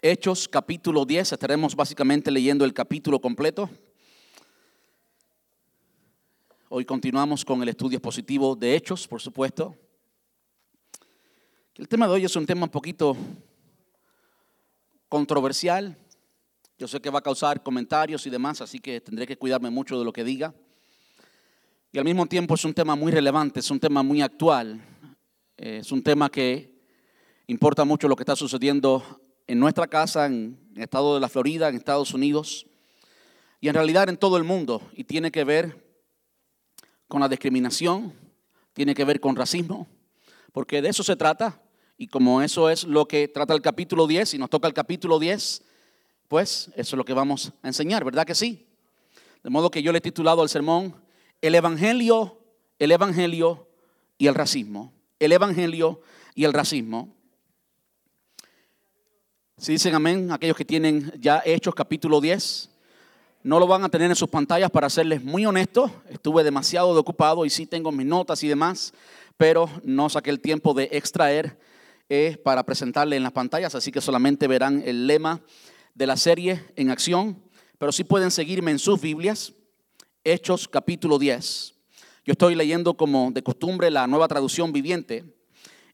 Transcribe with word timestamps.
Hechos 0.00 0.46
capítulo 0.46 1.04
10, 1.04 1.32
estaremos 1.32 1.74
básicamente 1.74 2.30
leyendo 2.30 2.64
el 2.64 2.72
capítulo 2.72 3.20
completo. 3.20 3.68
Hoy 6.68 6.84
continuamos 6.84 7.44
con 7.44 7.60
el 7.64 7.68
estudio 7.70 7.96
expositivo 7.96 8.54
de 8.54 8.76
Hechos, 8.76 9.08
por 9.08 9.20
supuesto. 9.20 9.74
El 11.74 11.88
tema 11.88 12.06
de 12.06 12.12
hoy 12.12 12.24
es 12.24 12.36
un 12.36 12.46
tema 12.46 12.62
un 12.62 12.70
poquito 12.70 13.16
controversial. 15.08 15.98
Yo 16.78 16.86
sé 16.86 17.00
que 17.00 17.10
va 17.10 17.18
a 17.18 17.22
causar 17.22 17.64
comentarios 17.64 18.24
y 18.24 18.30
demás, 18.30 18.60
así 18.60 18.78
que 18.78 19.00
tendré 19.00 19.26
que 19.26 19.36
cuidarme 19.36 19.68
mucho 19.68 19.98
de 19.98 20.04
lo 20.04 20.12
que 20.12 20.22
diga. 20.22 20.54
Y 21.90 21.98
al 21.98 22.04
mismo 22.04 22.26
tiempo 22.26 22.54
es 22.54 22.64
un 22.64 22.72
tema 22.72 22.94
muy 22.94 23.10
relevante, 23.10 23.58
es 23.58 23.70
un 23.72 23.80
tema 23.80 24.04
muy 24.04 24.22
actual, 24.22 24.80
es 25.56 25.90
un 25.90 26.04
tema 26.04 26.30
que 26.30 26.72
importa 27.48 27.84
mucho 27.84 28.06
lo 28.06 28.14
que 28.14 28.22
está 28.22 28.36
sucediendo 28.36 29.27
en 29.48 29.58
nuestra 29.58 29.88
casa, 29.88 30.26
en 30.26 30.58
el 30.76 30.82
estado 30.82 31.14
de 31.14 31.20
la 31.20 31.28
Florida, 31.28 31.68
en 31.68 31.74
Estados 31.74 32.14
Unidos, 32.14 32.66
y 33.60 33.68
en 33.68 33.74
realidad 33.74 34.08
en 34.08 34.16
todo 34.16 34.36
el 34.36 34.44
mundo, 34.44 34.82
y 34.92 35.04
tiene 35.04 35.32
que 35.32 35.42
ver 35.42 35.84
con 37.08 37.20
la 37.20 37.28
discriminación, 37.28 38.12
tiene 38.74 38.94
que 38.94 39.04
ver 39.04 39.18
con 39.18 39.34
racismo, 39.34 39.88
porque 40.52 40.82
de 40.82 40.90
eso 40.90 41.02
se 41.02 41.16
trata, 41.16 41.60
y 41.96 42.06
como 42.06 42.42
eso 42.42 42.70
es 42.70 42.84
lo 42.84 43.08
que 43.08 43.26
trata 43.26 43.54
el 43.54 43.62
capítulo 43.62 44.06
10, 44.06 44.34
y 44.34 44.38
nos 44.38 44.50
toca 44.50 44.68
el 44.68 44.74
capítulo 44.74 45.18
10, 45.18 45.62
pues 46.28 46.70
eso 46.76 46.94
es 46.94 46.98
lo 46.98 47.04
que 47.04 47.14
vamos 47.14 47.52
a 47.62 47.68
enseñar, 47.68 48.04
¿verdad 48.04 48.26
que 48.26 48.34
sí? 48.34 48.66
De 49.42 49.50
modo 49.50 49.70
que 49.70 49.82
yo 49.82 49.92
le 49.92 49.98
he 49.98 50.02
titulado 50.02 50.42
al 50.42 50.50
sermón, 50.50 50.94
el 51.40 51.54
Evangelio, 51.54 52.38
el 52.78 52.92
Evangelio 52.92 53.66
y 54.18 54.26
el 54.26 54.34
racismo. 54.34 54.92
El 55.18 55.32
Evangelio 55.32 56.02
y 56.34 56.44
el 56.44 56.52
racismo. 56.52 57.16
Si 59.60 59.72
dicen 59.72 59.92
amén, 59.96 60.30
aquellos 60.30 60.56
que 60.56 60.64
tienen 60.64 61.12
ya 61.18 61.42
Hechos 61.44 61.74
capítulo 61.74 62.20
10, 62.20 62.70
no 63.42 63.58
lo 63.58 63.66
van 63.66 63.82
a 63.82 63.88
tener 63.88 64.08
en 64.08 64.14
sus 64.14 64.28
pantallas 64.28 64.70
para 64.70 64.88
serles 64.88 65.24
muy 65.24 65.46
honesto. 65.46 65.90
Estuve 66.08 66.44
demasiado 66.44 66.90
ocupado 66.90 67.44
y 67.44 67.50
sí 67.50 67.66
tengo 67.66 67.90
mis 67.90 68.06
notas 68.06 68.44
y 68.44 68.48
demás, 68.48 68.94
pero 69.36 69.68
no 69.82 70.08
saqué 70.08 70.30
el 70.30 70.38
tiempo 70.38 70.74
de 70.74 70.88
extraer 70.92 71.58
eh, 72.08 72.40
para 72.44 72.62
presentarle 72.62 73.16
en 73.16 73.24
las 73.24 73.32
pantallas, 73.32 73.74
así 73.74 73.90
que 73.90 74.00
solamente 74.00 74.46
verán 74.46 74.80
el 74.86 75.08
lema 75.08 75.40
de 75.92 76.06
la 76.06 76.16
serie 76.16 76.64
en 76.76 76.90
acción, 76.90 77.42
pero 77.78 77.90
sí 77.90 78.04
pueden 78.04 78.30
seguirme 78.30 78.70
en 78.70 78.78
sus 78.78 79.00
Biblias, 79.00 79.54
Hechos 80.22 80.68
capítulo 80.68 81.18
10. 81.18 81.74
Yo 82.24 82.32
estoy 82.32 82.54
leyendo 82.54 82.96
como 82.96 83.32
de 83.32 83.42
costumbre 83.42 83.90
la 83.90 84.06
nueva 84.06 84.28
traducción 84.28 84.72
viviente 84.72 85.24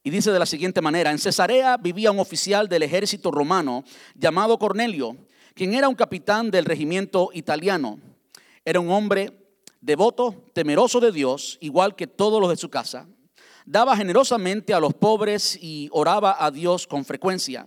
y 0.06 0.10
dice 0.10 0.30
de 0.30 0.38
la 0.38 0.44
siguiente 0.44 0.83
manera, 0.83 1.10
en 1.10 1.19
Cesarea 1.19 1.78
vivía 1.78 2.10
un 2.10 2.20
oficial 2.20 2.69
del 2.69 2.83
ejército 2.83 3.30
romano 3.30 3.84
llamado 4.14 4.58
Cornelio, 4.58 5.16
quien 5.55 5.72
era 5.72 5.88
un 5.88 5.94
capitán 5.94 6.50
del 6.50 6.66
regimiento 6.66 7.30
italiano. 7.33 7.98
Era 8.66 8.80
un 8.80 8.91
hombre 8.91 9.32
devoto, 9.80 10.44
temeroso 10.52 11.00
de 11.00 11.10
Dios, 11.10 11.56
igual 11.62 11.97
que 11.97 12.06
todos 12.06 12.38
los 12.38 12.50
de 12.50 12.58
su 12.58 12.69
casa. 12.69 13.08
Daba 13.64 13.97
generosamente 13.97 14.75
a 14.75 14.80
los 14.80 14.92
pobres 14.92 15.58
y 15.58 15.88
oraba 15.91 16.36
a 16.38 16.50
Dios 16.50 16.86
con 16.86 17.06
frecuencia. 17.06 17.66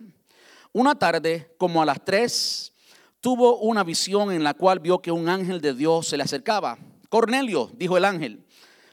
Una 0.74 0.94
tarde, 0.94 1.56
como 1.58 1.82
a 1.82 1.86
las 1.88 2.06
tres, 2.06 2.72
tuvo 3.20 3.58
una 3.62 3.84
visión 3.84 4.32
en 4.32 4.44
la 4.44 4.54
cual 4.54 4.80
vio 4.80 5.02
que 5.02 5.12
un 5.12 5.28
ángel 5.28 5.60
de 5.60 5.74
Dios 5.74 6.08
se 6.08 6.18
le 6.18 6.24
acercaba. 6.24 6.78
Cornelio, 7.10 7.72
dijo 7.74 7.98
el 7.98 8.06
ángel. 8.06 8.46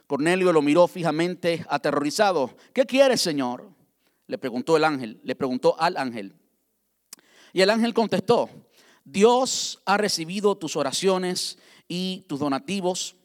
Cornelio 0.07 0.53
lo 0.53 0.63
miró 0.63 0.87
fijamente, 0.87 1.65
aterrorizado. 1.69 2.55
¿Qué 2.73 2.85
quieres, 2.85 3.21
Señor? 3.21 3.69
Le 4.27 4.39
preguntó 4.39 4.77
el 4.77 4.85
ángel, 4.85 5.21
le 5.23 5.35
preguntó 5.35 5.79
al 5.79 5.97
ángel. 5.97 6.35
Y 7.53 7.63
el 7.63 7.71
ángel 7.71 7.95
contestó, 7.95 8.51
Dios 9.05 9.83
ha 9.85 9.97
recibido 9.97 10.57
tus 10.57 10.77
oraciones 10.77 11.59
y 11.89 12.25
tus 12.29 12.41
donativos. 12.41 13.17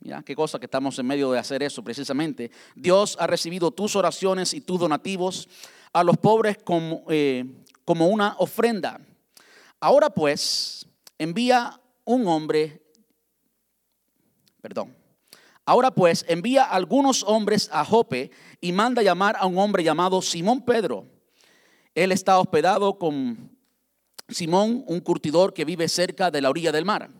Mira, 0.00 0.22
qué 0.22 0.34
cosa 0.34 0.58
que 0.58 0.66
estamos 0.66 0.98
en 0.98 1.06
medio 1.06 1.30
de 1.30 1.38
hacer 1.38 1.62
eso 1.62 1.82
precisamente. 1.82 2.50
Dios 2.74 3.16
ha 3.20 3.26
recibido 3.26 3.70
tus 3.70 3.96
oraciones 3.96 4.54
y 4.54 4.60
tus 4.60 4.80
donativos 4.80 5.48
a 5.92 6.04
los 6.04 6.16
pobres 6.18 6.58
como, 6.58 7.04
eh, 7.08 7.44
como 7.84 8.08
una 8.08 8.36
ofrenda. 8.38 9.00
Ahora 9.80 10.10
pues, 10.10 10.86
envía 11.18 11.80
un 12.04 12.26
hombre, 12.26 12.82
perdón, 14.60 14.94
Ahora 15.68 15.90
pues, 15.90 16.24
envía 16.28 16.62
algunos 16.62 17.24
hombres 17.24 17.68
a 17.72 17.84
Jope 17.84 18.30
y 18.60 18.70
manda 18.70 19.02
llamar 19.02 19.36
a 19.36 19.46
un 19.46 19.58
hombre 19.58 19.82
llamado 19.82 20.22
Simón 20.22 20.64
Pedro. 20.64 21.06
Él 21.92 22.12
está 22.12 22.38
hospedado 22.38 22.98
con 22.98 23.50
Simón, 24.28 24.84
un 24.86 25.00
curtidor 25.00 25.52
que 25.52 25.64
vive 25.64 25.88
cerca 25.88 26.30
de 26.30 26.40
la 26.40 26.50
orilla 26.50 26.70
del 26.70 26.84
mar. 26.84 27.10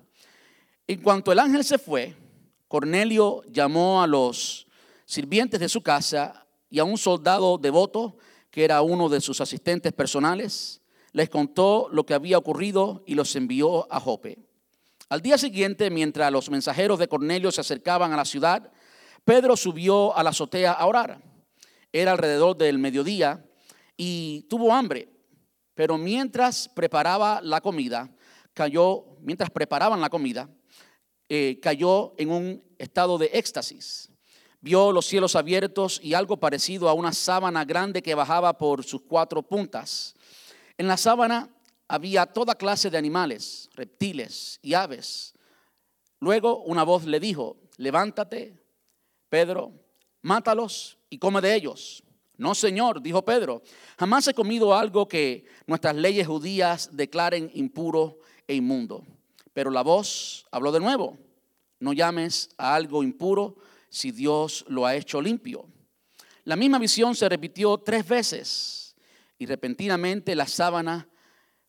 En 0.86 1.02
cuanto 1.02 1.32
el 1.32 1.40
ángel 1.40 1.64
se 1.64 1.76
fue, 1.76 2.14
Cornelio 2.68 3.42
llamó 3.50 4.00
a 4.00 4.06
los 4.06 4.68
sirvientes 5.06 5.58
de 5.58 5.68
su 5.68 5.82
casa 5.82 6.46
y 6.70 6.78
a 6.78 6.84
un 6.84 6.98
soldado 6.98 7.58
devoto 7.58 8.16
que 8.52 8.64
era 8.64 8.80
uno 8.80 9.08
de 9.08 9.20
sus 9.20 9.40
asistentes 9.40 9.92
personales. 9.92 10.82
Les 11.10 11.28
contó 11.28 11.88
lo 11.90 12.06
que 12.06 12.14
había 12.14 12.38
ocurrido 12.38 13.02
y 13.06 13.16
los 13.16 13.34
envió 13.34 13.92
a 13.92 13.98
Jope. 13.98 14.45
Al 15.08 15.22
día 15.22 15.38
siguiente, 15.38 15.88
mientras 15.88 16.32
los 16.32 16.50
mensajeros 16.50 16.98
de 16.98 17.06
Cornelio 17.06 17.52
se 17.52 17.60
acercaban 17.60 18.12
a 18.12 18.16
la 18.16 18.24
ciudad, 18.24 18.72
Pedro 19.24 19.56
subió 19.56 20.16
a 20.16 20.22
la 20.24 20.30
azotea 20.30 20.72
a 20.72 20.84
orar. 20.84 21.22
Era 21.92 22.12
alrededor 22.12 22.56
del 22.56 22.78
mediodía 22.78 23.44
y 23.96 24.42
tuvo 24.50 24.74
hambre, 24.74 25.08
pero 25.74 25.96
mientras 25.96 26.68
preparaba 26.68 27.40
la 27.40 27.60
comida, 27.60 28.10
cayó, 28.52 29.16
mientras 29.20 29.50
preparaban 29.50 30.00
la 30.00 30.10
comida, 30.10 30.50
eh, 31.28 31.60
cayó 31.62 32.14
en 32.18 32.30
un 32.30 32.64
estado 32.76 33.16
de 33.16 33.30
éxtasis. 33.32 34.10
Vio 34.60 34.90
los 34.90 35.06
cielos 35.06 35.36
abiertos 35.36 36.00
y 36.02 36.14
algo 36.14 36.38
parecido 36.38 36.88
a 36.88 36.94
una 36.94 37.12
sábana 37.12 37.64
grande 37.64 38.02
que 38.02 38.16
bajaba 38.16 38.58
por 38.58 38.82
sus 38.82 39.02
cuatro 39.02 39.40
puntas. 39.42 40.16
En 40.76 40.88
la 40.88 40.96
sábana 40.96 41.55
había 41.88 42.26
toda 42.26 42.54
clase 42.54 42.90
de 42.90 42.98
animales, 42.98 43.70
reptiles 43.74 44.58
y 44.62 44.74
aves. 44.74 45.34
Luego 46.20 46.62
una 46.64 46.82
voz 46.82 47.04
le 47.04 47.20
dijo, 47.20 47.56
levántate, 47.76 48.62
Pedro, 49.28 49.72
mátalos 50.22 50.98
y 51.10 51.18
come 51.18 51.40
de 51.40 51.54
ellos. 51.54 52.02
No, 52.38 52.54
Señor, 52.54 53.00
dijo 53.00 53.24
Pedro, 53.24 53.62
jamás 53.98 54.28
he 54.28 54.34
comido 54.34 54.74
algo 54.74 55.08
que 55.08 55.46
nuestras 55.66 55.96
leyes 55.96 56.26
judías 56.26 56.90
declaren 56.92 57.50
impuro 57.54 58.18
e 58.46 58.54
inmundo. 58.54 59.04
Pero 59.52 59.70
la 59.70 59.82
voz 59.82 60.46
habló 60.50 60.70
de 60.70 60.80
nuevo, 60.80 61.16
no 61.80 61.92
llames 61.92 62.50
a 62.58 62.74
algo 62.74 63.02
impuro 63.02 63.56
si 63.88 64.10
Dios 64.10 64.64
lo 64.68 64.84
ha 64.84 64.94
hecho 64.94 65.22
limpio. 65.22 65.66
La 66.44 66.56
misma 66.56 66.78
visión 66.78 67.14
se 67.14 67.28
repitió 67.28 67.78
tres 67.78 68.06
veces 68.06 68.96
y 69.38 69.46
repentinamente 69.46 70.34
la 70.34 70.46
sábana 70.46 71.08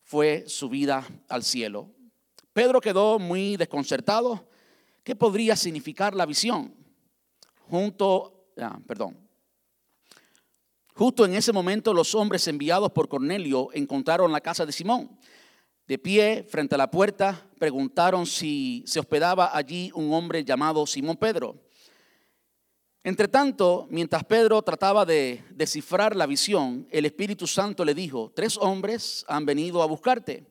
fue 0.08 0.46
subida 0.48 1.06
al 1.28 1.44
cielo. 1.44 1.92
Pedro 2.54 2.80
quedó 2.80 3.20
muy 3.20 3.58
desconcertado. 3.58 4.48
¿Qué 5.04 5.18
podría 5.18 5.58
significar 5.58 6.16
la 6.16 6.26
visión? 6.26 6.74
Junto, 7.70 8.46
ah, 8.58 8.80
perdón. 8.88 9.18
Justo 10.94 11.26
en 11.26 11.36
ese 11.36 11.52
momento 11.52 11.94
los 11.94 12.16
hombres 12.16 12.48
enviados 12.48 12.90
por 12.94 13.10
Cornelio 13.10 13.68
encontraron 13.74 14.32
la 14.32 14.40
casa 14.40 14.66
de 14.66 14.72
Simón. 14.72 15.20
De 15.86 15.98
pie 16.00 16.48
frente 16.50 16.76
a 16.76 16.78
la 16.78 16.90
puerta 16.90 17.46
preguntaron 17.60 18.26
si 18.26 18.86
se 18.88 19.02
hospedaba 19.02 19.56
allí 19.58 19.92
un 19.94 20.14
hombre 20.14 20.46
llamado 20.46 20.88
Simón 20.88 21.18
Pedro. 21.18 21.67
Entre 23.08 23.30
tanto, 23.30 23.88
mientras 23.90 24.26
Pedro 24.26 24.62
trataba 24.62 25.06
de 25.06 25.42
descifrar 25.52 26.14
la 26.14 26.26
visión, 26.26 26.86
el 26.92 27.06
Espíritu 27.06 27.48
Santo 27.48 27.86
le 27.86 27.94
dijo, 27.94 28.34
tres 28.36 28.58
hombres 28.58 29.24
han 29.30 29.46
venido 29.46 29.82
a 29.82 29.86
buscarte. 29.86 30.46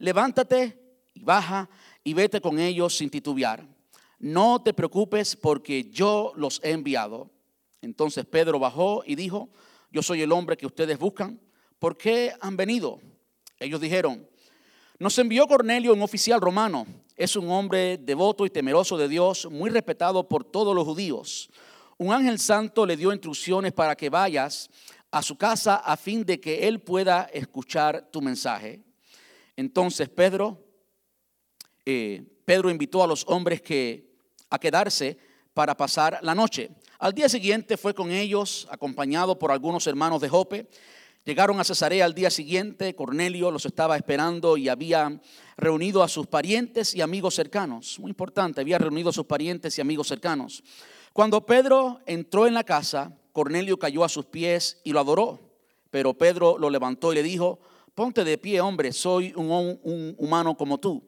Levántate 0.00 0.76
y 1.14 1.22
baja 1.22 1.70
y 2.02 2.12
vete 2.12 2.40
con 2.40 2.58
ellos 2.58 2.96
sin 2.96 3.08
titubear. 3.08 3.64
No 4.18 4.60
te 4.60 4.74
preocupes 4.74 5.36
porque 5.36 5.84
yo 5.90 6.32
los 6.34 6.60
he 6.64 6.72
enviado. 6.72 7.30
Entonces 7.82 8.26
Pedro 8.26 8.58
bajó 8.58 9.04
y 9.06 9.14
dijo, 9.14 9.48
yo 9.92 10.02
soy 10.02 10.22
el 10.22 10.32
hombre 10.32 10.56
que 10.56 10.66
ustedes 10.66 10.98
buscan. 10.98 11.38
¿Por 11.78 11.96
qué 11.96 12.32
han 12.40 12.56
venido? 12.56 12.98
Ellos 13.60 13.80
dijeron, 13.80 14.28
nos 14.98 15.16
envió 15.20 15.46
Cornelio, 15.46 15.92
un 15.92 16.02
oficial 16.02 16.40
romano. 16.40 16.84
Es 17.16 17.36
un 17.36 17.48
hombre 17.48 17.96
devoto 17.96 18.44
y 18.44 18.50
temeroso 18.50 18.98
de 18.98 19.06
Dios, 19.06 19.46
muy 19.48 19.70
respetado 19.70 20.26
por 20.26 20.42
todos 20.42 20.74
los 20.74 20.84
judíos 20.84 21.48
un 22.02 22.12
ángel 22.12 22.40
santo 22.40 22.84
le 22.84 22.96
dio 22.96 23.12
instrucciones 23.12 23.72
para 23.72 23.94
que 23.94 24.10
vayas 24.10 24.68
a 25.12 25.22
su 25.22 25.36
casa 25.36 25.76
a 25.76 25.96
fin 25.96 26.24
de 26.24 26.40
que 26.40 26.66
él 26.66 26.80
pueda 26.80 27.30
escuchar 27.32 28.10
tu 28.10 28.20
mensaje. 28.20 28.82
Entonces 29.56 30.08
Pedro, 30.08 30.64
eh, 31.86 32.24
Pedro 32.44 32.70
invitó 32.70 33.04
a 33.04 33.06
los 33.06 33.24
hombres 33.28 33.62
que 33.62 34.10
a 34.50 34.58
quedarse 34.58 35.16
para 35.54 35.76
pasar 35.76 36.18
la 36.22 36.34
noche. 36.34 36.70
Al 36.98 37.12
día 37.12 37.28
siguiente 37.28 37.76
fue 37.76 37.94
con 37.94 38.10
ellos, 38.10 38.66
acompañado 38.70 39.38
por 39.38 39.52
algunos 39.52 39.86
hermanos 39.86 40.20
de 40.20 40.28
Jope. 40.28 40.68
Llegaron 41.24 41.60
a 41.60 41.64
Cesarea 41.64 42.04
al 42.04 42.14
día 42.14 42.30
siguiente, 42.30 42.96
Cornelio 42.96 43.52
los 43.52 43.64
estaba 43.64 43.96
esperando 43.96 44.56
y 44.56 44.68
había 44.68 45.20
reunido 45.56 46.02
a 46.02 46.08
sus 46.08 46.26
parientes 46.26 46.96
y 46.96 47.00
amigos 47.00 47.36
cercanos. 47.36 48.00
Muy 48.00 48.10
importante, 48.10 48.60
había 48.60 48.78
reunido 48.78 49.10
a 49.10 49.12
sus 49.12 49.26
parientes 49.26 49.78
y 49.78 49.80
amigos 49.80 50.08
cercanos. 50.08 50.64
Cuando 51.12 51.44
Pedro 51.44 52.00
entró 52.06 52.46
en 52.46 52.54
la 52.54 52.64
casa, 52.64 53.16
Cornelio 53.32 53.78
cayó 53.78 54.04
a 54.04 54.08
sus 54.08 54.26
pies 54.26 54.80
y 54.84 54.92
lo 54.92 55.00
adoró. 55.00 55.40
Pero 55.90 56.14
Pedro 56.14 56.56
lo 56.58 56.70
levantó 56.70 57.12
y 57.12 57.16
le 57.16 57.22
dijo, 57.22 57.60
ponte 57.94 58.24
de 58.24 58.38
pie, 58.38 58.60
hombre, 58.60 58.92
soy 58.92 59.32
un, 59.36 60.14
humano 60.16 60.56
como 60.56 60.78
tú. 60.78 61.02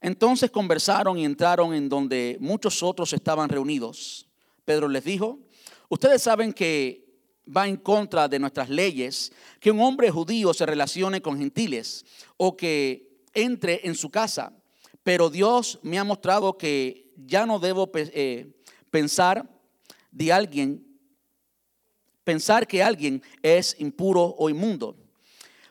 Entonces 0.00 0.50
conversaron 0.50 1.18
y 1.18 1.24
entraron 1.24 1.74
en 1.74 1.88
donde 1.88 2.38
muchos 2.40 2.82
otros 2.82 3.12
estaban 3.12 3.48
reunidos. 3.48 4.26
Pedro 4.64 4.88
les 4.88 5.04
dijo, 5.04 5.38
ustedes 5.88 6.22
saben 6.22 6.52
que 6.52 7.04
va 7.54 7.68
en 7.68 7.76
contra 7.76 8.28
de 8.28 8.38
nuestras 8.38 8.70
leyes 8.70 9.30
que 9.60 9.70
un 9.70 9.80
hombre 9.80 10.10
judío 10.10 10.54
se 10.54 10.64
relacione 10.64 11.20
con 11.20 11.38
gentiles 11.38 12.06
o 12.38 12.56
que 12.56 13.20
entre 13.34 13.86
en 13.86 13.94
su 13.94 14.08
casa. 14.08 14.54
Pero 15.02 15.28
Dios 15.28 15.78
me 15.82 15.98
ha 15.98 16.04
mostrado 16.04 16.56
que 16.56 17.12
ya 17.16 17.44
no 17.44 17.58
debo 17.58 17.90
eh, 17.94 18.54
pensar 18.94 19.44
de 20.12 20.32
alguien, 20.32 20.86
pensar 22.22 22.64
que 22.64 22.80
alguien 22.80 23.20
es 23.42 23.74
impuro 23.80 24.36
o 24.38 24.48
inmundo. 24.48 24.96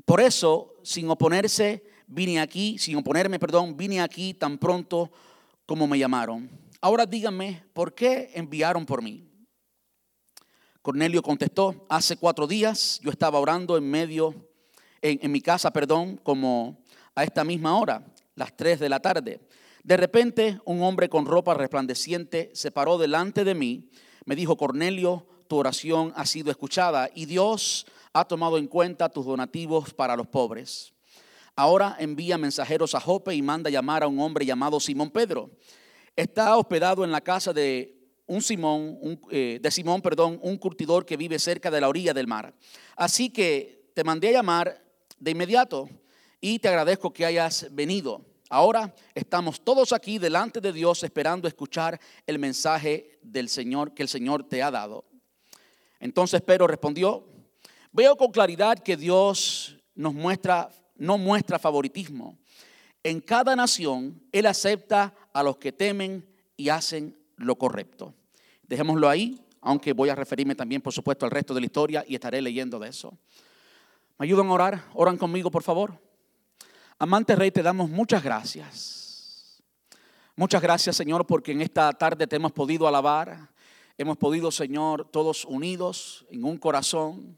Por 0.04 0.20
eso, 0.20 0.75
sin 0.84 1.10
oponerse, 1.10 1.86
vine 2.06 2.42
aquí, 2.42 2.78
sin 2.78 2.98
oponerme, 2.98 3.40
perdón, 3.40 3.78
vine 3.78 4.02
aquí 4.02 4.34
tan 4.34 4.58
pronto 4.58 5.10
como 5.66 5.88
me 5.88 5.98
llamaron. 5.98 6.50
Ahora 6.81 7.06
díganme, 7.06 7.64
¿por 7.72 7.96
qué 7.96 8.30
enviaron 8.34 8.86
por 8.86 9.02
mí? 9.02 9.26
Cornelio 10.81 11.22
contestó, 11.22 11.86
hace 11.88 12.18
cuatro 12.18 12.46
días 12.46 13.00
yo 13.02 13.10
estaba 13.10 13.40
orando 13.40 13.78
en 13.78 13.90
medio, 13.90 14.36
en, 15.02 15.31
mi 15.31 15.40
casa, 15.40 15.72
perdón, 15.72 16.19
como 16.24 16.84
a 17.16 17.24
esta 17.24 17.46
misma 17.46 17.80
hora, 17.80 18.06
las 18.36 18.54
tres 18.58 18.81
de 18.81 18.90
la 18.90 19.00
tarde. 19.00 19.40
De 19.83 19.97
repente 19.97 20.59
un 20.63 20.81
hombre 20.81 21.09
con 21.09 21.25
ropa 21.25 21.53
resplandeciente 21.53 22.50
se 22.53 22.71
paró 22.71 22.97
delante 22.97 23.44
de 23.44 23.53
mí, 23.53 23.89
me 24.25 24.35
dijo, 24.35 24.56
Cornelio, 24.56 25.27
tu 25.47 25.57
oración 25.57 26.13
ha 26.15 26.25
sido 26.25 26.50
escuchada 26.51 27.09
y 27.13 27.25
Dios 27.25 27.85
ha 28.13 28.25
tomado 28.25 28.57
en 28.57 28.68
cuenta 28.68 29.09
tus 29.09 29.25
donativos 29.25 29.94
para 29.94 30.15
los 30.15 30.27
pobres. 30.27 30.94
Ahora 31.56 31.97
envía 32.00 32.38
mensajeros 32.38 32.95
a 32.95 33.01
Jope 33.01 33.35
y 33.35 33.41
manda 33.41 33.69
llamar 33.69 34.03
a 34.03 34.07
un 34.07 34.19
hombre 34.19 34.45
llamado 34.45 34.80
Simón 34.80 35.12
Pedro. 35.12 35.51
Está 36.15 36.57
hospedado 36.57 37.03
en 37.03 37.12
la 37.12 37.21
casa 37.21 37.51
de 37.51 37.95
un 38.25 38.41
Simón, 38.41 39.19
eh, 39.30 39.59
de 39.62 39.71
Simón, 39.71 40.01
perdón, 40.01 40.39
un 40.41 40.57
curtidor 40.57 41.06
que 41.06 41.18
vive 41.18 41.38
cerca 41.39 41.69
de 41.69 41.81
la 41.81 41.89
orilla 41.89 42.13
del 42.13 42.27
mar. 42.27 42.56
Así 42.95 43.30
que 43.30 43.91
te 43.94 44.03
mandé 44.03 44.30
a 44.30 44.33
llamar 44.33 44.81
de 45.19 45.31
inmediato 45.31 45.89
y 46.39 46.59
te 46.59 46.69
agradezco 46.69 47.12
que 47.12 47.25
hayas 47.25 47.68
venido. 47.71 48.32
Ahora 48.54 48.94
estamos 49.16 49.62
todos 49.62 49.94
aquí 49.94 50.20
delante 50.20 50.62
de 50.62 50.72
Dios 50.72 51.02
esperando 51.02 51.48
escuchar 51.48 52.00
el 52.28 52.38
mensaje 52.38 53.18
del 53.24 53.50
Señor 53.50 53.96
que 53.96 54.04
el 54.04 54.08
Señor 54.08 54.44
te 54.44 54.62
ha 54.62 54.70
dado. 54.70 55.06
Entonces 56.00 56.40
Pedro 56.44 56.68
respondió, 56.68 57.26
veo 57.92 58.16
con 58.16 58.30
claridad 58.30 58.78
que 58.78 58.96
Dios 58.96 59.80
nos 59.96 60.14
muestra, 60.14 60.70
no 60.98 61.18
muestra 61.18 61.58
favoritismo. 61.58 62.38
En 63.02 63.22
cada 63.22 63.56
nación 63.56 64.22
Él 64.32 64.46
acepta 64.46 65.16
a 65.34 65.42
los 65.42 65.58
que 65.58 65.72
temen 65.72 66.24
y 66.56 66.70
hacen 66.70 67.18
lo 67.38 67.56
correcto. 67.56 68.14
Dejémoslo 68.62 69.10
ahí, 69.10 69.42
aunque 69.62 69.94
voy 69.94 70.10
a 70.10 70.16
referirme 70.16 70.54
también, 70.54 70.84
por 70.84 70.94
supuesto, 70.94 71.26
al 71.26 71.32
resto 71.32 71.56
de 71.56 71.62
la 71.62 71.66
historia 71.66 72.06
y 72.08 72.14
estaré 72.14 72.40
leyendo 72.40 72.78
de 72.78 72.90
eso. 72.90 73.18
¿Me 74.20 74.28
ayudan 74.28 74.46
a 74.46 74.54
orar? 74.54 74.84
Oran 74.94 75.18
conmigo, 75.18 75.50
por 75.50 75.64
favor. 75.64 76.12
Amante 77.00 77.36
Rey, 77.36 77.51
te 77.51 77.63
damos 77.63 77.90
muchas 77.90 78.24
gracias. 78.24 79.63
Muchas 80.36 80.62
gracias, 80.62 80.95
Señor, 80.95 81.25
porque 81.25 81.51
en 81.51 81.62
esta 81.62 81.92
tarde 81.94 82.28
te 82.28 82.36
hemos 82.36 82.51
podido 82.51 82.88
alabar. 82.88 83.50
Hemos 83.98 84.18
podido, 84.18 84.51
Señor, 84.51 85.07
todos 85.12 85.45
unidos 85.45 86.25
en 86.31 86.44
un 86.44 86.57
corazón, 86.57 87.38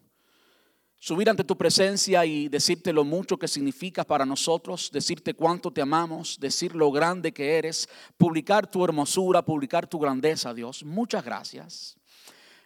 subir 0.97 1.29
ante 1.29 1.43
tu 1.43 1.57
presencia 1.57 2.25
y 2.25 2.47
decirte 2.47 2.93
lo 2.93 3.03
mucho 3.03 3.37
que 3.37 3.49
significas 3.49 4.05
para 4.05 4.25
nosotros, 4.25 4.89
decirte 4.91 5.33
cuánto 5.33 5.71
te 5.71 5.81
amamos, 5.81 6.39
decir 6.39 6.73
lo 6.73 6.91
grande 6.91 7.33
que 7.33 7.57
eres, 7.57 7.89
publicar 8.17 8.71
tu 8.71 8.85
hermosura, 8.85 9.43
publicar 9.43 9.85
tu 9.87 9.99
grandeza, 9.99 10.53
Dios. 10.53 10.83
Muchas 10.85 11.25
gracias. 11.25 11.97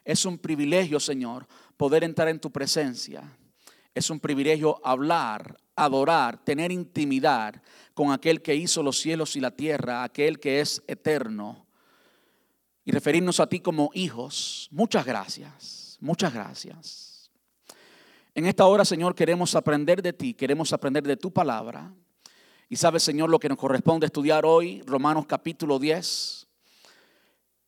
Es 0.06 0.24
un 0.26 0.38
privilegio, 0.38 1.00
Señor, 1.00 1.48
poder 1.76 2.04
entrar 2.04 2.30
en 2.30 2.40
tu 2.40 2.52
presencia. 2.52 3.24
Es 3.96 4.10
un 4.12 4.20
privilegio 4.20 4.80
hablar, 4.84 5.58
adorar, 5.84 6.44
tener 6.44 6.72
intimidad 6.72 7.62
con 7.94 8.12
aquel 8.12 8.42
que 8.42 8.56
hizo 8.56 8.84
los 8.84 9.00
cielos 9.00 9.36
y 9.36 9.40
la 9.40 9.52
tierra, 9.52 10.04
aquel 10.04 10.40
que 10.40 10.62
es 10.62 10.84
eterno. 10.88 11.66
Y 12.86 12.92
referirnos 12.92 13.40
a 13.40 13.48
ti 13.48 13.60
como 13.60 13.92
hijos. 13.94 14.68
Muchas 14.72 15.06
gracias, 15.06 15.98
muchas 16.00 16.34
gracias. 16.34 17.30
En 18.34 18.46
esta 18.46 18.66
hora, 18.66 18.86
Señor, 18.86 19.16
queremos 19.16 19.56
aprender 19.56 20.02
de 20.02 20.14
ti, 20.14 20.34
queremos 20.34 20.72
aprender 20.72 21.04
de 21.04 21.18
tu 21.18 21.32
palabra. 21.32 21.94
Y 22.70 22.76
sabes, 22.76 23.04
Señor, 23.04 23.30
lo 23.30 23.40
que 23.40 23.50
nos 23.50 23.58
corresponde 23.58 24.06
estudiar 24.06 24.46
hoy, 24.46 24.82
Romanos 24.84 25.26
capítulo 25.26 25.80
10. 25.80 26.48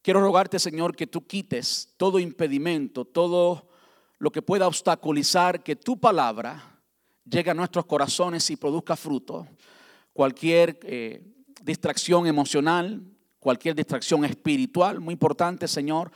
Quiero 0.01 0.21
rogarte, 0.21 0.59
Señor, 0.59 0.95
que 0.95 1.07
tú 1.07 1.27
quites 1.27 1.93
todo 1.97 2.19
impedimento, 2.19 3.05
todo 3.05 3.69
lo 4.17 4.31
que 4.31 4.41
pueda 4.41 4.67
obstaculizar 4.67 5.63
que 5.63 5.75
tu 5.75 5.99
palabra 5.99 6.70
llegue 7.31 7.49
a 7.49 7.55
nuestros 7.55 7.85
corazones 7.85 8.49
y 8.49 8.57
produzca 8.57 8.95
fruto. 8.95 9.47
Cualquier 10.13 10.77
eh, 10.83 11.23
distracción 11.63 12.27
emocional, 12.27 13.01
cualquier 13.39 13.73
distracción 13.73 14.25
espiritual, 14.25 14.99
muy 14.99 15.13
importante, 15.13 15.67
Señor, 15.67 16.11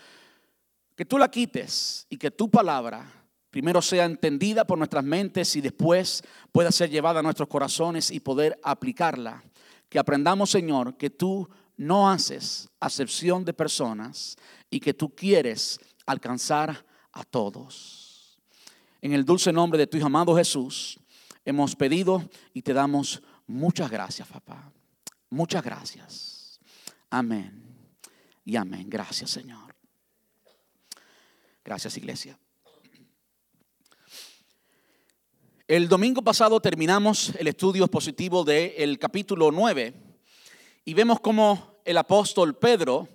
que 0.96 1.06
tú 1.06 1.18
la 1.18 1.32
quites 1.32 2.06
y 2.10 2.18
que 2.18 2.32
tu 2.32 2.50
palabra 2.50 3.10
primero 3.50 3.82
sea 3.82 4.04
entendida 4.04 4.68
por 4.68 4.78
nuestras 4.78 5.06
mentes 5.06 5.56
y 5.56 5.62
después 5.62 6.22
pueda 6.52 6.74
ser 6.74 6.90
llevada 6.90 7.22
a 7.22 7.24
nuestros 7.24 7.48
corazones 7.48 8.12
y 8.12 8.20
poder 8.20 8.60
aplicarla. 8.62 9.42
Que 9.88 9.98
aprendamos, 9.98 10.50
Señor, 10.50 10.98
que 10.98 11.10
tú 11.10 11.48
no 11.78 12.10
haces 12.10 12.68
acepción 12.82 13.46
de 13.46 13.54
personas 13.54 14.36
y 14.70 14.82
que 14.82 14.94
tú 14.94 15.16
quieres 15.16 15.80
alcanzar 16.06 16.86
a 17.14 17.24
todos. 17.24 18.38
En 19.02 19.14
el 19.14 19.24
dulce 19.24 19.54
nombre 19.54 19.78
de 19.78 19.88
tu 19.88 19.96
Hijo 19.96 20.08
amado 20.08 20.36
Jesús, 20.36 21.00
hemos 21.46 21.76
pedido 21.76 22.28
y 22.54 22.64
te 22.64 22.74
damos 22.74 23.22
muchas 23.48 23.90
gracias, 23.90 24.28
papá. 24.28 24.72
Muchas 25.30 25.64
gracias. 25.64 26.60
Amén. 27.10 27.64
Y 28.44 28.56
amén. 28.56 28.90
Gracias, 28.90 29.32
Señor. 29.32 29.76
Gracias, 31.64 31.98
iglesia. 31.98 32.38
El 35.68 35.90
domingo 35.90 36.22
pasado 36.22 36.60
terminamos 36.60 37.34
el 37.40 37.48
estudio 37.48 37.86
expositivo 37.86 38.44
del 38.44 39.00
capítulo 39.00 39.52
9 39.52 39.94
y 40.86 40.94
vemos 40.94 41.20
cómo 41.20 41.82
el 41.84 41.98
apóstol 41.98 42.56
Pedro, 42.56 43.10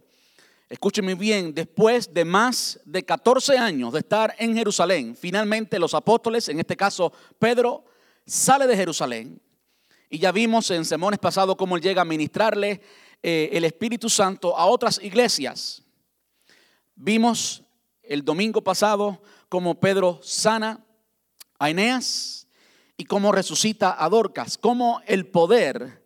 escúchenme 0.68 1.14
bien, 1.14 1.54
después 1.54 2.12
de 2.12 2.24
más 2.24 2.80
de 2.84 3.04
14 3.04 3.56
años 3.56 3.92
de 3.92 4.00
estar 4.00 4.34
en 4.36 4.56
Jerusalén, 4.56 5.16
finalmente 5.16 5.78
los 5.78 5.94
apóstoles, 5.94 6.48
en 6.48 6.58
este 6.58 6.76
caso 6.76 7.12
Pedro, 7.38 7.84
sale 8.26 8.66
de 8.66 8.76
Jerusalén. 8.76 9.40
Y 10.08 10.18
ya 10.18 10.32
vimos 10.32 10.70
en 10.70 10.84
sermones 10.84 11.18
pasados 11.18 11.56
cómo 11.56 11.76
él 11.76 11.82
llega 11.82 12.02
a 12.02 12.04
ministrarle 12.04 12.80
eh, 13.22 13.50
el 13.52 13.64
Espíritu 13.64 14.08
Santo 14.08 14.56
a 14.56 14.66
otras 14.66 15.00
iglesias. 15.02 15.82
Vimos 16.94 17.62
el 18.02 18.24
domingo 18.24 18.62
pasado 18.62 19.22
cómo 19.48 19.78
Pedro 19.78 20.20
sana 20.22 20.84
a 21.58 21.70
Eneas 21.70 22.46
y 22.96 23.04
cómo 23.04 23.32
resucita 23.32 23.96
a 24.02 24.08
Dorcas, 24.08 24.58
cómo 24.58 25.00
el 25.06 25.26
poder 25.26 26.02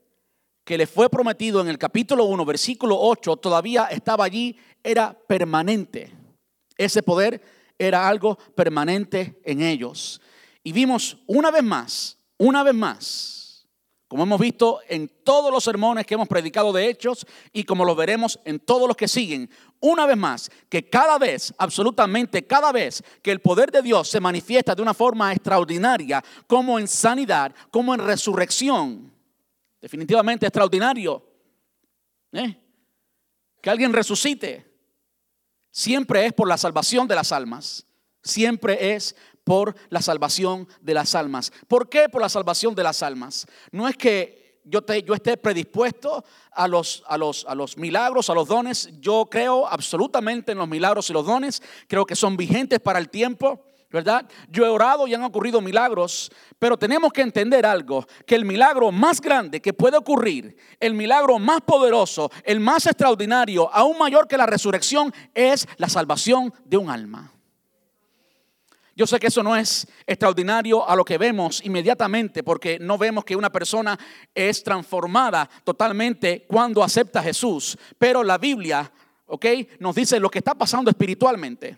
que 0.64 0.78
le 0.78 0.86
fue 0.86 1.10
prometido 1.10 1.60
en 1.60 1.68
el 1.68 1.78
capítulo 1.78 2.24
1, 2.24 2.44
versículo 2.44 2.98
8, 2.98 3.36
todavía 3.36 3.84
estaba 3.86 4.24
allí, 4.24 4.56
era 4.82 5.12
permanente. 5.12 6.12
Ese 6.76 7.02
poder 7.02 7.40
era 7.78 8.08
algo 8.08 8.36
permanente 8.54 9.40
en 9.44 9.62
ellos. 9.62 10.20
Y 10.64 10.72
vimos 10.72 11.18
una 11.26 11.50
vez 11.50 11.62
más, 11.62 12.18
una 12.38 12.62
vez 12.62 12.74
más, 12.74 13.68
como 14.08 14.22
hemos 14.22 14.40
visto 14.40 14.80
en 14.88 15.08
todos 15.22 15.52
los 15.52 15.62
sermones 15.62 16.06
que 16.06 16.14
hemos 16.14 16.26
predicado 16.26 16.72
de 16.72 16.88
hechos 16.88 17.26
y 17.52 17.64
como 17.64 17.84
lo 17.84 17.94
veremos 17.94 18.40
en 18.44 18.60
todos 18.60 18.88
los 18.88 18.96
que 18.96 19.06
siguen, 19.06 19.50
una 19.80 20.06
vez 20.06 20.16
más, 20.16 20.50
que 20.70 20.88
cada 20.88 21.18
vez, 21.18 21.52
absolutamente 21.58 22.46
cada 22.46 22.72
vez 22.72 23.02
que 23.22 23.30
el 23.30 23.40
poder 23.40 23.70
de 23.70 23.82
Dios 23.82 24.08
se 24.08 24.20
manifiesta 24.20 24.74
de 24.74 24.80
una 24.80 24.94
forma 24.94 25.32
extraordinaria, 25.32 26.24
como 26.46 26.78
en 26.78 26.88
sanidad, 26.88 27.54
como 27.70 27.92
en 27.92 28.00
resurrección, 28.00 29.12
definitivamente 29.82 30.46
extraordinario, 30.46 31.22
¿eh? 32.32 32.56
que 33.60 33.68
alguien 33.70 33.92
resucite, 33.92 34.64
siempre 35.70 36.24
es 36.24 36.32
por 36.32 36.48
la 36.48 36.56
salvación 36.56 37.06
de 37.06 37.16
las 37.16 37.32
almas, 37.32 37.84
siempre 38.22 38.94
es 38.94 39.14
por 39.44 39.76
la 39.90 40.02
salvación 40.02 40.66
de 40.80 40.94
las 40.94 41.14
almas. 41.14 41.52
¿Por 41.68 41.88
qué 41.88 42.08
por 42.08 42.22
la 42.22 42.28
salvación 42.28 42.74
de 42.74 42.82
las 42.82 43.02
almas? 43.02 43.46
No 43.70 43.86
es 43.86 43.96
que 43.96 44.60
yo, 44.64 44.82
te, 44.82 45.02
yo 45.02 45.14
esté 45.14 45.36
predispuesto 45.36 46.24
a 46.50 46.66
los, 46.66 47.04
a, 47.06 47.18
los, 47.18 47.44
a 47.46 47.54
los 47.54 47.76
milagros, 47.76 48.30
a 48.30 48.34
los 48.34 48.48
dones. 48.48 48.88
Yo 49.00 49.26
creo 49.30 49.66
absolutamente 49.66 50.52
en 50.52 50.58
los 50.58 50.68
milagros 50.68 51.08
y 51.10 51.12
los 51.12 51.26
dones. 51.26 51.62
Creo 51.86 52.06
que 52.06 52.16
son 52.16 52.36
vigentes 52.36 52.80
para 52.80 52.98
el 52.98 53.10
tiempo. 53.10 53.66
¿verdad? 53.90 54.26
Yo 54.48 54.66
he 54.66 54.68
orado 54.68 55.06
y 55.06 55.14
han 55.14 55.22
ocurrido 55.22 55.60
milagros, 55.60 56.32
pero 56.58 56.76
tenemos 56.76 57.12
que 57.12 57.20
entender 57.20 57.64
algo, 57.64 58.04
que 58.26 58.34
el 58.34 58.44
milagro 58.44 58.90
más 58.90 59.20
grande 59.20 59.62
que 59.62 59.72
puede 59.72 59.96
ocurrir, 59.96 60.56
el 60.80 60.94
milagro 60.94 61.38
más 61.38 61.60
poderoso, 61.60 62.28
el 62.42 62.58
más 62.58 62.86
extraordinario, 62.86 63.72
aún 63.72 63.96
mayor 63.96 64.26
que 64.26 64.36
la 64.36 64.46
resurrección, 64.46 65.14
es 65.32 65.68
la 65.76 65.88
salvación 65.88 66.52
de 66.64 66.76
un 66.76 66.90
alma. 66.90 67.33
Yo 68.96 69.06
sé 69.08 69.18
que 69.18 69.26
eso 69.26 69.42
no 69.42 69.56
es 69.56 69.88
extraordinario 70.06 70.88
a 70.88 70.94
lo 70.94 71.04
que 71.04 71.18
vemos 71.18 71.60
inmediatamente, 71.64 72.44
porque 72.44 72.78
no 72.78 72.96
vemos 72.96 73.24
que 73.24 73.34
una 73.34 73.50
persona 73.50 73.98
es 74.32 74.62
transformada 74.62 75.50
totalmente 75.64 76.46
cuando 76.46 76.82
acepta 76.82 77.18
a 77.18 77.24
Jesús, 77.24 77.76
pero 77.98 78.22
la 78.22 78.38
Biblia, 78.38 78.92
¿ok? 79.26 79.46
Nos 79.80 79.96
dice 79.96 80.20
lo 80.20 80.30
que 80.30 80.38
está 80.38 80.54
pasando 80.54 80.90
espiritualmente. 80.90 81.76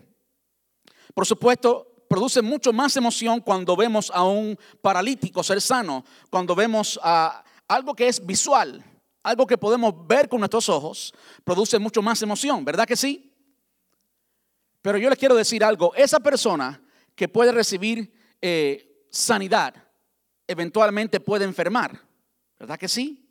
Por 1.14 1.24
supuesto, 1.24 2.04
produce 2.06 2.42
mucho 2.42 2.70
más 2.74 2.94
emoción 2.98 3.40
cuando 3.40 3.76
vemos 3.76 4.12
a 4.14 4.22
un 4.22 4.58
paralítico 4.82 5.42
ser 5.42 5.62
sano, 5.62 6.04
cuando 6.28 6.54
vemos 6.54 7.00
a 7.02 7.42
algo 7.66 7.94
que 7.94 8.08
es 8.08 8.24
visual, 8.24 8.84
algo 9.22 9.46
que 9.46 9.56
podemos 9.56 10.06
ver 10.06 10.28
con 10.28 10.40
nuestros 10.40 10.68
ojos, 10.68 11.14
produce 11.44 11.78
mucho 11.78 12.02
más 12.02 12.20
emoción, 12.20 12.62
¿verdad 12.62 12.86
que 12.86 12.94
sí? 12.94 13.32
Pero 14.82 14.98
yo 14.98 15.08
les 15.08 15.18
quiero 15.18 15.34
decir 15.34 15.64
algo, 15.64 15.94
esa 15.94 16.20
persona 16.20 16.82
que 17.16 17.28
puede 17.28 17.50
recibir 17.50 18.12
eh, 18.40 19.06
sanidad, 19.10 19.74
eventualmente 20.46 21.18
puede 21.18 21.44
enfermar, 21.44 22.00
¿verdad 22.58 22.78
que 22.78 22.86
sí? 22.86 23.28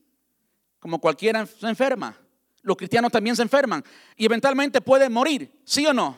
Como 0.79 0.99
cualquiera 0.99 1.45
se 1.45 1.67
enferma. 1.67 2.19
Los 2.63 2.75
cristianos 2.75 3.11
también 3.11 3.35
se 3.35 3.43
enferman 3.43 3.85
y 4.17 4.25
eventualmente 4.25 4.81
pueden 4.81 5.13
morir, 5.13 5.61
¿sí 5.63 5.85
o 5.85 5.93
no? 5.93 6.17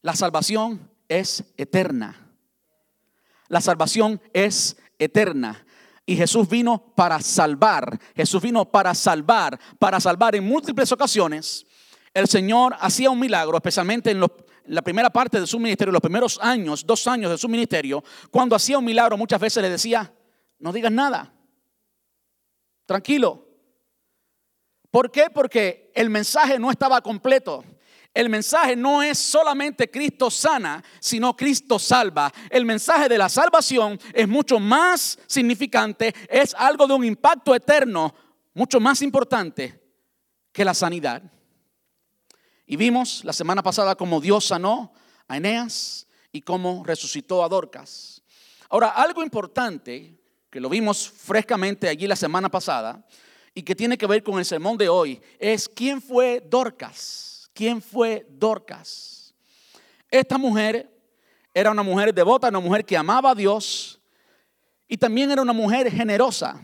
La 0.00 0.16
salvación 0.16 0.90
es 1.06 1.44
eterna. 1.56 2.32
La 3.48 3.60
salvación 3.60 4.20
es 4.32 4.76
eterna. 4.98 5.64
Y 6.06 6.16
Jesús 6.16 6.48
vino 6.48 6.94
para 6.94 7.20
salvar. 7.20 7.98
Jesús 8.14 8.40
vino 8.40 8.64
para 8.64 8.94
salvar, 8.94 9.58
para 9.78 10.00
salvar 10.00 10.34
en 10.34 10.44
múltiples 10.44 10.90
ocasiones. 10.92 11.66
El 12.14 12.28
Señor 12.28 12.74
hacía 12.80 13.10
un 13.10 13.18
milagro, 13.18 13.56
especialmente 13.56 14.10
en, 14.10 14.20
la 14.68 14.82
primera 14.82 15.10
parte 15.10 15.40
de 15.40 15.46
su 15.46 15.58
ministerio, 15.58 15.92
los 15.92 16.00
primeros 16.00 16.38
años, 16.42 16.84
dos 16.86 17.06
años 17.06 17.30
de 17.30 17.38
su 17.38 17.48
ministerio. 17.48 18.02
Cuando 18.30 18.56
hacía 18.56 18.78
un 18.78 18.84
milagro, 18.84 19.16
muchas 19.16 19.40
veces 19.40 19.62
le 19.62 19.70
decía, 19.70 20.12
no 20.58 20.72
digas 20.72 20.92
nada. 20.92 21.32
Tranquilo. 22.86 23.46
¿Por 24.90 25.10
qué? 25.10 25.26
Porque 25.32 25.90
el 25.94 26.08
mensaje 26.10 26.58
no 26.58 26.70
estaba 26.70 27.00
completo. 27.00 27.64
El 28.14 28.30
mensaje 28.30 28.74
no 28.76 29.02
es 29.02 29.18
solamente 29.18 29.90
Cristo 29.90 30.30
sana, 30.30 30.82
sino 31.00 31.36
Cristo 31.36 31.78
salva. 31.78 32.32
El 32.48 32.64
mensaje 32.64 33.10
de 33.10 33.18
la 33.18 33.28
salvación 33.28 34.00
es 34.14 34.26
mucho 34.26 34.58
más 34.58 35.18
significante, 35.26 36.14
es 36.30 36.54
algo 36.54 36.86
de 36.86 36.94
un 36.94 37.04
impacto 37.04 37.54
eterno, 37.54 38.14
mucho 38.54 38.80
más 38.80 39.02
importante 39.02 39.82
que 40.50 40.64
la 40.64 40.72
sanidad. 40.72 41.22
Y 42.66 42.76
vimos 42.76 43.24
la 43.24 43.32
semana 43.32 43.62
pasada 43.62 43.94
cómo 43.94 44.20
Dios 44.20 44.46
sanó 44.46 44.92
a 45.28 45.36
Eneas 45.36 46.08
y 46.32 46.42
cómo 46.42 46.82
resucitó 46.84 47.44
a 47.44 47.48
Dorcas. 47.48 48.22
Ahora, 48.68 48.88
algo 48.88 49.22
importante 49.22 50.18
que 50.50 50.60
lo 50.60 50.68
vimos 50.68 51.08
frescamente 51.08 51.88
allí 51.88 52.08
la 52.08 52.16
semana 52.16 52.50
pasada 52.50 53.06
y 53.54 53.62
que 53.62 53.76
tiene 53.76 53.96
que 53.96 54.08
ver 54.08 54.24
con 54.24 54.40
el 54.40 54.44
sermón 54.44 54.76
de 54.76 54.88
hoy 54.88 55.20
es 55.38 55.68
quién 55.68 56.02
fue 56.02 56.44
Dorcas. 56.44 57.48
¿Quién 57.54 57.80
fue 57.80 58.26
Dorcas? 58.28 59.32
Esta 60.10 60.36
mujer 60.36 60.92
era 61.54 61.70
una 61.70 61.84
mujer 61.84 62.12
devota, 62.12 62.48
una 62.48 62.60
mujer 62.60 62.84
que 62.84 62.96
amaba 62.96 63.30
a 63.30 63.34
Dios 63.34 64.00
y 64.88 64.96
también 64.96 65.30
era 65.30 65.40
una 65.40 65.52
mujer 65.52 65.90
generosa. 65.90 66.60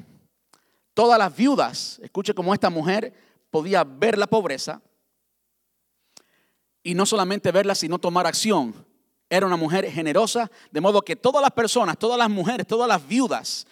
Todas 0.95 1.17
las 1.19 1.35
viudas, 1.35 2.01
escuche 2.03 2.35
cómo 2.35 2.53
esta 2.53 2.71
mujer 2.71 3.15
podía 3.51 3.85
ver 3.85 4.19
la 4.19 4.27
pobreza 4.27 4.83
y 6.83 6.95
no 6.95 7.07
solamente 7.07 7.53
verla, 7.53 7.75
sino 7.75 7.99
tomar 7.99 8.27
acción. 8.27 8.75
Era 9.31 9.47
una 9.47 9.57
mujer 9.57 9.91
generosa, 9.91 10.51
de 10.71 10.81
modo 10.81 11.03
que 11.03 11.17
todas 11.17 11.41
las 11.41 11.53
personas, 11.53 11.99
todas 11.99 12.19
las 12.19 12.29
mujeres, 12.29 12.67
todas 12.67 12.89
las 12.89 13.07
viudas, 13.07 13.67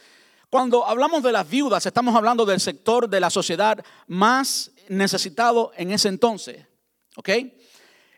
cuando 0.51 0.85
hablamos 0.85 1.23
de 1.23 1.31
las 1.31 1.49
viudas, 1.49 1.87
estamos 1.87 2.17
hablando 2.17 2.45
del 2.45 2.59
sector 2.59 3.09
de 3.09 3.21
la 3.21 3.31
sociedad 3.31 3.85
más 4.09 4.73
necesitado 4.89 5.71
en 5.77 5.93
ese 5.93 6.09
entonces. 6.09 6.67
¿Ok? 7.15 7.29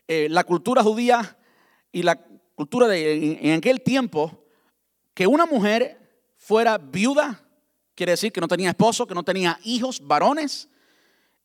Eh, 0.07 0.27
la 0.31 0.43
cultura 0.43 0.81
judía 0.81 1.37
y 1.91 2.01
la 2.01 2.19
cultura 2.55 2.87
de 2.87 3.37
en, 3.39 3.57
aquel 3.59 3.81
tiempo, 3.81 4.45
que 5.13 5.27
una 5.27 5.45
mujer 5.45 6.25
fuera 6.35 6.79
viuda, 6.79 7.39
quiere 7.93 8.13
decir 8.13 8.31
que 8.31 8.41
no 8.41 8.47
tenía 8.47 8.69
esposo, 8.71 9.05
que 9.05 9.13
no 9.13 9.23
tenía 9.23 9.59
hijos, 9.63 10.01
varones. 10.03 10.69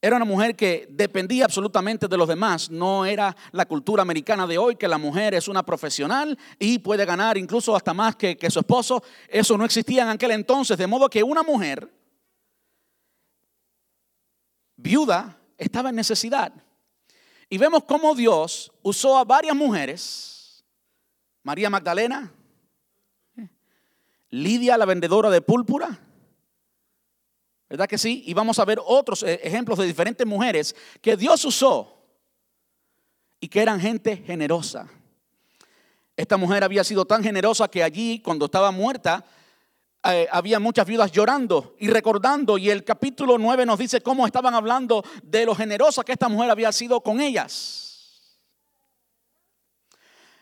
Era 0.01 0.17
una 0.17 0.25
mujer 0.25 0.55
que 0.55 0.87
dependía 0.91 1.45
absolutamente 1.45 2.07
de 2.07 2.17
los 2.17 2.29
demás. 2.29 2.71
No 2.71 3.05
era 3.05 3.35
la 3.51 3.67
cultura 3.67 4.03
americana 4.03 4.47
de 4.47 4.57
hoy 4.57 4.77
que 4.77 4.87
la 4.87 4.99
mujer 4.99 5.35
es 5.35 5.49
una 5.49 5.65
profesional 5.65 6.39
y 6.59 6.79
puede 6.79 7.05
ganar 7.05 7.37
incluso 7.37 7.75
hasta 7.75 7.93
más 7.93 8.15
que, 8.15 8.37
que 8.37 8.51
su 8.51 8.61
esposo. 8.61 9.03
Eso 9.29 9.59
no 9.59 9.65
existía 9.65 10.03
en 10.03 10.11
aquel 10.11 10.31
entonces. 10.31 10.79
De 10.79 10.87
modo 10.87 11.11
que 11.11 11.23
una 11.23 11.43
mujer 11.43 11.93
viuda 14.77 15.37
estaba 15.57 15.91
en 15.91 15.97
necesidad. 15.97 16.53
Y 17.51 17.59
vemos 17.59 17.83
cómo 17.85 18.15
Dios 18.15 18.71
usó 18.83 19.19
a 19.19 19.25
varias 19.25 19.57
mujeres, 19.57 20.65
María 21.43 21.71
Magdalena, 21.71 22.33
Lidia, 24.31 24.77
la 24.77 24.85
vendedora 24.85 25.31
de 25.31 25.41
púrpura, 25.41 25.99
¿verdad 27.69 27.89
que 27.89 27.99
sí? 27.99 28.23
Y 28.27 28.35
vamos 28.35 28.59
a 28.59 28.65
ver 28.65 28.81
otros 28.85 29.23
eh, 29.23 29.41
ejemplos 29.43 29.79
de 29.79 29.87
diferentes 29.87 30.27
mujeres 30.27 30.75
que 31.01 31.17
Dios 31.17 31.45
usó 31.45 31.99
y 33.41 33.49
que 33.49 33.61
eran 33.61 33.81
gente 33.81 34.17
generosa. 34.17 34.89
Esta 36.17 36.37
mujer 36.37 36.65
había 36.65 36.83
sido 36.83 37.05
tan 37.05 37.23
generosa 37.23 37.69
que 37.69 37.83
allí, 37.83 38.21
cuando 38.21 38.47
estaba 38.47 38.71
muerta, 38.73 39.25
eh, 40.05 40.27
había 40.31 40.59
muchas 40.59 40.87
viudas 40.87 41.13
llorando 41.13 41.75
y 41.79 41.89
recordando 41.89 42.57
y 42.57 42.71
el 42.71 42.85
capítulo 42.85 43.37
9 43.37 43.67
nos 43.67 43.79
dice 43.79 44.01
cómo 44.01 44.27
estaban 44.27 44.55
hablando 44.55 45.05
de 45.23 45.45
lo 45.45 45.55
generosa 45.55 46.05
que 46.05 46.13
esta 46.13 46.29
mujer 46.29 46.51
había 46.51 46.73
sido 46.73 47.01
con 47.01 47.21
ellas. 47.21 48.41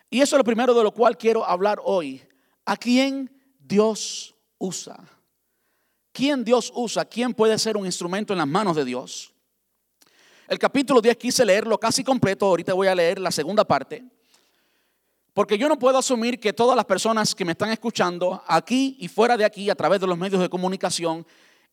Y 0.08 0.20
eso 0.20 0.36
es 0.36 0.38
lo 0.38 0.44
primero 0.44 0.72
de 0.72 0.82
lo 0.82 0.92
cual 0.92 1.18
quiero 1.18 1.44
hablar 1.44 1.80
hoy. 1.82 2.22
¿A 2.64 2.76
quién 2.76 3.30
Dios 3.58 4.34
usa? 4.58 4.96
¿Quién 6.16 6.44
Dios 6.44 6.72
usa? 6.74 7.04
¿Quién 7.04 7.34
puede 7.34 7.58
ser 7.58 7.76
un 7.76 7.84
instrumento 7.84 8.32
en 8.32 8.38
las 8.38 8.48
manos 8.48 8.74
de 8.74 8.86
Dios? 8.86 9.34
El 10.48 10.58
capítulo 10.58 11.02
10 11.02 11.14
quise 11.18 11.44
leerlo 11.44 11.78
casi 11.78 12.02
completo, 12.02 12.46
ahorita 12.46 12.72
voy 12.72 12.86
a 12.86 12.94
leer 12.94 13.18
la 13.18 13.30
segunda 13.30 13.66
parte. 13.66 14.02
Porque 15.34 15.58
yo 15.58 15.68
no 15.68 15.78
puedo 15.78 15.98
asumir 15.98 16.40
que 16.40 16.54
todas 16.54 16.74
las 16.74 16.86
personas 16.86 17.34
que 17.34 17.44
me 17.44 17.52
están 17.52 17.70
escuchando 17.70 18.42
aquí 18.46 18.96
y 18.98 19.08
fuera 19.08 19.36
de 19.36 19.44
aquí 19.44 19.68
a 19.68 19.74
través 19.74 20.00
de 20.00 20.06
los 20.06 20.16
medios 20.16 20.40
de 20.40 20.48
comunicación 20.48 21.26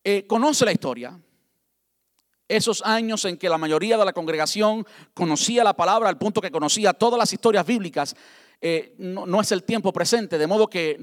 eh, 0.04 0.28
conocen 0.28 0.66
la 0.66 0.74
historia. 0.74 1.18
Esos 2.46 2.82
años 2.82 3.24
en 3.24 3.38
que 3.38 3.48
la 3.48 3.58
mayoría 3.58 3.98
de 3.98 4.04
la 4.04 4.12
congregación 4.12 4.86
conocía 5.14 5.64
la 5.64 5.74
palabra 5.74 6.10
al 6.10 6.18
punto 6.18 6.42
que 6.42 6.52
conocía 6.52 6.92
todas 6.92 7.18
las 7.18 7.32
historias 7.32 7.66
bíblicas, 7.66 8.14
eh, 8.60 8.94
no, 8.98 9.40
es 9.40 9.54
el 9.54 9.64
tiempo 9.64 9.94
presente, 9.94 10.38
de 10.38 10.48
modo 10.48 10.68
que 10.68 11.00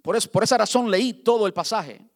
por, 0.00 0.30
por 0.30 0.44
esa 0.44 0.58
razón 0.58 0.88
leí 0.92 1.12
todo 1.12 1.48
el 1.48 1.52
pasaje. 1.52 2.11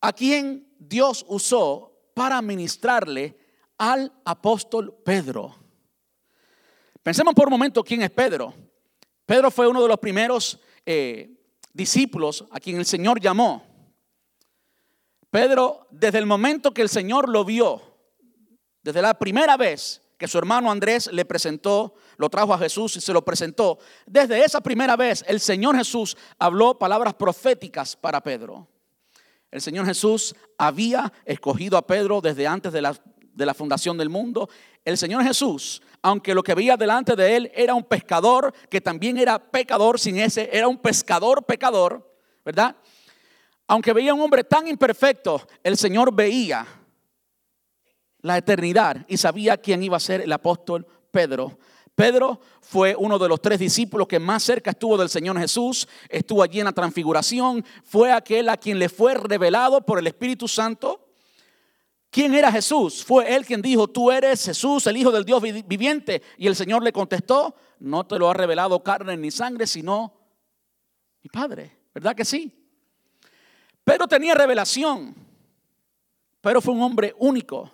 ¿A 0.00 0.12
quién 0.12 0.74
Dios 0.78 1.24
usó 1.28 2.10
para 2.14 2.40
ministrarle 2.40 3.36
al 3.78 4.12
apóstol 4.24 4.96
Pedro? 5.04 5.56
Pensemos 7.02 7.34
por 7.34 7.46
un 7.46 7.52
momento 7.52 7.82
quién 7.82 8.02
es 8.02 8.10
Pedro. 8.10 8.54
Pedro 9.26 9.50
fue 9.50 9.66
uno 9.66 9.82
de 9.82 9.88
los 9.88 9.98
primeros 9.98 10.60
eh, 10.86 11.38
discípulos 11.72 12.44
a 12.50 12.60
quien 12.60 12.76
el 12.76 12.86
Señor 12.86 13.20
llamó. 13.20 13.64
Pedro, 15.30 15.86
desde 15.90 16.18
el 16.18 16.26
momento 16.26 16.72
que 16.72 16.82
el 16.82 16.88
Señor 16.88 17.28
lo 17.28 17.44
vio, 17.44 17.82
desde 18.82 19.02
la 19.02 19.14
primera 19.18 19.56
vez 19.56 20.02
que 20.16 20.28
su 20.28 20.38
hermano 20.38 20.70
Andrés 20.70 21.10
le 21.12 21.24
presentó, 21.24 21.94
lo 22.16 22.28
trajo 22.28 22.52
a 22.54 22.58
Jesús 22.58 22.96
y 22.96 23.00
se 23.00 23.12
lo 23.12 23.24
presentó, 23.24 23.78
desde 24.06 24.42
esa 24.44 24.60
primera 24.60 24.96
vez 24.96 25.24
el 25.28 25.40
Señor 25.40 25.76
Jesús 25.76 26.16
habló 26.38 26.78
palabras 26.78 27.14
proféticas 27.14 27.94
para 27.94 28.20
Pedro. 28.20 28.66
El 29.50 29.60
Señor 29.60 29.86
Jesús 29.86 30.34
había 30.58 31.12
escogido 31.24 31.78
a 31.78 31.86
Pedro 31.86 32.20
desde 32.20 32.46
antes 32.46 32.72
de 32.72 32.82
la, 32.82 32.94
de 33.32 33.46
la 33.46 33.54
fundación 33.54 33.96
del 33.96 34.10
mundo 34.10 34.48
el 34.88 34.96
Señor 34.96 35.22
Jesús, 35.22 35.82
aunque 36.00 36.34
lo 36.34 36.42
que 36.42 36.54
veía 36.54 36.76
delante 36.78 37.14
de 37.14 37.36
él 37.36 37.52
era 37.54 37.74
un 37.74 37.84
pescador, 37.84 38.54
que 38.70 38.80
también 38.80 39.18
era 39.18 39.38
pecador 39.38 40.00
sin 40.00 40.18
ese, 40.18 40.48
era 40.50 40.66
un 40.66 40.78
pescador 40.78 41.44
pecador, 41.44 42.10
¿verdad? 42.42 42.74
Aunque 43.66 43.92
veía 43.92 44.14
un 44.14 44.22
hombre 44.22 44.44
tan 44.44 44.66
imperfecto, 44.66 45.46
el 45.62 45.76
Señor 45.76 46.14
veía 46.14 46.66
la 48.22 48.38
eternidad 48.38 49.04
y 49.08 49.18
sabía 49.18 49.58
quién 49.58 49.82
iba 49.82 49.98
a 49.98 50.00
ser 50.00 50.22
el 50.22 50.32
apóstol 50.32 50.86
Pedro. 51.10 51.58
Pedro 51.98 52.40
fue 52.60 52.94
uno 52.96 53.18
de 53.18 53.28
los 53.28 53.42
tres 53.42 53.58
discípulos 53.58 54.06
que 54.06 54.20
más 54.20 54.44
cerca 54.44 54.70
estuvo 54.70 54.96
del 54.96 55.08
Señor 55.08 55.36
Jesús, 55.36 55.88
estuvo 56.08 56.44
allí 56.44 56.60
en 56.60 56.66
la 56.66 56.72
transfiguración, 56.72 57.64
fue 57.82 58.12
aquel 58.12 58.48
a 58.50 58.56
quien 58.56 58.78
le 58.78 58.88
fue 58.88 59.14
revelado 59.14 59.84
por 59.84 59.98
el 59.98 60.06
Espíritu 60.06 60.46
Santo. 60.46 61.08
¿Quién 62.08 62.36
era 62.36 62.52
Jesús? 62.52 63.04
Fue 63.04 63.34
él 63.34 63.44
quien 63.44 63.60
dijo, 63.60 63.88
tú 63.88 64.12
eres 64.12 64.44
Jesús, 64.44 64.86
el 64.86 64.96
Hijo 64.96 65.10
del 65.10 65.24
Dios 65.24 65.42
viviente. 65.42 66.22
Y 66.36 66.46
el 66.46 66.54
Señor 66.54 66.84
le 66.84 66.92
contestó, 66.92 67.56
no 67.80 68.06
te 68.06 68.16
lo 68.16 68.30
ha 68.30 68.34
revelado 68.34 68.80
carne 68.84 69.16
ni 69.16 69.32
sangre, 69.32 69.66
sino 69.66 70.14
mi 71.20 71.30
Padre. 71.30 71.78
¿Verdad 71.92 72.14
que 72.14 72.24
sí? 72.24 72.64
Pedro 73.82 74.06
tenía 74.06 74.36
revelación. 74.36 75.16
Pedro 76.40 76.60
fue 76.60 76.74
un 76.74 76.82
hombre 76.82 77.12
único. 77.18 77.72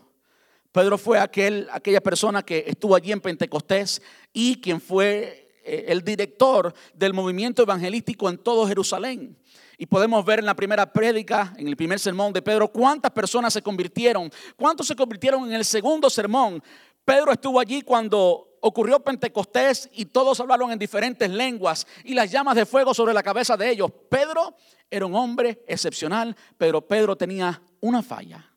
Pedro 0.75 0.99
fue 0.99 1.21
aquel, 1.21 1.69
aquella 1.71 2.00
persona 2.00 2.43
que 2.43 2.64
estuvo 2.66 2.97
allí 2.97 3.12
en 3.12 3.21
Pentecostés 3.21 4.02
y 4.33 4.61
quien 4.61 4.81
fue 4.81 5.49
eh, 5.62 5.85
el 5.87 6.02
director 6.02 6.75
del 6.93 7.14
movimiento 7.14 7.62
evangelístico 7.62 8.28
en 8.28 8.38
todo 8.38 8.66
Jerusalén. 8.66 9.38
Y 9.78 9.87
podemos 9.87 10.25
ver 10.25 10.40
en 10.40 10.47
la 10.47 10.57
primera 10.57 10.93
prédica, 10.93 11.54
en 11.59 11.69
el 11.69 11.76
primer 11.76 12.00
sermón 12.00 12.33
de 12.33 12.43
Pedro, 12.43 12.66
cuántas 12.73 13.12
personas 13.12 13.52
se 13.52 13.62
convirtieron, 13.62 14.33
cuántos 14.57 14.88
se 14.88 14.97
convirtieron 14.97 15.47
en 15.47 15.52
el 15.52 15.64
segundo 15.64 16.11
sermón. 16.11 16.61
Pedro 17.04 17.31
estuvo 17.31 17.61
allí 17.61 17.83
cuando 17.83 18.59
ocurrió 18.61 18.99
Pentecostés 18.99 19.88
y 19.93 20.07
todos 20.07 20.40
hablaron 20.40 20.73
en 20.73 20.78
diferentes 20.81 21.31
lenguas 21.31 21.87
y 22.02 22.14
las 22.14 22.33
llamas 22.33 22.57
de 22.57 22.66
fuego 22.66 22.93
sobre 22.93 23.14
la 23.14 23.23
cabeza 23.23 23.57
de 23.57 23.71
ellos. 23.71 23.93
Pedro 24.11 24.57
era 24.90 25.07
un 25.07 25.14
hombre 25.14 25.62
excepcional, 25.69 26.35
pero 26.59 26.85
Pedro 26.85 27.14
tenía 27.14 27.62
una 27.78 28.02
falla. 28.02 28.53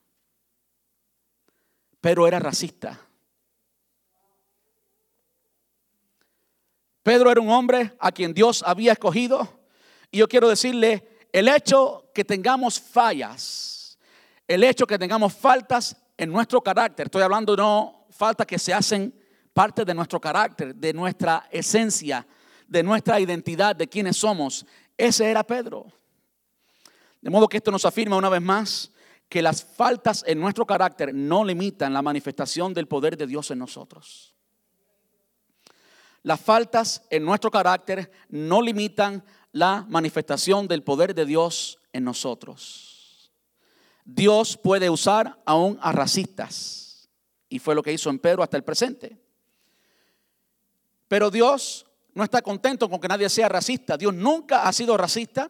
Pedro 2.08 2.26
era 2.26 2.40
racista. 2.40 2.98
Pedro 7.04 7.30
era 7.30 7.42
un 7.42 7.50
hombre 7.50 7.98
a 8.00 8.14
quien 8.14 8.34
Dios 8.34 8.64
había 8.66 8.94
escogido. 8.94 9.60
Y 10.10 10.20
yo 10.20 10.30
quiero 10.30 10.48
decirle, 10.48 11.28
el 11.34 11.50
hecho 11.50 12.10
que 12.14 12.24
tengamos 12.24 12.80
fallas, 12.80 14.00
el 14.48 14.64
hecho 14.64 14.88
que 14.88 14.98
tengamos 14.98 15.34
faltas 15.34 15.98
en 16.16 16.32
nuestro 16.32 16.62
carácter, 16.62 17.08
estoy 17.08 17.24
hablando 17.24 17.58
no 17.58 18.08
faltas 18.10 18.48
que 18.48 18.58
se 18.58 18.74
hacen 18.74 19.14
parte 19.52 19.84
de 19.84 19.94
nuestro 19.94 20.22
carácter, 20.22 20.74
de 20.74 20.94
nuestra 20.94 21.50
esencia, 21.52 22.26
de 22.70 22.84
nuestra 22.84 23.20
identidad, 23.20 23.76
de 23.76 23.90
quienes 23.90 24.16
somos. 24.16 24.66
Ese 24.96 25.30
era 25.30 25.44
Pedro. 25.44 25.88
De 27.20 27.30
modo 27.30 27.50
que 27.50 27.58
esto 27.58 27.70
nos 27.70 27.84
afirma 27.84 28.16
una 28.16 28.30
vez 28.30 28.42
más 28.42 28.94
que 29.30 29.42
las 29.42 29.64
faltas 29.64 30.24
en 30.28 30.40
nuestro 30.40 30.66
carácter 30.66 31.14
no 31.14 31.44
limitan 31.44 31.94
la 31.94 32.02
manifestación 32.02 32.74
del 32.74 32.88
poder 32.88 33.18
de 33.18 33.28
Dios 33.28 33.52
en 33.52 33.60
nosotros. 33.60 34.36
Las 36.24 36.42
faltas 36.42 37.04
en 37.10 37.24
nuestro 37.24 37.52
carácter 37.52 38.12
no 38.30 38.62
limitan 38.62 39.24
la 39.52 39.86
manifestación 39.88 40.68
del 40.68 40.84
poder 40.84 41.14
de 41.14 41.26
Dios 41.26 41.80
en 41.94 42.04
nosotros. 42.04 43.32
Dios 44.04 44.58
puede 44.58 44.90
usar 44.90 45.42
aún 45.46 45.78
a 45.82 45.92
racistas. 45.92 47.10
Y 47.50 47.60
fue 47.60 47.76
lo 47.76 47.84
que 47.84 47.94
hizo 47.94 48.10
en 48.10 48.20
Pedro 48.20 48.44
hasta 48.44 48.58
el 48.58 48.64
presente. 48.64 49.18
Pero 51.08 51.30
Dios 51.30 51.86
no 52.14 52.24
está 52.24 52.42
contento 52.42 52.90
con 52.90 53.00
que 53.00 53.08
nadie 53.08 53.30
sea 53.30 53.48
racista. 53.48 53.98
Dios 53.98 54.14
nunca 54.14 54.68
ha 54.68 54.74
sido 54.74 54.98
racista 54.98 55.50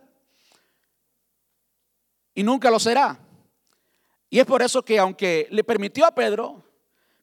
y 2.34 2.44
nunca 2.44 2.70
lo 2.70 2.80
será. 2.80 3.27
Y 4.30 4.40
es 4.40 4.46
por 4.46 4.62
eso 4.62 4.84
que 4.84 5.00
aunque 5.00 5.48
le 5.52 5.64
permitió 5.64 6.06
a 6.06 6.14
Pedro, 6.14 6.64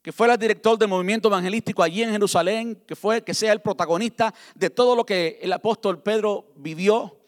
que 0.02 0.12
fuera 0.12 0.34
el 0.34 0.38
director 0.38 0.78
del 0.78 0.88
movimiento 0.88 1.28
evangelístico 1.28 1.82
allí 1.82 2.02
en 2.02 2.10
Jerusalén, 2.10 2.82
que 2.86 2.94
fue 2.94 3.22
que 3.22 3.32
sea 3.32 3.52
el 3.52 3.60
protagonista 3.60 4.34
de 4.54 4.70
todo 4.70 4.94
lo 4.94 5.06
que 5.06 5.38
el 5.40 5.52
apóstol 5.52 6.02
Pedro 6.02 6.52
vivió, 6.56 7.18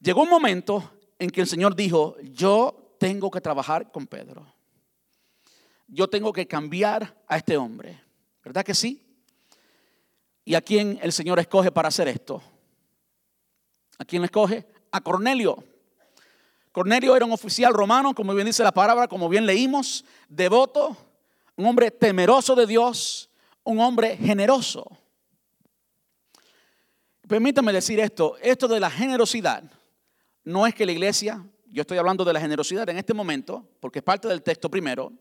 llegó 0.00 0.22
un 0.22 0.30
momento 0.30 0.92
en 1.18 1.30
que 1.30 1.40
el 1.40 1.46
Señor 1.46 1.74
dijo, 1.74 2.16
yo 2.22 2.94
tengo 2.98 3.30
que 3.30 3.40
trabajar 3.40 3.90
con 3.90 4.06
Pedro. 4.06 4.46
Yo 5.88 6.08
tengo 6.08 6.32
que 6.32 6.46
cambiar 6.46 7.16
a 7.26 7.36
este 7.36 7.56
hombre. 7.56 8.00
¿Verdad 8.44 8.64
que 8.64 8.74
sí? 8.74 9.02
¿Y 10.44 10.54
a 10.54 10.60
quién 10.60 10.98
el 11.02 11.12
Señor 11.12 11.38
escoge 11.38 11.72
para 11.72 11.88
hacer 11.88 12.08
esto? 12.08 12.42
¿A 13.98 14.04
quién 14.04 14.22
le 14.22 14.26
escoge? 14.26 14.66
A 14.92 15.00
Cornelio. 15.00 15.64
Cornelio 16.78 17.16
era 17.16 17.24
un 17.24 17.32
oficial 17.32 17.74
romano, 17.74 18.14
como 18.14 18.32
bien 18.32 18.46
dice 18.46 18.62
la 18.62 18.70
palabra, 18.70 19.08
como 19.08 19.28
bien 19.28 19.44
leímos, 19.44 20.04
devoto, 20.28 20.96
un 21.56 21.66
hombre 21.66 21.90
temeroso 21.90 22.54
de 22.54 22.68
Dios, 22.68 23.28
un 23.64 23.80
hombre 23.80 24.16
generoso. 24.16 24.88
Permítame 27.26 27.72
decir 27.72 27.98
esto, 27.98 28.36
esto 28.40 28.68
de 28.68 28.78
la 28.78 28.92
generosidad, 28.92 29.64
no 30.44 30.68
es 30.68 30.74
que 30.76 30.86
la 30.86 30.92
iglesia, 30.92 31.44
yo 31.66 31.80
estoy 31.80 31.98
hablando 31.98 32.24
de 32.24 32.32
la 32.32 32.40
generosidad 32.40 32.88
en 32.88 32.98
este 32.98 33.12
momento, 33.12 33.68
porque 33.80 33.98
es 33.98 34.04
parte 34.04 34.28
del 34.28 34.44
texto 34.44 34.70
primero, 34.70 35.12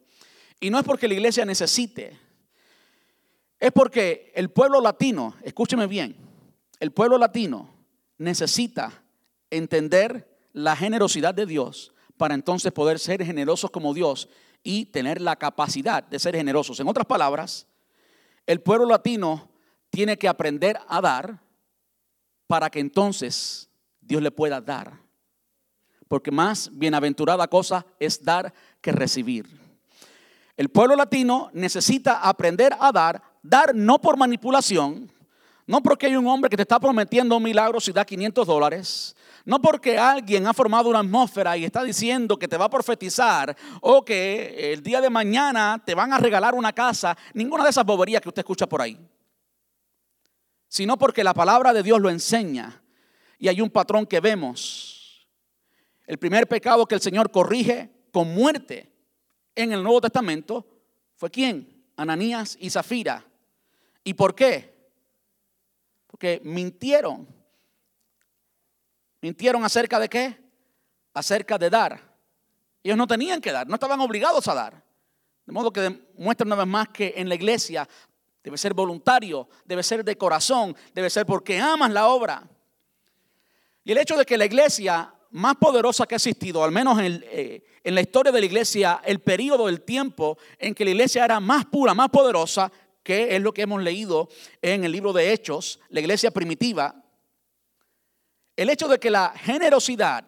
y 0.60 0.70
no 0.70 0.78
es 0.78 0.86
porque 0.86 1.08
la 1.08 1.15
iglesia 1.15 1.43
necesite, 1.43 2.20
es 3.60 3.72
porque 3.72 4.32
el 4.36 4.52
pueblo 4.52 4.80
latino, 4.80 5.34
escúcheme 5.41 5.88
bien, 5.88 6.17
el 6.80 6.91
pueblo 6.91 7.17
latino 7.17 7.67
necesita 8.20 8.91
entender 9.50 10.37
la 10.58 10.76
generosidad 10.76 11.36
de 11.36 11.46
Dios 11.46 11.93
para 12.17 12.34
entonces 12.34 12.72
poder 12.72 12.98
ser 12.98 13.24
generosos 13.24 13.70
como 13.70 13.93
Dios 13.93 14.28
y 14.63 14.86
tener 14.86 15.22
la 15.22 15.36
capacidad 15.36 16.02
de 16.02 16.17
ser 16.17 16.36
generosos. 16.36 16.80
En 16.80 16.88
otras 16.88 17.06
palabras, 17.06 17.67
el 18.48 18.60
pueblo 18.60 18.88
latino 18.88 19.52
tiene 19.91 20.17
que 20.17 20.28
aprender 20.28 20.80
a 20.88 21.00
dar 21.00 21.39
para 22.48 22.72
que 22.72 22.80
entonces 22.80 23.70
Dios 24.02 24.20
le 24.20 24.32
pueda 24.32 24.60
dar. 24.60 25.00
Porque 26.08 26.32
más 26.32 26.72
bienaventurada 26.74 27.48
cosa 27.48 27.86
es 28.00 28.24
dar 28.24 28.52
que 28.82 28.91
recibir. 28.91 29.46
El 30.56 30.70
pueblo 30.70 30.96
latino 30.96 31.52
necesita 31.54 32.28
aprender 32.28 32.76
a 32.80 32.91
dar, 32.91 33.22
dar 33.43 33.76
no 33.76 34.02
por 34.02 34.17
manipulación, 34.17 35.12
no 35.67 35.84
porque 35.84 36.08
hay 36.08 36.15
un 36.15 36.26
hombre 36.26 36.50
que 36.50 36.56
te 36.56 36.63
está 36.63 36.80
prometiendo 36.80 37.38
un 37.38 37.43
milagro 37.43 37.80
si 37.80 37.91
da 37.91 38.04
500 38.04 38.48
dólares, 38.48 39.15
no 39.48 39.62
porque 39.62 39.98
alguien 39.98 40.46
ha 40.46 40.54
formado 40.54 40.90
una 40.90 41.00
atmósfera 41.00 41.56
y 41.56 41.64
está 41.64 41.82
diciendo 41.82 42.38
que 42.38 42.50
te 42.50 42.58
va 42.58 42.66
a 42.66 42.70
profetizar 42.70 43.56
o 43.80 44.04
que 44.04 44.74
el 44.74 44.84
día 44.84 45.00
de 45.00 45.10
mañana 45.10 45.82
te 45.86 45.96
van 45.96 46.12
a 46.12 46.18
regalar 46.18 46.54
una 46.54 46.74
casa, 46.74 47.18
ninguna 47.34 47.64
de 47.64 47.70
esas 47.70 47.86
boberías 47.86 48.22
que 48.22 48.28
usted 48.28 48.42
escucha 48.42 48.68
por 48.68 48.82
ahí. 48.82 49.00
Sino 50.68 50.98
porque 50.98 51.24
la 51.24 51.34
palabra 51.34 51.72
de 51.72 51.82
Dios 51.82 52.02
lo 52.02 52.10
enseña 52.10 52.84
y 53.40 53.48
hay 53.48 53.62
un 53.62 53.70
patrón 53.70 54.06
que 54.06 54.20
vemos. 54.20 55.26
El 56.06 56.18
primer 56.18 56.48
pecado 56.48 56.86
que 56.86 56.96
el 56.96 57.02
Señor 57.02 57.32
corrige 57.32 57.90
con 58.12 58.36
muerte 58.36 58.92
en 59.56 59.72
el 59.72 59.82
Nuevo 59.82 60.02
Testamento 60.02 60.68
fue 61.16 61.32
quién? 61.32 61.86
Ananías 61.96 62.58
y 62.60 62.70
Zafira. 62.70 63.24
¿Y 64.04 64.14
por 64.14 64.36
qué? 64.36 64.92
Porque 66.06 66.42
mintieron 66.44 67.37
Mintieron 69.21 69.63
acerca 69.63 69.99
de 69.99 70.10
qué? 70.10 70.38
Acerca 71.13 71.58
de 71.58 71.69
dar. 71.69 72.17
Ellos 72.84 72.97
no 72.97 73.08
tenían 73.08 73.41
que 73.41 73.51
dar, 73.51 73.67
no 73.67 73.75
estaban 73.75 73.99
obligados 73.99 74.47
a 74.47 74.53
dar. 74.53 74.84
De 75.45 75.53
modo 75.53 75.71
que 75.71 75.82
demuestran 75.82 76.47
una 76.47 76.56
vez 76.56 76.67
más 76.67 76.89
que 76.89 77.13
en 77.15 77.30
la 77.30 77.36
iglesia 77.36 77.88
debe 78.43 78.58
ser 78.58 78.73
voluntario, 78.73 79.49
debe 79.65 79.84
ser 79.84 80.06
de 80.06 80.17
corazón, 80.17 80.75
debe 80.93 81.10
ser 81.10 81.25
porque 81.25 81.60
amas 81.60 81.91
la 81.91 82.08
obra. 82.08 82.47
Y 83.84 83.91
el 83.91 83.97
hecho 83.97 84.15
de 84.15 84.25
que 84.25 84.38
la 84.38 84.45
iglesia 84.45 85.13
más 85.32 85.56
poderosa 85.56 86.06
que 86.06 86.15
ha 86.15 86.17
existido, 86.17 86.63
al 86.63 86.71
menos 86.71 86.99
en, 86.99 87.23
eh, 87.27 87.63
en, 87.84 87.95
la 87.95 88.01
historia 88.01 88.32
de 88.32 88.39
la 88.39 88.45
iglesia, 88.45 89.01
el 89.03 89.19
periodo 89.19 89.65
del 89.65 89.82
tiempo 89.82 90.38
en 90.58 90.73
que 90.73 90.86
la 90.86 90.91
iglesia 90.91 91.25
era 91.25 91.39
más 91.39 91.65
pura, 91.65 91.93
más 91.93 92.10
poderosa, 92.10 92.71
que 93.03 93.36
es 93.36 93.41
lo 93.41 93.53
que 93.53 93.62
hemos 93.63 93.82
leído 93.82 94.30
en 94.62 94.84
el 94.84 94.91
libro 94.91 95.13
de 95.13 95.32
Hechos, 95.32 95.80
la 95.89 96.01
iglesia 96.01 96.32
primitiva, 96.32 97.03
el 98.58 98.70
hecho 98.70 98.89
de 98.89 99.00
que 99.00 99.10
la 99.10 99.34
generosidad 99.38 100.26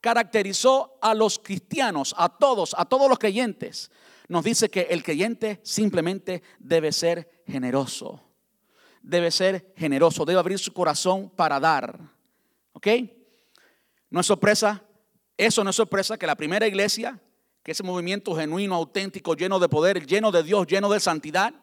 caracterizó 0.00 0.98
a 1.02 1.14
los 1.14 1.40
cristianos, 1.40 2.14
a 2.16 2.28
todos, 2.28 2.76
a 2.78 2.84
todos 2.84 3.08
los 3.08 3.18
creyentes, 3.18 3.90
nos 4.28 4.44
dice 4.44 4.70
que 4.70 4.82
el 4.82 5.02
creyente 5.02 5.60
simplemente 5.64 6.42
debe 6.60 6.92
ser 6.92 7.42
generoso. 7.46 8.22
Debe 9.02 9.32
ser 9.32 9.72
generoso, 9.76 10.24
debe 10.24 10.38
abrir 10.38 10.58
su 10.60 10.72
corazón 10.72 11.30
para 11.30 11.58
dar. 11.58 11.98
¿Ok? 12.72 12.86
No 14.10 14.20
es 14.20 14.26
sorpresa, 14.26 14.84
eso 15.36 15.64
no 15.64 15.70
es 15.70 15.76
sorpresa 15.76 16.16
que 16.16 16.26
la 16.26 16.36
primera 16.36 16.68
iglesia 16.68 17.20
que 17.64 17.72
ese 17.72 17.82
movimiento 17.82 18.36
genuino, 18.36 18.74
auténtico, 18.74 19.34
lleno 19.34 19.58
de 19.58 19.70
poder, 19.70 20.06
lleno 20.06 20.30
de 20.30 20.42
Dios, 20.42 20.66
lleno 20.66 20.90
de 20.90 21.00
santidad, 21.00 21.54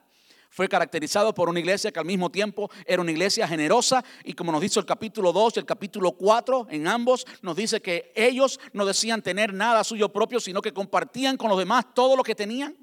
fue 0.52 0.68
caracterizado 0.68 1.34
por 1.34 1.48
una 1.48 1.62
iglesia 1.62 1.94
que 1.94 2.00
al 2.00 2.06
mismo 2.06 2.30
tiempo 2.30 2.70
era 2.86 3.02
una 3.02 3.12
iglesia 3.12 3.48
generosa 3.48 4.04
y 4.26 4.34
como 4.34 4.52
nos 4.52 4.60
dice 4.60 4.82
el 4.82 4.86
capítulo 4.86 5.32
2 5.32 5.56
y 5.56 5.60
el 5.60 5.66
capítulo 5.66 6.12
4, 6.12 6.68
en 6.70 6.90
ambos 6.90 7.26
nos 7.42 7.56
dice 7.56 7.82
que 7.82 8.12
ellos 8.16 8.60
no 8.74 8.86
decían 8.86 9.22
tener 9.22 9.54
nada 9.54 9.82
suyo 9.86 10.10
propio, 10.10 10.42
sino 10.42 10.62
que 10.62 10.74
compartían 10.74 11.38
con 11.38 11.48
los 11.48 11.58
demás 11.58 11.94
todo 11.94 12.18
lo 12.18 12.24
que 12.24 12.36
tenían. 12.36 12.76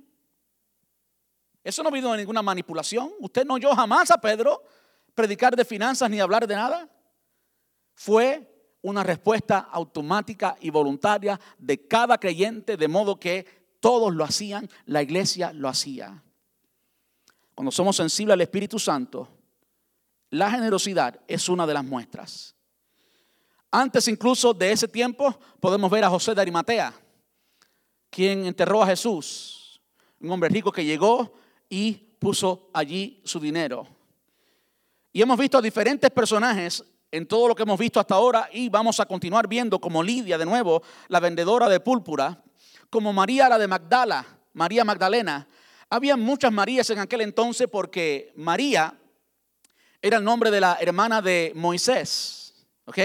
Eso 1.62 1.82
no 1.82 1.90
vino 1.90 2.10
de 2.10 2.16
ninguna 2.16 2.40
manipulación. 2.40 3.12
Usted 3.20 3.44
no 3.44 3.54
oyó 3.54 3.74
jamás 3.74 4.10
a 4.10 4.18
Pedro 4.18 4.62
predicar 5.14 5.54
de 5.54 5.66
finanzas 5.66 6.08
ni 6.08 6.20
hablar 6.20 6.46
de 6.46 6.54
nada. 6.54 6.88
Fue 7.92 8.50
una 8.80 9.02
respuesta 9.02 9.58
automática 9.58 10.56
y 10.62 10.70
voluntaria 10.70 11.38
de 11.58 11.86
cada 11.86 12.16
creyente, 12.16 12.78
de 12.78 12.88
modo 12.88 13.20
que 13.20 13.44
todos 13.78 14.14
lo 14.14 14.24
hacían, 14.24 14.70
la 14.86 15.02
iglesia 15.02 15.52
lo 15.52 15.68
hacía. 15.68 16.24
Cuando 17.58 17.72
somos 17.72 17.96
sensibles 17.96 18.34
al 18.34 18.40
Espíritu 18.40 18.78
Santo, 18.78 19.26
la 20.30 20.48
generosidad 20.48 21.18
es 21.26 21.48
una 21.48 21.66
de 21.66 21.74
las 21.74 21.84
muestras. 21.84 22.54
Antes 23.72 24.06
incluso 24.06 24.54
de 24.54 24.70
ese 24.70 24.86
tiempo 24.86 25.36
podemos 25.58 25.90
ver 25.90 26.04
a 26.04 26.08
José 26.08 26.36
de 26.36 26.40
Arimatea, 26.40 26.94
quien 28.10 28.46
enterró 28.46 28.80
a 28.80 28.86
Jesús, 28.86 29.80
un 30.20 30.30
hombre 30.30 30.48
rico 30.50 30.70
que 30.70 30.84
llegó 30.84 31.34
y 31.68 31.94
puso 32.20 32.70
allí 32.72 33.20
su 33.24 33.40
dinero. 33.40 33.88
Y 35.12 35.20
hemos 35.20 35.36
visto 35.36 35.58
a 35.58 35.60
diferentes 35.60 36.12
personajes 36.12 36.84
en 37.10 37.26
todo 37.26 37.48
lo 37.48 37.56
que 37.56 37.64
hemos 37.64 37.80
visto 37.80 37.98
hasta 37.98 38.14
ahora 38.14 38.48
y 38.52 38.68
vamos 38.68 39.00
a 39.00 39.06
continuar 39.06 39.48
viendo 39.48 39.80
como 39.80 40.00
Lidia 40.00 40.38
de 40.38 40.46
nuevo, 40.46 40.80
la 41.08 41.18
vendedora 41.18 41.68
de 41.68 41.80
púrpura, 41.80 42.40
como 42.88 43.12
María 43.12 43.48
la 43.48 43.58
de 43.58 43.66
Magdala, 43.66 44.24
María 44.52 44.84
Magdalena, 44.84 45.48
había 45.90 46.16
muchas 46.16 46.52
Marías 46.52 46.90
en 46.90 46.98
aquel 46.98 47.22
entonces 47.22 47.68
porque 47.70 48.32
María 48.36 48.98
era 50.00 50.18
el 50.18 50.24
nombre 50.24 50.50
de 50.50 50.60
la 50.60 50.78
hermana 50.80 51.22
de 51.22 51.52
Moisés. 51.54 52.66
¿Ok? 52.84 52.98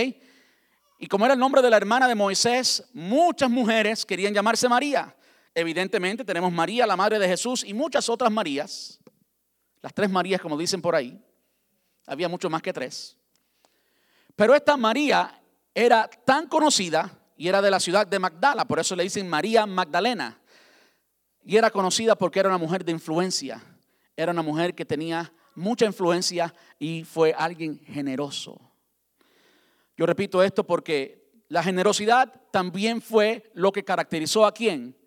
Y 1.00 1.08
como 1.08 1.26
era 1.26 1.34
el 1.34 1.40
nombre 1.40 1.62
de 1.62 1.70
la 1.70 1.78
hermana 1.78 2.08
de 2.08 2.16
Moisés, 2.16 2.84
muchas 2.94 3.50
mujeres 3.50 4.06
querían 4.06 4.34
llamarse 4.34 4.70
María. 4.70 5.16
Evidentemente 5.54 6.24
tenemos 6.24 6.52
María, 6.52 6.88
la 6.88 6.96
madre 6.96 7.20
de 7.20 7.28
Jesús, 7.28 7.64
y 7.66 7.74
muchas 7.74 8.08
otras 8.10 8.32
Marías. 8.32 9.00
Las 9.82 9.94
tres 9.94 10.10
Marías, 10.10 10.40
como 10.40 10.58
dicen 10.58 10.82
por 10.82 10.96
ahí. 10.96 11.22
Había 12.08 12.30
mucho 12.30 12.50
más 12.50 12.62
que 12.62 12.72
tres. 12.72 13.18
Pero 14.36 14.56
esta 14.56 14.78
María 14.78 15.42
era 15.76 16.10
tan 16.26 16.48
conocida 16.48 17.20
y 17.36 17.48
era 17.48 17.62
de 17.62 17.72
la 17.72 17.80
ciudad 17.80 18.08
de 18.08 18.20
Magdala, 18.20 18.66
por 18.66 18.80
eso 18.80 18.96
le 18.96 19.04
dicen 19.04 19.30
María 19.30 19.66
Magdalena. 19.66 20.40
Y 21.46 21.58
era 21.58 21.70
conocida 21.70 22.16
porque 22.16 22.40
era 22.40 22.50
una 22.50 22.58
mujer 22.58 22.86
de 22.86 22.92
influencia. 22.92 23.62
Era 24.16 24.32
una 24.32 24.42
mujer 24.42 24.74
que 24.74 24.86
tenía 24.86 25.34
mucha 25.56 25.86
influencia 25.86 26.54
y 26.80 27.04
fue 27.04 27.34
alguien 27.38 27.80
generoso. 27.80 28.60
Yo 29.98 30.06
repito 30.06 30.42
esto 30.42 30.66
porque 30.66 31.32
la 31.50 31.64
generosidad 31.64 32.42
también 32.52 33.02
fue 33.02 33.52
lo 33.54 33.72
que 33.72 33.84
caracterizó 33.84 34.46
a 34.46 34.54
quién? 34.54 34.98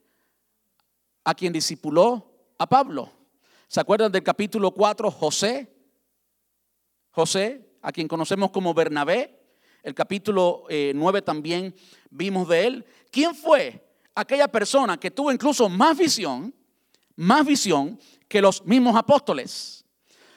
A 1.24 1.34
quien 1.34 1.52
discipuló 1.52 2.30
a 2.58 2.68
Pablo. 2.68 3.10
¿Se 3.68 3.80
acuerdan 3.80 4.12
del 4.12 4.22
capítulo 4.22 4.70
4? 4.70 5.10
José. 5.10 5.72
José, 7.10 7.66
a 7.82 7.90
quien 7.90 8.06
conocemos 8.06 8.50
como 8.50 8.74
Bernabé. 8.74 9.40
El 9.82 9.94
capítulo 9.94 10.64
9 10.68 11.18
eh, 11.18 11.22
también 11.22 11.74
vimos 12.10 12.48
de 12.48 12.66
él. 12.66 12.86
¿Quién 13.10 13.34
fue 13.34 13.85
aquella 14.16 14.48
persona 14.48 14.98
que 14.98 15.10
tuvo 15.10 15.30
incluso 15.30 15.68
más 15.68 15.96
visión, 15.96 16.52
más 17.14 17.46
visión 17.46 18.00
que 18.26 18.40
los 18.40 18.64
mismos 18.64 18.96
apóstoles. 18.96 19.84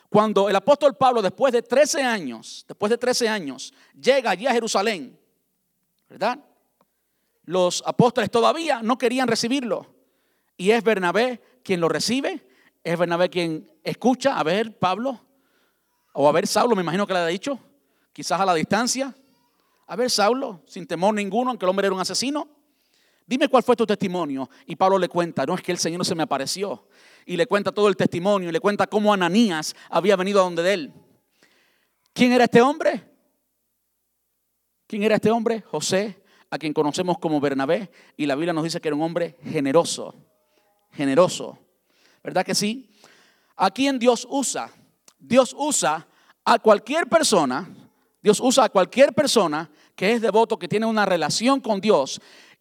Cuando 0.10 0.50
el 0.50 0.56
apóstol 0.56 0.96
Pablo, 0.96 1.22
después 1.22 1.54
de 1.54 1.62
13 1.62 2.04
años, 2.04 2.66
después 2.68 2.90
de 2.90 2.98
13 2.98 3.30
años, 3.30 3.74
llega 4.00 4.32
allí 4.32 4.46
a 4.48 4.54
Jerusalén, 4.54 5.18
¿verdad? 6.10 6.40
Los 7.46 7.82
apóstoles 7.86 8.30
todavía 8.30 8.82
no 8.84 8.98
querían 8.98 9.28
recibirlo. 9.28 9.88
Y 10.58 10.72
es 10.72 10.84
Bernabé 10.84 11.42
quien 11.64 11.80
lo 11.80 11.88
recibe, 11.88 12.46
es 12.84 12.98
Bernabé 12.98 13.30
quien 13.30 13.72
escucha, 13.84 14.38
a 14.38 14.44
ver, 14.44 14.78
Pablo, 14.78 15.22
o 16.14 16.28
a 16.28 16.32
ver, 16.32 16.48
Saulo, 16.48 16.76
me 16.76 16.82
imagino 16.82 17.08
que 17.08 17.14
le 17.14 17.20
ha 17.20 17.28
dicho, 17.28 17.58
quizás 18.12 18.42
a 18.42 18.46
la 18.46 18.54
distancia. 18.56 19.16
A 19.88 19.96
ver, 19.96 20.10
Saulo, 20.10 20.64
sin 20.68 20.86
temor 20.86 21.14
ninguno, 21.14 21.52
aunque 21.52 21.66
el 21.66 21.70
hombre 21.70 21.88
era 21.88 21.96
un 21.96 22.02
asesino. 22.02 22.59
Dime 23.30 23.48
cuál 23.48 23.62
fue 23.62 23.76
tu 23.76 23.86
testimonio. 23.86 24.50
Y 24.66 24.76
Pablo 24.76 24.98
le 24.98 25.08
cuenta, 25.08 25.46
no 25.46 25.54
es 25.54 25.62
que 25.62 25.72
el 25.72 25.78
Señor 25.78 26.04
se 26.04 26.16
me 26.16 26.24
apareció. 26.24 26.88
Y 27.28 27.38
le 27.38 27.46
cuenta 27.46 27.72
todo 27.72 27.88
el 27.88 27.96
testimonio 27.96 28.50
y 28.50 28.52
le 28.52 28.60
cuenta 28.60 28.88
cómo 28.88 29.14
Ananías 29.14 29.76
había 29.92 30.16
venido 30.16 30.42
a 30.42 30.46
donde 30.46 30.64
de 30.64 30.74
él. 30.74 30.94
¿Quién 32.12 32.32
era 32.32 32.46
este 32.46 32.60
hombre? 32.60 33.08
¿Quién 34.88 35.04
era 35.04 35.14
este 35.14 35.30
hombre? 35.30 35.62
José, 35.62 36.24
a 36.50 36.58
quien 36.58 36.74
conocemos 36.74 37.20
como 37.20 37.40
Bernabé. 37.40 37.92
Y 38.18 38.26
la 38.26 38.34
Biblia 38.34 38.52
nos 38.52 38.64
dice 38.64 38.82
que 38.82 38.88
era 38.88 38.96
un 38.96 39.04
hombre 39.04 39.38
generoso. 39.44 40.16
Generoso. 40.94 41.60
¿Verdad 42.24 42.44
que 42.44 42.56
sí? 42.56 42.90
¿A 43.58 43.70
quién 43.70 44.00
Dios 44.00 44.26
usa? 44.28 44.72
Dios 45.20 45.56
usa 45.56 46.08
a 46.44 46.58
cualquier 46.58 47.06
persona. 47.06 47.70
Dios 48.24 48.40
usa 48.40 48.64
a 48.64 48.70
cualquier 48.70 49.14
persona 49.14 49.70
que 49.96 50.14
es 50.14 50.22
devoto, 50.22 50.58
que 50.58 50.68
tiene 50.68 50.88
una 50.88 51.06
relación 51.06 51.60
con 51.60 51.80
Dios 51.80 52.20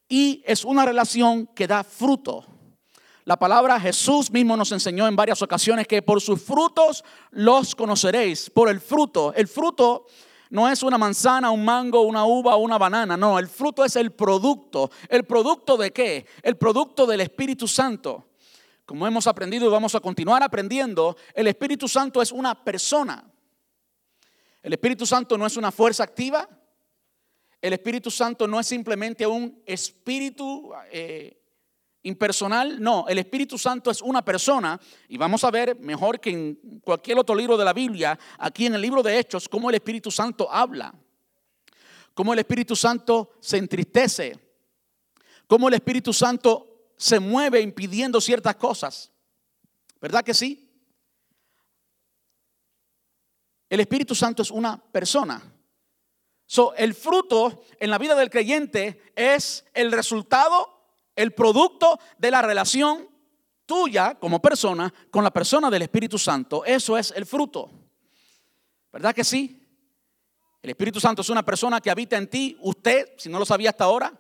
y 0.09 0.42
es 0.47 0.64
una 0.64 0.85
relación 0.85 1.47
que 1.49 1.66
da 1.66 1.85
fruto. 1.85 2.44
La 3.25 3.38
palabra 3.38 3.79
Jesús 3.79 4.31
mismo 4.31 4.57
nos 4.57 4.73
enseñó 4.73 5.07
en 5.07 5.14
varias 5.14 5.42
ocasiones 5.42 5.87
que 5.87 6.01
por 6.01 6.21
sus 6.23 6.40
frutos 6.42 7.05
los 7.31 7.75
conoceréis, 7.75 8.49
por 8.49 8.71
el 8.71 8.81
fruto. 8.81 9.35
El 9.35 9.49
fruto 9.49 10.07
no 10.49 10.66
es 10.66 10.83
una 10.83 10.97
manzana, 10.97 11.51
un 11.51 11.62
mango, 11.62 12.01
una 12.01 12.25
uva 12.25 12.57
una 12.57 12.79
banana, 12.79 13.18
no, 13.18 13.38
el 13.38 13.47
fruto 13.47 13.85
es 13.85 13.97
el 13.97 14.12
producto. 14.12 14.90
¿El 15.11 15.25
producto 15.25 15.77
de 15.77 15.92
qué? 15.92 16.27
El 16.42 16.57
producto 16.57 17.07
del 17.07 17.21
Espíritu 17.21 17.68
Santo. 17.68 18.31
Como 18.87 19.07
hemos 19.07 19.27
aprendido 19.27 19.66
y 19.66 19.71
vamos 19.71 19.94
a 19.94 20.01
continuar 20.01 20.42
aprendiendo, 20.42 21.14
el 21.35 21.49
Espíritu 21.49 21.87
Santo 21.87 22.23
es 22.23 22.33
una 22.33 22.64
persona. 22.64 23.31
El 24.62 24.73
Espíritu 24.73 25.05
Santo 25.05 25.37
no 25.37 25.44
es 25.44 25.59
una 25.59 25.71
fuerza 25.71 26.03
activa, 26.03 26.49
el 27.61 27.73
Espíritu 27.73 28.11
Santo 28.11 28.47
no 28.47 28.61
es 28.61 28.66
simplemente 28.66 29.27
un 29.27 29.62
espíritu 29.66 30.73
eh, 30.92 31.42
impersonal, 32.03 32.81
no, 32.81 33.07
el 33.09 33.18
Espíritu 33.18 33.59
Santo 33.59 33.90
es 33.90 34.01
una 34.01 34.25
persona 34.25 34.81
y 35.09 35.16
vamos 35.16 35.42
a 35.42 35.51
ver 35.51 35.79
mejor 35.81 36.21
que 36.21 36.31
en 36.31 36.81
cualquier 36.85 37.18
otro 37.18 37.35
libro 37.35 37.57
de 37.57 37.64
la 37.64 37.73
Biblia, 37.73 38.18
aquí 38.38 38.66
en 38.66 38.75
el 38.75 38.81
libro 38.81 39.03
de 39.03 39.18
Hechos, 39.18 39.49
cómo 39.49 39.68
el 39.68 39.75
Espíritu 39.75 40.11
Santo 40.11 40.51
habla, 40.51 40.94
cómo 42.14 42.33
el 42.33 42.38
Espíritu 42.38 42.77
Santo 42.77 43.33
se 43.40 43.57
entristece, 43.57 44.38
cómo 45.47 45.68
el 45.68 45.75
Espíritu 45.75 46.12
Santo 46.12 46.92
se 46.97 47.18
mueve 47.18 47.61
impidiendo 47.61 48.21
ciertas 48.21 48.57
cosas. 48.57 49.11
¿Verdad 50.01 50.25
que 50.25 50.35
sí? 50.35 50.64
El 53.68 53.81
Espíritu 53.81 54.14
Santo 54.14 54.42
es 54.42 54.51
una 54.51 54.79
persona. 54.79 55.58
So, 56.50 56.74
el 56.76 56.94
fruto 56.94 57.62
en 57.78 57.90
la 57.90 57.98
vida 57.98 58.14
del 58.14 58.30
creyente 58.30 59.02
es 59.14 59.66
el 59.74 59.92
resultado, 59.92 60.80
el 61.14 61.32
producto 61.32 62.00
de 62.16 62.30
la 62.30 62.40
relación 62.40 63.06
tuya 63.66 64.14
como 64.14 64.40
persona 64.40 64.92
con 65.11 65.22
la 65.22 65.30
persona 65.30 65.68
del 65.68 65.82
Espíritu 65.82 66.16
Santo. 66.16 66.64
Eso 66.64 66.96
es 66.96 67.12
el 67.14 67.26
fruto. 67.26 67.70
¿Verdad 68.90 69.14
que 69.14 69.24
sí? 69.24 69.62
El 70.62 70.70
Espíritu 70.70 70.98
Santo 71.00 71.20
es 71.20 71.28
una 71.28 71.44
persona 71.44 71.82
que 71.82 71.90
habita 71.90 72.16
en 72.16 72.30
ti. 72.30 72.56
Usted, 72.62 73.11
si 73.18 73.28
no 73.28 73.38
lo 73.38 73.44
sabía 73.44 73.68
hasta 73.68 73.84
ahora, 73.84 74.18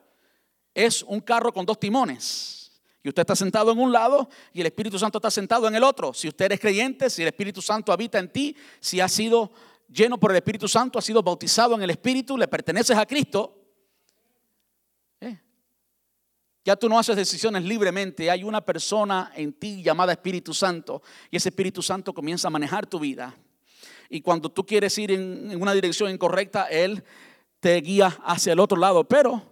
es 0.74 1.02
un 1.04 1.20
carro 1.20 1.50
con 1.50 1.64
dos 1.64 1.80
timones. 1.80 2.82
Y 3.02 3.08
usted 3.08 3.22
está 3.22 3.36
sentado 3.36 3.72
en 3.72 3.78
un 3.78 3.90
lado 3.90 4.28
y 4.52 4.60
el 4.60 4.66
Espíritu 4.66 4.98
Santo 4.98 5.16
está 5.16 5.30
sentado 5.30 5.66
en 5.66 5.74
el 5.74 5.82
otro. 5.82 6.12
Si 6.12 6.28
usted 6.28 6.52
es 6.52 6.60
creyente, 6.60 7.08
si 7.08 7.22
el 7.22 7.28
Espíritu 7.28 7.62
Santo 7.62 7.90
habita 7.90 8.18
en 8.18 8.30
ti, 8.30 8.54
si 8.80 9.00
ha 9.00 9.08
sido 9.08 9.50
lleno 9.88 10.20
por 10.20 10.30
el 10.30 10.36
Espíritu 10.36 10.68
Santo, 10.68 10.98
has 10.98 11.04
sido 11.04 11.22
bautizado 11.22 11.74
en 11.74 11.82
el 11.82 11.90
Espíritu, 11.90 12.36
le 12.36 12.46
perteneces 12.46 12.96
a 12.96 13.06
Cristo, 13.06 13.58
eh, 15.20 15.40
ya 16.64 16.76
tú 16.76 16.88
no 16.88 16.98
haces 16.98 17.16
decisiones 17.16 17.64
libremente, 17.64 18.30
hay 18.30 18.44
una 18.44 18.60
persona 18.60 19.32
en 19.34 19.52
ti 19.54 19.82
llamada 19.82 20.12
Espíritu 20.12 20.52
Santo 20.52 21.02
y 21.30 21.36
ese 21.36 21.48
Espíritu 21.48 21.82
Santo 21.82 22.12
comienza 22.12 22.48
a 22.48 22.50
manejar 22.50 22.86
tu 22.86 22.98
vida. 22.98 23.34
Y 24.10 24.20
cuando 24.20 24.50
tú 24.50 24.64
quieres 24.64 24.96
ir 24.98 25.10
en, 25.10 25.50
en 25.50 25.60
una 25.60 25.74
dirección 25.74 26.10
incorrecta, 26.10 26.66
Él 26.66 27.04
te 27.60 27.80
guía 27.80 28.18
hacia 28.24 28.52
el 28.52 28.60
otro 28.60 28.78
lado, 28.78 29.04
pero 29.04 29.42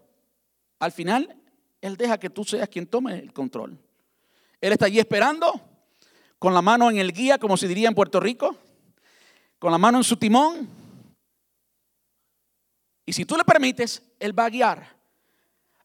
al 0.78 0.92
final 0.92 1.36
Él 1.80 1.96
deja 1.96 2.18
que 2.18 2.30
tú 2.30 2.44
seas 2.44 2.68
quien 2.68 2.86
tome 2.86 3.18
el 3.18 3.32
control. 3.32 3.78
Él 4.60 4.72
está 4.72 4.86
allí 4.86 4.98
esperando, 4.98 5.60
con 6.38 6.54
la 6.54 6.62
mano 6.62 6.90
en 6.90 6.98
el 6.98 7.12
guía, 7.12 7.38
como 7.38 7.56
se 7.56 7.68
diría 7.68 7.88
en 7.88 7.94
Puerto 7.94 8.20
Rico, 8.20 8.56
con 9.58 9.72
la 9.72 9.78
mano 9.78 9.98
en 9.98 10.04
su 10.04 10.16
timón. 10.16 10.68
Y 13.04 13.12
si 13.12 13.24
tú 13.24 13.36
le 13.36 13.44
permites, 13.44 14.02
Él 14.18 14.38
va 14.38 14.46
a 14.46 14.50
guiar. 14.50 14.96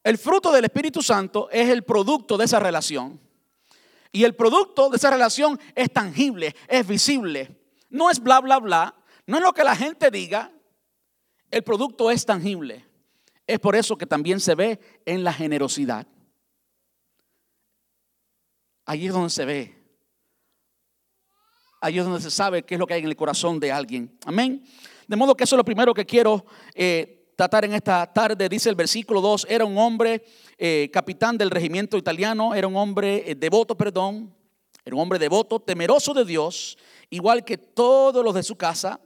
el 0.04 0.18
fruto 0.18 0.50
del 0.50 0.64
Espíritu 0.64 1.00
Santo 1.00 1.48
es 1.50 1.68
el 1.68 1.84
producto 1.84 2.36
de 2.36 2.44
esa 2.44 2.58
relación. 2.58 3.20
Y 4.10 4.24
el 4.24 4.34
producto 4.34 4.90
de 4.90 4.96
esa 4.96 5.10
relación 5.10 5.58
es 5.74 5.92
tangible, 5.92 6.54
es 6.68 6.86
visible. 6.86 7.56
No 7.88 8.10
es 8.10 8.20
bla, 8.20 8.40
bla, 8.40 8.58
bla. 8.58 8.94
No 9.26 9.36
es 9.38 9.42
lo 9.42 9.52
que 9.52 9.64
la 9.64 9.76
gente 9.76 10.10
diga. 10.10 10.52
El 11.50 11.62
producto 11.62 12.10
es 12.10 12.26
tangible. 12.26 12.84
Es 13.46 13.58
por 13.58 13.76
eso 13.76 13.96
que 13.96 14.06
también 14.06 14.40
se 14.40 14.54
ve 14.54 14.80
en 15.06 15.24
la 15.24 15.32
generosidad. 15.32 16.06
Allí 18.84 19.06
es 19.06 19.12
donde 19.12 19.30
se 19.30 19.44
ve. 19.44 19.81
Allí 21.82 21.98
es 21.98 22.04
donde 22.04 22.20
se 22.20 22.30
sabe 22.30 22.62
qué 22.62 22.76
es 22.76 22.78
lo 22.78 22.86
que 22.86 22.94
hay 22.94 23.00
en 23.02 23.08
el 23.08 23.16
corazón 23.16 23.58
de 23.58 23.72
alguien. 23.72 24.16
Amén. 24.24 24.64
De 25.08 25.16
modo 25.16 25.36
que 25.36 25.42
eso 25.42 25.56
es 25.56 25.58
lo 25.58 25.64
primero 25.64 25.92
que 25.92 26.06
quiero 26.06 26.46
eh, 26.76 27.32
tratar 27.34 27.64
en 27.64 27.74
esta 27.74 28.06
tarde. 28.06 28.48
Dice 28.48 28.68
el 28.68 28.76
versículo 28.76 29.20
2, 29.20 29.48
era 29.50 29.64
un 29.64 29.76
hombre 29.76 30.24
eh, 30.58 30.88
capitán 30.92 31.36
del 31.36 31.50
regimiento 31.50 31.98
italiano, 31.98 32.54
era 32.54 32.68
un 32.68 32.76
hombre 32.76 33.28
eh, 33.28 33.34
devoto, 33.34 33.76
perdón, 33.76 34.32
era 34.84 34.94
un 34.94 35.02
hombre 35.02 35.18
devoto, 35.18 35.58
temeroso 35.58 36.14
de 36.14 36.24
Dios, 36.24 36.78
igual 37.10 37.44
que 37.44 37.58
todos 37.58 38.24
los 38.24 38.32
de 38.32 38.44
su 38.44 38.54
casa, 38.54 39.00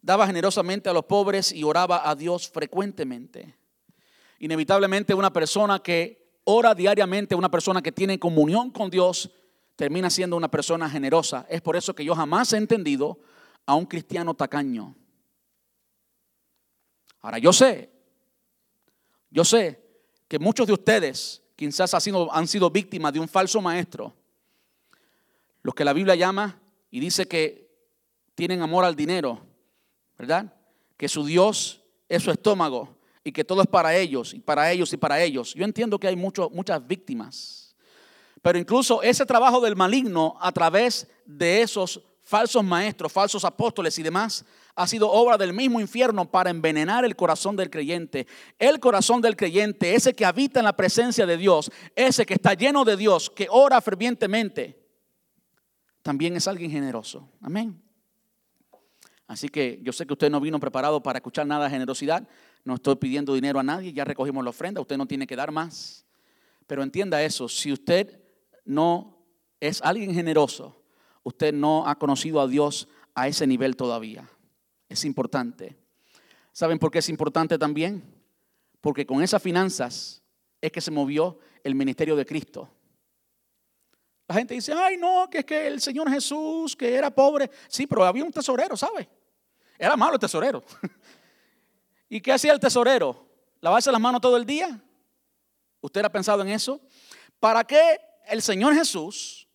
daba 0.00 0.26
generosamente 0.26 0.88
a 0.88 0.94
los 0.94 1.04
pobres 1.04 1.52
y 1.52 1.62
oraba 1.62 2.08
a 2.08 2.14
Dios 2.14 2.48
frecuentemente. 2.48 3.54
Inevitablemente 4.38 5.12
una 5.12 5.30
persona 5.30 5.78
que 5.80 6.26
ora 6.44 6.74
diariamente, 6.74 7.34
una 7.34 7.50
persona 7.50 7.82
que 7.82 7.92
tiene 7.92 8.18
comunión 8.18 8.70
con 8.70 8.88
Dios, 8.88 9.30
termina 9.78 10.10
siendo 10.10 10.36
una 10.36 10.50
persona 10.50 10.90
generosa. 10.90 11.46
Es 11.48 11.62
por 11.62 11.76
eso 11.76 11.94
que 11.94 12.04
yo 12.04 12.12
jamás 12.12 12.52
he 12.52 12.56
entendido 12.56 13.16
a 13.64 13.76
un 13.76 13.86
cristiano 13.86 14.34
tacaño. 14.34 14.92
Ahora, 17.20 17.38
yo 17.38 17.52
sé, 17.52 17.88
yo 19.30 19.44
sé 19.44 19.80
que 20.26 20.40
muchos 20.40 20.66
de 20.66 20.72
ustedes 20.72 21.40
quizás 21.54 21.94
han 21.94 22.00
sido, 22.00 22.34
han 22.34 22.48
sido 22.48 22.68
víctimas 22.70 23.12
de 23.12 23.20
un 23.20 23.28
falso 23.28 23.62
maestro, 23.62 24.12
los 25.62 25.76
que 25.76 25.84
la 25.84 25.92
Biblia 25.92 26.16
llama 26.16 26.60
y 26.90 26.98
dice 26.98 27.28
que 27.28 27.70
tienen 28.34 28.62
amor 28.62 28.84
al 28.84 28.96
dinero, 28.96 29.40
¿verdad? 30.18 30.52
Que 30.96 31.08
su 31.08 31.24
Dios 31.24 31.84
es 32.08 32.24
su 32.24 32.32
estómago 32.32 32.98
y 33.22 33.30
que 33.30 33.44
todo 33.44 33.62
es 33.62 33.68
para 33.68 33.96
ellos 33.96 34.34
y 34.34 34.40
para 34.40 34.72
ellos 34.72 34.92
y 34.92 34.96
para 34.96 35.22
ellos. 35.22 35.54
Yo 35.54 35.64
entiendo 35.64 36.00
que 36.00 36.08
hay 36.08 36.16
muchas 36.16 36.84
víctimas, 36.84 37.67
pero 38.42 38.58
incluso 38.58 39.02
ese 39.02 39.26
trabajo 39.26 39.60
del 39.60 39.76
maligno 39.76 40.36
a 40.40 40.52
través 40.52 41.08
de 41.26 41.62
esos 41.62 42.02
falsos 42.22 42.62
maestros, 42.62 43.10
falsos 43.10 43.44
apóstoles 43.44 43.98
y 43.98 44.02
demás, 44.02 44.44
ha 44.76 44.86
sido 44.86 45.10
obra 45.10 45.36
del 45.38 45.52
mismo 45.52 45.80
infierno 45.80 46.30
para 46.30 46.50
envenenar 46.50 47.04
el 47.04 47.16
corazón 47.16 47.56
del 47.56 47.70
creyente. 47.70 48.26
El 48.58 48.78
corazón 48.78 49.20
del 49.20 49.34
creyente, 49.34 49.94
ese 49.94 50.14
que 50.14 50.24
habita 50.24 50.60
en 50.60 50.66
la 50.66 50.76
presencia 50.76 51.26
de 51.26 51.36
Dios, 51.36 51.70
ese 51.96 52.26
que 52.26 52.34
está 52.34 52.54
lleno 52.54 52.84
de 52.84 52.96
Dios, 52.96 53.30
que 53.30 53.48
ora 53.50 53.80
fervientemente, 53.80 54.78
también 56.02 56.36
es 56.36 56.46
alguien 56.46 56.70
generoso. 56.70 57.28
Amén. 57.40 57.82
Así 59.26 59.48
que 59.48 59.80
yo 59.82 59.92
sé 59.92 60.06
que 60.06 60.12
usted 60.12 60.30
no 60.30 60.40
vino 60.40 60.60
preparado 60.60 61.02
para 61.02 61.18
escuchar 61.18 61.46
nada 61.46 61.64
de 61.64 61.70
generosidad. 61.70 62.28
No 62.62 62.74
estoy 62.74 62.96
pidiendo 62.96 63.34
dinero 63.34 63.58
a 63.58 63.62
nadie, 63.62 63.92
ya 63.92 64.04
recogimos 64.04 64.44
la 64.44 64.50
ofrenda, 64.50 64.80
usted 64.80 64.96
no 64.96 65.06
tiene 65.06 65.26
que 65.26 65.34
dar 65.34 65.50
más. 65.50 66.06
Pero 66.66 66.82
entienda 66.82 67.22
eso, 67.22 67.48
si 67.48 67.72
usted 67.72 68.27
no 68.68 69.24
es 69.60 69.82
alguien 69.82 70.14
generoso, 70.14 70.84
usted 71.22 71.52
no 71.52 71.88
ha 71.88 71.98
conocido 71.98 72.40
a 72.40 72.46
Dios 72.46 72.86
a 73.14 73.26
ese 73.26 73.46
nivel 73.46 73.76
todavía. 73.76 74.28
Es 74.88 75.04
importante. 75.04 75.76
¿Saben 76.52 76.78
por 76.78 76.90
qué 76.90 76.98
es 76.98 77.08
importante 77.08 77.58
también? 77.58 78.02
Porque 78.80 79.06
con 79.06 79.22
esas 79.22 79.42
finanzas 79.42 80.22
es 80.60 80.70
que 80.70 80.80
se 80.80 80.90
movió 80.90 81.38
el 81.64 81.74
ministerio 81.74 82.14
de 82.14 82.26
Cristo. 82.26 82.68
La 84.28 84.34
gente 84.34 84.54
dice, 84.54 84.72
ay 84.74 84.98
no, 84.98 85.28
que 85.30 85.38
es 85.38 85.44
que 85.44 85.66
el 85.66 85.80
Señor 85.80 86.10
Jesús, 86.10 86.76
que 86.76 86.94
era 86.94 87.10
pobre. 87.10 87.50
Sí, 87.68 87.86
pero 87.86 88.04
había 88.04 88.24
un 88.24 88.32
tesorero, 88.32 88.76
¿sabe? 88.76 89.08
Era 89.78 89.96
malo 89.96 90.14
el 90.14 90.20
tesorero. 90.20 90.62
¿Y 92.10 92.20
qué 92.20 92.32
hacía 92.32 92.52
el 92.52 92.60
tesorero? 92.60 93.26
¿Lavarse 93.60 93.90
las 93.90 94.00
manos 94.00 94.20
todo 94.20 94.36
el 94.36 94.44
día? 94.44 94.78
¿Usted 95.80 96.04
ha 96.04 96.12
pensado 96.12 96.42
en 96.42 96.50
eso? 96.50 96.80
¿Para 97.40 97.64
qué 97.64 98.07
el 98.28 98.42
Señor 98.42 98.74
Jesús 98.74 99.48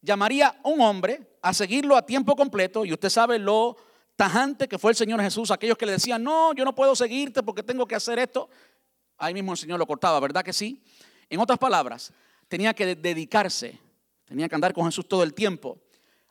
llamaría 0.00 0.48
a 0.48 0.68
un 0.68 0.80
hombre 0.80 1.38
a 1.42 1.52
seguirlo 1.54 1.96
a 1.96 2.04
tiempo 2.04 2.34
completo, 2.36 2.84
y 2.84 2.92
usted 2.92 3.08
sabe 3.08 3.38
lo 3.38 3.76
tajante 4.16 4.66
que 4.68 4.78
fue 4.78 4.90
el 4.90 4.96
Señor 4.96 5.20
Jesús, 5.20 5.50
aquellos 5.50 5.78
que 5.78 5.86
le 5.86 5.92
decían, 5.92 6.22
no, 6.22 6.52
yo 6.52 6.64
no 6.64 6.74
puedo 6.74 6.96
seguirte 6.96 7.42
porque 7.42 7.62
tengo 7.62 7.86
que 7.86 7.94
hacer 7.94 8.18
esto, 8.18 8.48
ahí 9.16 9.32
mismo 9.34 9.52
el 9.52 9.58
Señor 9.58 9.78
lo 9.78 9.86
cortaba, 9.86 10.18
¿verdad 10.20 10.44
que 10.44 10.52
sí? 10.52 10.82
En 11.30 11.40
otras 11.40 11.58
palabras, 11.58 12.12
tenía 12.48 12.74
que 12.74 12.96
dedicarse, 12.96 13.78
tenía 14.24 14.48
que 14.48 14.54
andar 14.54 14.72
con 14.72 14.86
Jesús 14.86 15.06
todo 15.06 15.22
el 15.22 15.34
tiempo. 15.34 15.78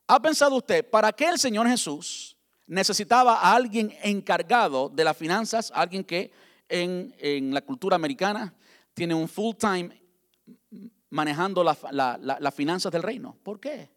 ¿Ha 0.08 0.22
pensado 0.22 0.56
usted, 0.56 0.90
para 0.90 1.12
qué 1.12 1.26
el 1.26 1.40
Señor 1.40 1.68
Jesús 1.68 2.36
necesitaba 2.66 3.36
a 3.36 3.56
alguien 3.56 3.96
encargado 4.04 4.90
de 4.90 5.04
las 5.04 5.16
finanzas, 5.16 5.72
alguien 5.74 6.04
que 6.04 6.32
en, 6.68 7.16
en 7.20 7.54
la 7.54 7.62
cultura 7.62 7.96
americana 7.96 8.54
tiene 8.94 9.14
un 9.14 9.30
full 9.30 9.56
time 9.56 10.07
manejando 11.10 11.64
las 11.64 12.54
finanzas 12.54 12.92
del 12.92 13.04
reino. 13.04 13.38
¿Por 13.44 13.60
qué? 13.60 13.90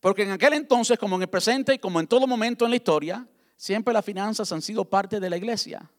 Porque 0.00 0.22
en 0.22 0.32
aquel 0.32 0.52
entonces, 0.52 0.98
como 0.98 1.16
en 1.16 1.22
el 1.22 1.28
presente 1.28 1.74
y 1.74 1.78
como 1.78 1.98
en 1.98 2.06
todo 2.06 2.26
momento 2.26 2.64
en 2.64 2.70
la 2.70 2.76
historia, 2.76 3.26
siempre 3.56 3.94
las 3.94 4.04
finanzas 4.04 4.52
han 4.52 4.62
sido 4.62 4.84
parte 4.84 5.18
de 5.18 5.30
la 5.30 5.36
iglesia. 5.36 5.90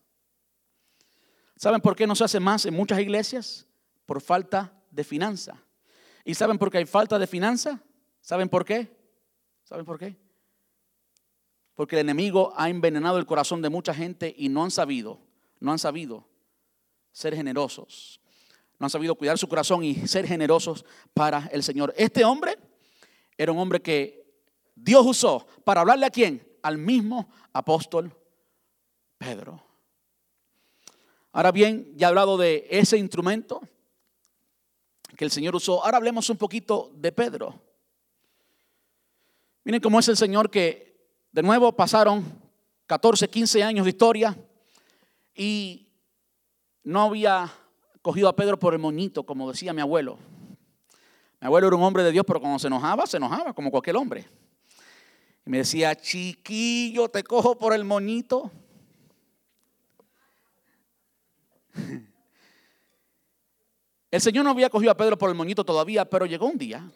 ¿Saben 1.57 1.81
por 1.81 1.95
qué 1.95 2.05
no 2.05 2.15
se 2.15 2.23
hace 2.23 2.39
más 2.39 2.65
en 2.65 2.73
muchas 2.73 2.99
iglesias? 2.99 3.65
Por 4.05 4.21
falta 4.21 4.73
de 4.91 5.03
finanza. 5.03 5.61
¿Y 6.23 6.35
saben 6.35 6.57
por 6.57 6.69
qué 6.69 6.79
hay 6.79 6.85
falta 6.85 7.17
de 7.17 7.27
finanza? 7.27 7.81
¿Saben 8.21 8.49
por 8.49 8.65
qué? 8.65 8.95
¿Saben 9.63 9.85
por 9.85 9.97
qué? 9.97 10.15
Porque 11.73 11.95
el 11.95 12.01
enemigo 12.01 12.53
ha 12.55 12.69
envenenado 12.69 13.17
el 13.17 13.25
corazón 13.25 13.61
de 13.61 13.69
mucha 13.69 13.93
gente 13.93 14.33
y 14.37 14.49
no 14.49 14.63
han 14.63 14.71
sabido, 14.71 15.19
no 15.59 15.71
han 15.71 15.79
sabido 15.79 16.27
ser 17.11 17.35
generosos 17.35 18.21
no 18.79 18.85
han 18.85 18.89
sabido 18.89 19.15
cuidar 19.15 19.37
su 19.37 19.47
corazón 19.47 19.83
y 19.83 20.07
ser 20.07 20.27
generosos 20.27 20.85
para 21.13 21.47
el 21.51 21.63
Señor. 21.63 21.93
Este 21.97 22.23
hombre 22.25 22.57
era 23.37 23.51
un 23.51 23.57
hombre 23.59 23.81
que 23.81 24.25
Dios 24.75 25.05
usó 25.05 25.47
para 25.63 25.81
hablarle 25.81 26.05
a 26.05 26.09
quién? 26.09 26.45
Al 26.61 26.77
mismo 26.77 27.29
apóstol 27.53 28.15
Pedro. 29.17 29.63
Ahora 31.31 31.51
bien, 31.51 31.93
ya 31.95 32.07
he 32.07 32.09
hablado 32.09 32.37
de 32.37 32.67
ese 32.69 32.97
instrumento 32.97 33.61
que 35.17 35.25
el 35.25 35.31
Señor 35.31 35.55
usó. 35.55 35.83
Ahora 35.83 35.97
hablemos 35.97 36.29
un 36.29 36.37
poquito 36.37 36.91
de 36.95 37.11
Pedro. 37.11 37.61
Miren 39.63 39.81
cómo 39.81 39.99
es 39.99 40.07
el 40.07 40.17
Señor 40.17 40.49
que 40.49 40.95
de 41.31 41.41
nuevo 41.41 41.75
pasaron 41.75 42.23
14, 42.87 43.27
15 43.27 43.63
años 43.63 43.85
de 43.85 43.89
historia 43.89 44.37
y 45.33 45.87
no 46.83 47.01
había 47.03 47.51
cogido 48.05 48.29
a 48.29 48.35
Pedro 48.35 48.59
por 48.59 48.75
el 48.75 48.79
moñito, 48.79 49.23
como 49.23 49.51
decía 49.51 49.73
mi 49.73 49.81
abuelo. 49.81 50.19
Mi 51.41 51.47
abuelo 51.47 51.65
era 51.65 51.75
un 51.75 51.81
hombre 51.81 52.03
de 52.03 52.11
Dios, 52.11 52.23
pero 52.23 52.39
cuando 52.39 52.59
se 52.59 52.67
enojaba, 52.67 53.07
se 53.07 53.17
enojaba, 53.17 53.51
como 53.51 53.71
cualquier 53.71 53.95
hombre. 53.95 54.29
Y 55.43 55.49
me 55.49 55.57
decía, 55.57 55.95
chiquillo, 55.95 57.09
te 57.09 57.23
cojo 57.23 57.57
por 57.57 57.73
el 57.73 57.83
moñito. 57.83 58.51
El 64.11 64.21
Señor 64.21 64.45
no 64.45 64.51
había 64.51 64.69
cogido 64.69 64.91
a 64.91 64.97
Pedro 64.97 65.17
por 65.17 65.31
el 65.31 65.35
moñito 65.35 65.65
todavía, 65.65 66.05
pero 66.05 66.27
llegó 66.27 66.45
un 66.45 66.59
día, 66.59 66.89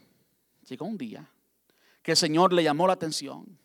llegó 0.69 0.85
un 0.85 0.97
día 0.97 1.27
que 2.03 2.11
el 2.11 2.17
Señor 2.17 2.53
le 2.53 2.63
llamó 2.63 2.85
la 2.85 2.93
atención. 2.93 3.59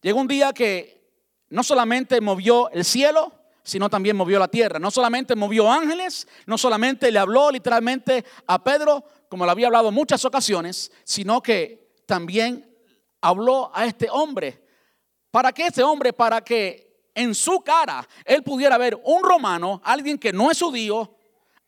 Llegó 0.00 0.18
un 0.18 0.26
día 0.26 0.54
que 0.54 1.12
no 1.50 1.62
solamente 1.62 2.20
movió 2.22 2.68
el 2.70 2.86
cielo, 2.86 3.39
sino 3.62 3.88
también 3.88 4.16
movió 4.16 4.38
la 4.38 4.48
tierra. 4.48 4.78
No 4.78 4.90
solamente 4.90 5.36
movió 5.36 5.70
ángeles, 5.70 6.26
no 6.46 6.58
solamente 6.58 7.10
le 7.10 7.18
habló 7.18 7.50
literalmente 7.50 8.24
a 8.46 8.62
Pedro, 8.62 9.04
como 9.28 9.44
le 9.44 9.50
había 9.50 9.66
hablado 9.66 9.88
en 9.88 9.94
muchas 9.94 10.24
ocasiones, 10.24 10.90
sino 11.04 11.42
que 11.42 11.94
también 12.06 12.68
habló 13.20 13.70
a 13.74 13.84
este 13.84 14.08
hombre. 14.10 14.64
¿Para 15.30 15.52
qué 15.52 15.66
este 15.66 15.82
hombre? 15.82 16.12
Para 16.12 16.40
que 16.40 17.08
en 17.14 17.34
su 17.34 17.60
cara 17.60 18.06
él 18.24 18.42
pudiera 18.42 18.78
ver 18.78 19.00
un 19.04 19.22
romano, 19.22 19.80
alguien 19.84 20.18
que 20.18 20.32
no 20.32 20.50
es 20.50 20.60
judío, 20.60 21.16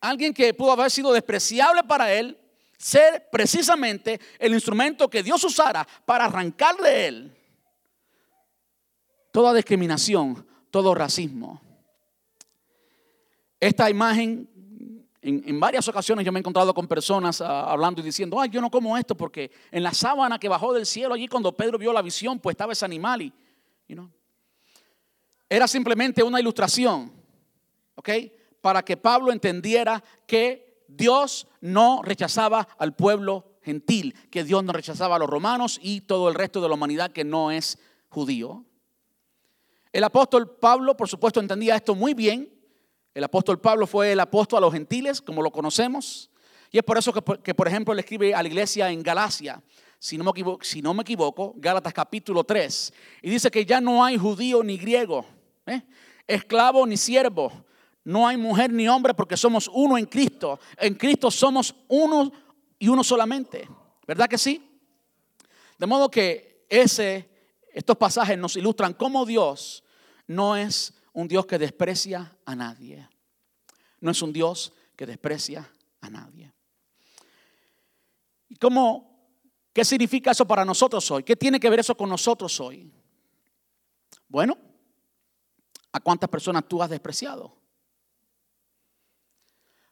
alguien 0.01 0.33
que 0.33 0.53
pudo 0.53 0.71
haber 0.73 0.91
sido 0.91 1.13
despreciable 1.13 1.83
para 1.83 2.11
él, 2.11 2.37
ser 2.77 3.29
precisamente 3.31 4.19
el 4.39 4.53
instrumento 4.53 5.09
que 5.09 5.23
Dios 5.23 5.43
usara 5.43 5.87
para 6.05 6.25
arrancar 6.25 6.75
de 6.77 7.07
él 7.07 7.37
toda 9.33 9.51
discriminación, 9.53 10.45
todo 10.69 10.93
racismo. 10.93 11.59
Esta 13.63 13.89
imagen, 13.89 14.49
en, 15.21 15.57
varias 15.57 15.87
ocasiones 15.87 16.25
yo 16.25 16.33
me 16.33 16.39
he 16.39 16.41
encontrado 16.41 16.73
con 16.73 16.85
personas 16.85 17.39
ah, 17.39 17.71
hablando 17.71 18.01
y 18.01 18.03
diciendo, 18.03 18.37
ay, 18.37 18.49
yo 18.49 18.59
no 18.59 18.69
como 18.69 18.97
esto 18.97 19.15
porque 19.15 19.51
en 19.71 19.83
la 19.83 19.93
sábana 19.93 20.37
que 20.37 20.49
bajó 20.49 20.73
del 20.73 20.85
cielo 20.85 21.13
allí 21.13 21.29
cuando 21.29 21.55
Pedro 21.55 21.77
vio 21.77 21.93
la 21.93 22.01
visión, 22.01 22.41
pues 22.41 22.55
estaba 22.55 22.73
ese 22.73 22.83
animal 22.83 23.21
y, 23.21 23.33
era 25.47 25.65
simplemente 25.65 26.21
una 26.21 26.41
ilustración, 26.41 27.13
¿ok? 27.95 28.09
para 28.59 28.83
que 28.83 28.97
Pablo 28.97 29.31
entendiera 29.31 30.03
que 30.27 30.83
Dios 30.89 31.47
no 31.61 32.01
rechazaba 32.03 32.67
al 32.77 32.97
pueblo 32.97 33.45
gentil, 33.61 34.13
que 34.29 34.43
Dios 34.43 34.61
no 34.61 34.73
rechazaba 34.73 35.15
a 35.15 35.19
los 35.19 35.29
romanos 35.29 35.79
y 35.81 36.01
todo 36.01 36.27
el 36.27 36.35
resto 36.35 36.59
de 36.59 36.67
la 36.67 36.73
humanidad 36.73 37.13
que 37.13 37.23
no 37.23 37.49
es 37.49 37.79
judío. 38.09 38.65
El 39.93 40.03
apóstol 40.03 40.57
Pablo, 40.57 40.97
por 40.97 41.07
supuesto, 41.07 41.39
entendía 41.39 41.77
esto 41.77 41.95
muy 41.95 42.13
bien. 42.13 42.52
El 43.13 43.23
apóstol 43.23 43.59
Pablo 43.59 43.85
fue 43.85 44.11
el 44.11 44.19
apóstol 44.19 44.57
a 44.57 44.61
los 44.61 44.73
gentiles, 44.73 45.21
como 45.21 45.41
lo 45.41 45.51
conocemos. 45.51 46.29
Y 46.71 46.77
es 46.77 46.83
por 46.83 46.97
eso 46.97 47.13
que, 47.13 47.53
por 47.53 47.67
ejemplo, 47.67 47.93
le 47.93 48.01
escribe 48.01 48.33
a 48.33 48.41
la 48.41 48.47
iglesia 48.47 48.89
en 48.89 49.03
Galacia, 49.03 49.61
si 49.99 50.17
no, 50.17 50.23
me 50.23 50.31
equivoco, 50.31 50.63
si 51.53 51.61
Gálatas 51.61 51.93
capítulo 51.93 52.43
3, 52.43 52.93
y 53.21 53.29
dice 53.29 53.51
que 53.51 53.65
ya 53.65 53.79
no 53.79 54.03
hay 54.03 54.17
judío 54.17 54.63
ni 54.63 54.77
griego, 54.77 55.25
¿eh? 55.65 55.81
esclavo 56.27 56.85
ni 56.87 56.97
siervo, 56.97 57.51
no 58.03 58.27
hay 58.27 58.37
mujer 58.37 58.71
ni 58.71 58.87
hombre 58.87 59.13
porque 59.13 59.37
somos 59.37 59.69
uno 59.71 59.97
en 59.97 60.05
Cristo. 60.05 60.59
En 60.77 60.95
Cristo 60.95 61.31
somos 61.31 61.73
uno 61.87 62.31
y 62.77 62.87
uno 62.87 63.03
solamente. 63.03 63.67
¿Verdad 64.05 64.27
que 64.27 64.37
sí? 64.37 64.61
De 65.77 65.85
modo 65.85 66.11
que 66.11 66.65
ese, 66.69 67.29
estos 67.71 67.95
pasajes 67.95 68.37
nos 68.37 68.57
ilustran 68.57 68.93
cómo 68.93 69.25
Dios 69.25 69.83
no 70.27 70.57
es 70.57 70.93
un 71.13 71.27
Dios 71.27 71.45
que 71.45 71.57
desprecia 71.57 72.35
a 72.45 72.55
nadie. 72.55 73.07
No 73.99 74.11
es 74.11 74.21
un 74.21 74.33
Dios 74.33 74.73
que 74.95 75.05
desprecia 75.05 75.71
a 76.01 76.09
nadie. 76.09 76.51
¿Y 78.49 78.55
cómo, 78.55 79.31
qué 79.71 79.85
significa 79.85 80.31
eso 80.31 80.45
para 80.45 80.65
nosotros 80.65 81.09
hoy? 81.11 81.23
¿Qué 81.23 81.35
tiene 81.35 81.59
que 81.59 81.69
ver 81.69 81.79
eso 81.79 81.95
con 81.95 82.09
nosotros 82.09 82.59
hoy? 82.59 82.91
Bueno, 84.27 84.57
¿a 85.91 85.99
cuántas 85.99 86.29
personas 86.29 86.67
tú 86.67 86.81
has 86.81 86.89
despreciado? 86.89 87.55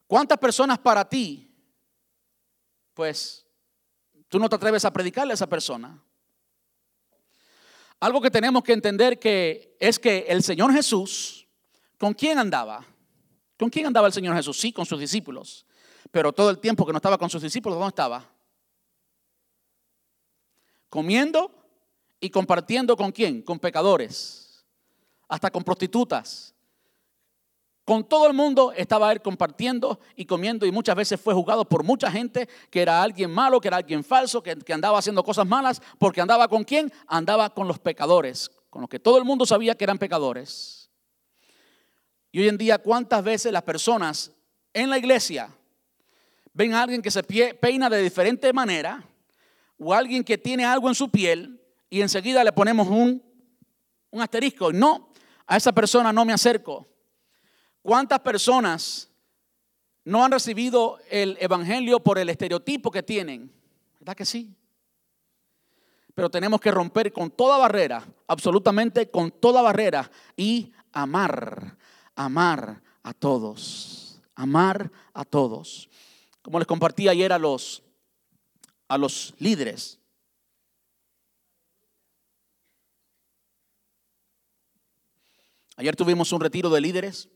¿Cuántas 0.08 0.38
personas 0.40 0.78
para 0.80 1.08
ti, 1.08 1.50
pues, 2.94 3.46
tú 4.28 4.40
no 4.40 4.50
te 4.50 4.56
atreves 4.56 4.84
a 4.84 4.92
predicarle 4.92 5.32
a 5.32 5.36
esa 5.36 5.48
persona? 5.48 6.04
Algo 8.02 8.20
que 8.20 8.32
tenemos 8.32 8.64
que 8.64 8.74
entender 8.74 9.20
que 9.20 9.78
es 9.80 10.00
que 10.00 10.26
el 10.28 10.42
Señor 10.42 10.74
Jesús, 10.74 11.48
¿con 12.00 12.16
quién 12.16 12.40
andaba? 12.40 12.84
¿Con 13.60 13.70
quién 13.70 13.86
andaba 13.86 14.08
el 14.08 14.14
Señor 14.14 14.36
Jesús? 14.36 14.60
Sí, 14.60 14.74
con 14.74 14.88
sus 14.88 15.00
discípulos. 15.00 15.68
Pero 16.10 16.34
todo 16.34 16.50
el 16.50 16.58
tiempo 16.58 16.84
que 16.84 16.94
no 16.94 16.98
estaba 16.98 17.20
con 17.20 17.30
sus 17.30 17.44
discípulos, 17.44 17.78
¿dónde 17.78 17.90
estaba? 17.90 18.28
Comiendo 20.90 21.52
y 22.20 22.32
compartiendo 22.32 22.98
con 22.98 23.12
quién? 23.12 23.44
Con 23.44 23.60
pecadores, 23.60 24.66
hasta 25.28 25.52
con 25.52 25.64
prostitutas, 25.64 26.56
con 27.86 28.08
todo 28.08 28.28
el 28.28 28.34
mundo 28.34 28.74
estaba 28.76 29.12
él 29.12 29.22
compartiendo 29.22 30.00
y 30.16 30.26
comiendo 30.26 30.66
y 30.66 30.72
muchas 30.72 30.96
veces 30.96 31.20
fue 31.20 31.34
juzgado 31.34 31.66
por 31.66 31.84
mucha 31.84 32.12
gente 32.12 32.48
que 32.70 32.82
era 32.82 33.02
alguien 33.02 33.32
malo, 33.32 33.60
que 33.60 33.68
era 33.68 33.78
alguien 33.78 34.04
falso, 34.04 34.44
que, 34.44 34.56
andaba 34.72 35.00
haciendo 35.00 35.24
cosas 35.24 35.48
malas, 35.48 35.82
porque 35.98 36.22
andaba 36.22 36.48
con 36.48 36.64
quién? 36.64 36.92
Andaba 37.08 37.50
con 37.50 37.68
los 37.68 37.80
pecadores, 37.80 38.52
con 38.70 38.82
los 38.82 38.90
que 38.90 39.00
todo 39.00 39.18
el 39.18 39.26
mundo 39.26 39.46
sabía 39.46 39.76
que 39.76 39.84
eran 39.84 39.98
pecadores. 39.98 40.90
Y 42.32 42.40
hoy 42.40 42.50
en 42.50 42.58
día, 42.58 42.78
¿cuántas 42.78 43.24
veces 43.24 43.52
las 43.52 43.64
personas 43.64 44.32
en 44.74 44.90
la 44.90 44.98
iglesia 44.98 45.50
ven 46.54 46.74
a 46.74 46.84
alguien 46.84 47.02
que 47.02 47.12
se 47.12 47.24
peina 47.24 47.90
de 47.90 48.02
diferente 48.02 48.54
manera 48.54 49.04
o 49.78 49.94
alguien 49.94 50.24
que 50.24 50.38
tiene 50.38 50.64
algo 50.64 50.88
en 50.88 50.96
su 50.96 51.10
piel 51.10 51.60
y 51.90 52.02
enseguida 52.02 52.44
le 52.44 52.54
ponemos 52.54 52.88
un, 52.88 53.22
un 54.12 54.22
asterisco? 54.22 54.72
No, 54.72 55.10
a 55.48 55.58
esa 55.58 55.72
persona 55.72 56.14
no 56.14 56.24
me 56.24 56.32
acerco. 56.32 56.91
¿Cuántas 57.82 58.20
personas 58.20 59.10
no 60.04 60.24
han 60.24 60.32
recibido 60.32 61.00
el 61.10 61.38
Evangelio 61.40 62.00
por 62.00 62.20
el 62.20 62.30
estereotipo 62.30 62.92
que 62.92 63.04
tienen? 63.04 63.52
¿Verdad 64.00 64.16
que 64.16 64.26
sí? 64.26 64.56
Pero 66.14 66.30
tenemos 66.30 66.60
que 66.60 66.72
romper 66.72 67.12
con 67.12 67.32
toda 67.32 67.58
barrera, 67.58 68.06
absolutamente 68.28 69.10
con 69.10 69.32
toda 69.32 69.62
barrera, 69.62 70.12
y 70.36 70.72
amar, 70.92 71.78
amar 72.16 72.84
a 73.02 73.14
todos, 73.14 74.22
amar 74.36 74.92
a 75.14 75.26
todos. 75.26 75.90
Como 76.42 76.60
les 76.60 76.68
compartí 76.68 77.08
ayer 77.08 77.32
a 77.34 77.40
los, 77.40 77.84
a 78.88 78.98
los 78.98 79.34
líderes. 79.40 80.00
Ayer 85.78 85.96
tuvimos 85.96 86.32
un 86.32 86.42
retiro 86.42 86.70
de 86.70 86.82
líderes 86.82 87.30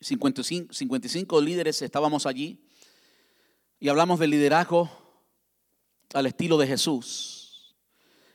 55, 0.00 0.72
55 0.72 1.40
líderes 1.40 1.82
estábamos 1.82 2.26
allí 2.26 2.64
y 3.78 3.88
hablamos 3.88 4.18
del 4.18 4.30
liderazgo 4.30 4.90
al 6.14 6.26
estilo 6.26 6.58
de 6.58 6.66
Jesús. 6.66 7.76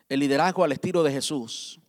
El 0.07 0.19
liderazgo 0.19 0.63
al 0.63 0.71
estilo 0.71 1.03
de 1.03 1.11
Jesús. 1.11 1.79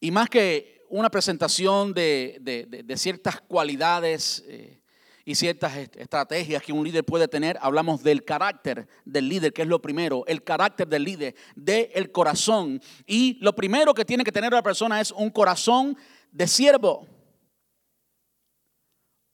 Y 0.00 0.10
más 0.10 0.28
que 0.28 0.82
una 0.88 1.10
presentación 1.10 1.92
de, 1.94 2.84
ciertas 2.96 3.40
cualidades 3.40 4.44
eh, 4.46 4.82
y 5.24 5.34
ciertas 5.34 5.76
estrategias 5.76 6.62
que 6.62 6.72
un 6.72 6.84
líder 6.84 7.04
puede 7.04 7.28
tener, 7.28 7.58
hablamos 7.60 8.02
del 8.02 8.24
carácter 8.24 8.88
del 9.04 9.28
líder, 9.28 9.52
que 9.52 9.62
es 9.62 9.68
lo 9.68 9.80
primero, 9.80 10.24
el 10.26 10.42
carácter 10.42 10.88
del 10.88 11.04
líder, 11.04 11.34
del 11.54 12.10
corazón. 12.12 12.80
Y 13.06 13.38
lo 13.40 13.54
primero 13.54 13.94
que 13.94 14.04
tiene 14.04 14.24
que 14.24 14.32
tener 14.32 14.52
la 14.52 14.62
persona 14.62 15.00
es 15.00 15.12
un 15.12 15.30
corazón 15.30 15.96
de 16.30 16.46
siervo. 16.46 17.06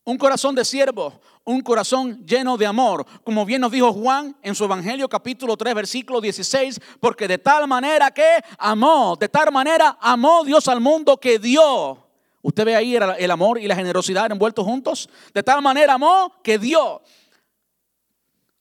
Un 0.08 0.16
corazón 0.16 0.54
de 0.54 0.64
siervo, 0.64 1.20
un 1.44 1.60
corazón 1.60 2.24
lleno 2.24 2.56
de 2.56 2.64
amor, 2.64 3.04
como 3.24 3.44
bien 3.44 3.60
nos 3.60 3.70
dijo 3.70 3.92
Juan 3.92 4.34
en 4.40 4.54
su 4.54 4.64
Evangelio 4.64 5.06
capítulo 5.06 5.54
3 5.54 5.74
versículo 5.74 6.18
16, 6.18 6.80
porque 6.98 7.28
de 7.28 7.36
tal 7.36 7.68
manera 7.68 8.10
que 8.10 8.26
amó, 8.56 9.16
de 9.20 9.28
tal 9.28 9.52
manera 9.52 9.98
amó 10.00 10.44
Dios 10.44 10.66
al 10.68 10.80
mundo 10.80 11.18
que 11.18 11.38
dio. 11.38 12.08
Usted 12.40 12.64
ve 12.64 12.74
ahí 12.74 12.96
el 12.96 13.30
amor 13.30 13.58
y 13.58 13.68
la 13.68 13.76
generosidad 13.76 14.32
envueltos 14.32 14.64
juntos. 14.64 15.10
De 15.34 15.42
tal 15.42 15.60
manera 15.60 15.92
amó 15.92 16.40
que 16.42 16.58
dio 16.58 17.02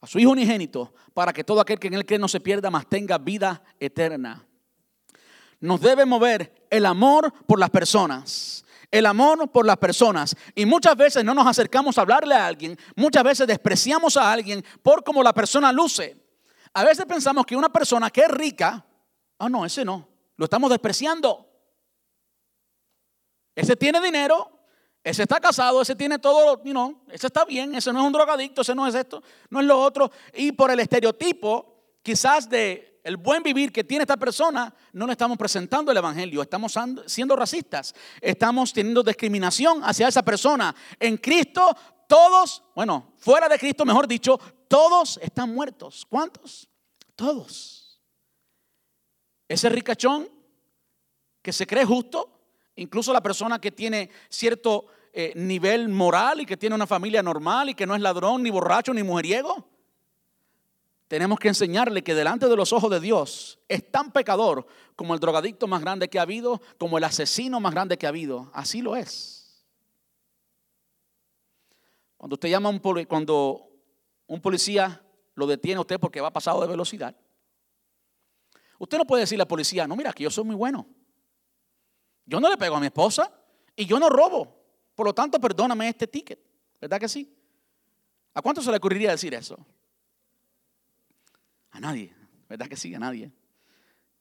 a 0.02 0.06
su 0.06 0.20
Hijo 0.20 0.32
unigénito 0.32 0.94
para 1.14 1.32
que 1.32 1.46
todo 1.46 1.62
aquel 1.62 1.80
que 1.80 1.88
en 1.88 1.94
él 1.94 2.06
cree 2.06 2.20
no 2.20 2.28
se 2.28 2.42
pierda, 2.42 2.70
mas 2.70 2.90
tenga 2.90 3.18
vida 3.18 3.64
eterna. 3.80 4.46
Nos 5.62 5.80
debe 5.80 6.06
mover 6.06 6.68
el 6.70 6.86
amor 6.86 7.34
por 7.46 7.58
las 7.58 7.70
personas 7.70 8.66
el 8.92 9.06
amor 9.06 9.52
por 9.52 9.66
las 9.66 9.78
personas. 9.78 10.36
Y 10.56 10.66
muchas 10.66 10.96
veces 10.96 11.24
no 11.24 11.34
nos 11.34 11.48
acercamos 11.48 11.98
a 11.98 12.02
hablarle 12.02 12.36
a 12.36 12.48
alguien, 12.48 12.78
muchas 12.96 13.24
veces 13.24 13.48
despreciamos 13.48 14.18
a 14.18 14.32
alguien 14.32 14.64
por 14.82 15.04
cómo 15.04 15.24
la 15.24 15.34
persona 15.34 15.72
luce. 15.72 16.18
A 16.74 16.84
veces 16.84 17.06
pensamos 17.06 17.46
que 17.46 17.56
una 17.56 17.70
persona 17.70 18.10
que 18.10 18.22
es 18.22 18.30
rica, 18.30 18.86
ah, 19.40 19.50
no, 19.50 19.66
ese 19.66 19.84
no, 19.84 20.08
lo 20.36 20.46
estamos 20.46 20.70
despreciando. 20.70 21.46
Ese 23.56 23.76
tiene 23.76 24.00
dinero, 24.00 24.52
ese 25.04 25.24
está 25.24 25.40
casado, 25.40 25.82
ese 25.82 25.96
tiene 25.96 26.20
todo, 26.20 26.64
you 26.64 26.72
know, 26.72 27.02
ese 27.10 27.28
está 27.28 27.46
bien, 27.46 27.74
ese 27.74 27.92
no 27.92 28.02
es 28.02 28.06
un 28.06 28.14
drogadicto, 28.14 28.62
ese 28.62 28.76
no 28.76 28.86
es 28.86 28.94
esto, 28.94 29.24
no 29.50 29.60
es 29.60 29.66
lo 29.66 29.80
otro. 29.80 30.12
Y 30.34 30.52
por 30.52 30.70
el 30.70 30.80
estereotipo, 30.80 31.98
quizás 32.04 32.50
de 32.50 32.97
el 33.08 33.16
buen 33.16 33.42
vivir 33.42 33.72
que 33.72 33.86
tiene 33.86 34.04
esta 34.04 34.18
persona, 34.18 34.74
no 34.92 35.06
le 35.06 35.14
estamos 35.14 35.38
presentando 35.38 35.94
el 35.94 35.98
Evangelio, 35.98 36.42
estamos 36.42 36.76
siendo 37.06 37.38
racistas, 37.38 37.96
estamos 38.20 38.74
teniendo 38.74 39.02
discriminación 39.02 39.82
hacia 39.82 40.10
esa 40.10 40.24
persona. 40.24 40.76
En 41.00 41.16
Cristo 41.16 41.74
todos, 42.06 42.64
bueno, 42.76 43.14
fuera 43.16 43.48
de 43.48 43.58
Cristo, 43.58 43.86
mejor 43.86 44.10
dicho, 44.10 44.38
todos 44.68 45.20
están 45.22 45.54
muertos. 45.54 46.06
¿Cuántos? 46.10 46.68
Todos. 47.16 48.02
Ese 49.48 49.70
ricachón 49.70 50.28
que 51.42 51.54
se 51.54 51.66
cree 51.66 51.86
justo, 51.86 52.42
incluso 52.76 53.14
la 53.14 53.24
persona 53.24 53.60
que 53.62 53.72
tiene 53.72 54.10
cierto 54.28 54.88
eh, 55.14 55.32
nivel 55.34 55.88
moral 55.88 56.42
y 56.42 56.46
que 56.46 56.58
tiene 56.58 56.76
una 56.76 56.86
familia 56.86 57.24
normal 57.24 57.70
y 57.70 57.74
que 57.74 57.88
no 57.88 57.96
es 57.96 58.02
ladrón, 58.02 58.44
ni 58.44 58.50
borracho, 58.50 58.94
ni 58.94 59.02
mujeriego 59.02 59.77
tenemos 61.08 61.40
que 61.40 61.48
enseñarle 61.48 62.04
que 62.04 62.14
delante 62.14 62.48
de 62.48 62.56
los 62.56 62.74
ojos 62.74 62.92
de 62.92 63.00
Dios 63.00 63.60
es 63.70 63.92
tan 63.92 64.12
pecador 64.12 64.68
como 64.96 65.14
el 65.14 65.20
drogadicto 65.20 65.68
más 65.68 65.82
grande 65.82 66.10
que 66.10 66.20
ha 66.20 66.24
habido, 66.24 66.62
como 66.78 66.98
el 66.98 67.04
asesino 67.06 67.60
más 67.60 67.74
grande 67.74 67.98
que 67.98 68.06
ha 68.06 68.10
habido. 68.10 68.52
Así 68.54 68.82
lo 68.82 68.96
es. 68.96 69.66
Cuando 72.18 72.34
usted 72.34 72.50
llama 72.50 72.70
a 72.70 72.72
un 72.72 73.06
cuando 73.06 73.70
un 74.26 74.42
policía 74.42 75.02
lo 75.36 75.48
detiene 75.48 75.78
a 75.78 75.82
usted 75.82 76.00
porque 76.00 76.20
va 76.20 76.34
pasado 76.34 76.62
de 76.62 76.68
velocidad, 76.68 77.16
usted 78.80 78.98
no 78.98 79.06
puede 79.06 79.22
decirle 79.22 79.44
al 79.44 79.48
policía, 79.48 79.88
no, 79.88 79.96
mira, 79.96 80.12
que 80.12 80.24
yo 80.24 80.30
soy 80.32 80.44
muy 80.44 80.56
bueno. 80.56 80.88
Yo 82.26 82.42
no 82.42 82.50
le 82.50 82.58
pego 82.58 82.76
a 82.76 82.80
mi 82.82 82.88
esposa 82.88 83.32
y 83.76 83.86
yo 83.86 83.98
no 83.98 84.10
robo. 84.10 84.58
Por 84.94 85.06
lo 85.06 85.14
tanto, 85.14 85.40
perdóname 85.40 85.88
este 85.88 86.08
ticket. 86.08 86.40
¿Verdad 86.82 87.00
que 87.00 87.08
sí? 87.08 87.34
¿A 88.34 88.42
cuánto 88.42 88.62
se 88.62 88.72
le 88.72 88.78
ocurriría 88.78 89.12
decir 89.12 89.34
eso? 89.34 89.58
A 91.72 91.80
nadie, 91.80 92.14
¿verdad 92.50 92.68
que 92.68 92.76
sí? 92.76 92.94
A 92.96 93.00
nadie. 93.00 93.32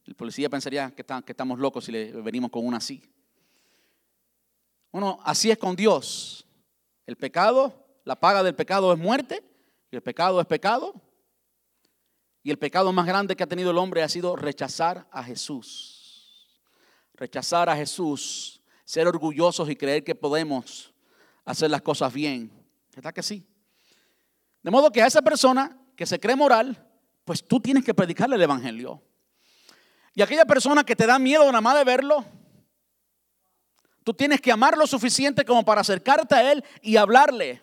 El 0.05 0.15
policía 0.15 0.49
pensaría 0.49 0.91
que, 0.95 1.05
que 1.05 1.33
estamos 1.33 1.59
locos 1.59 1.85
si 1.85 1.93
le 1.93 2.13
venimos 2.13 2.51
con 2.51 2.65
una 2.65 2.77
así. 2.77 3.03
Bueno, 4.93 5.19
así 5.25 5.51
es 5.51 5.59
con 5.59 5.75
Dios. 5.75 6.47
El 7.07 7.17
pecado, 7.17 7.87
la 8.05 8.19
paga 8.19 8.43
del 8.43 8.55
pecado 8.55 8.93
es 8.93 8.99
muerte, 8.99 9.43
y 9.91 9.97
el 9.97 10.03
pecado 10.03 10.41
es 10.41 10.47
pecado. 10.47 10.95
Y 12.43 12.51
el 12.51 12.59
pecado 12.59 12.93
más 12.93 13.07
grande 13.07 13.35
que 13.35 13.43
ha 13.43 13.49
tenido 13.49 13.73
el 13.73 13.79
hombre 13.79 14.03
ha 14.03 14.09
sido 14.09 14.37
rechazar 14.37 15.09
a 15.11 15.25
Jesús. 15.25 16.49
Rechazar 17.15 17.69
a 17.69 17.77
Jesús, 17.77 18.63
ser 18.85 19.09
orgullosos 19.09 19.69
y 19.69 19.75
creer 19.75 20.05
que 20.05 20.15
podemos 20.15 20.95
hacer 21.45 21.71
las 21.71 21.83
cosas 21.83 22.13
bien. 22.13 22.53
¿Verdad 22.95 23.13
que 23.13 23.23
sí? 23.23 23.45
De 24.63 24.71
modo 24.71 24.93
que 24.93 25.03
a 25.03 25.07
esa 25.07 25.23
persona 25.23 25.77
que 25.97 26.07
se 26.07 26.21
cree 26.21 26.37
moral, 26.37 26.86
pues 27.27 27.47
tú 27.47 27.59
tienes 27.59 27.85
que 27.85 27.93
predicarle 27.93 28.37
el 28.37 28.43
Evangelio. 28.43 29.03
Y 30.15 30.23
aquella 30.23 30.47
persona 30.47 30.85
que 30.85 30.95
te 30.95 31.07
da 31.07 31.19
miedo 31.19 31.45
nada 31.47 31.61
más 31.61 31.77
de 31.77 31.83
verlo, 31.83 32.25
tú 34.05 34.15
tienes 34.15 34.41
que 34.41 34.53
amar 34.53 34.79
lo 34.79 34.87
suficiente 34.87 35.45
como 35.45 35.65
para 35.65 35.81
acercarte 35.81 36.37
a 36.37 36.53
él 36.53 36.65
y 36.81 36.97
hablarle. 36.97 37.61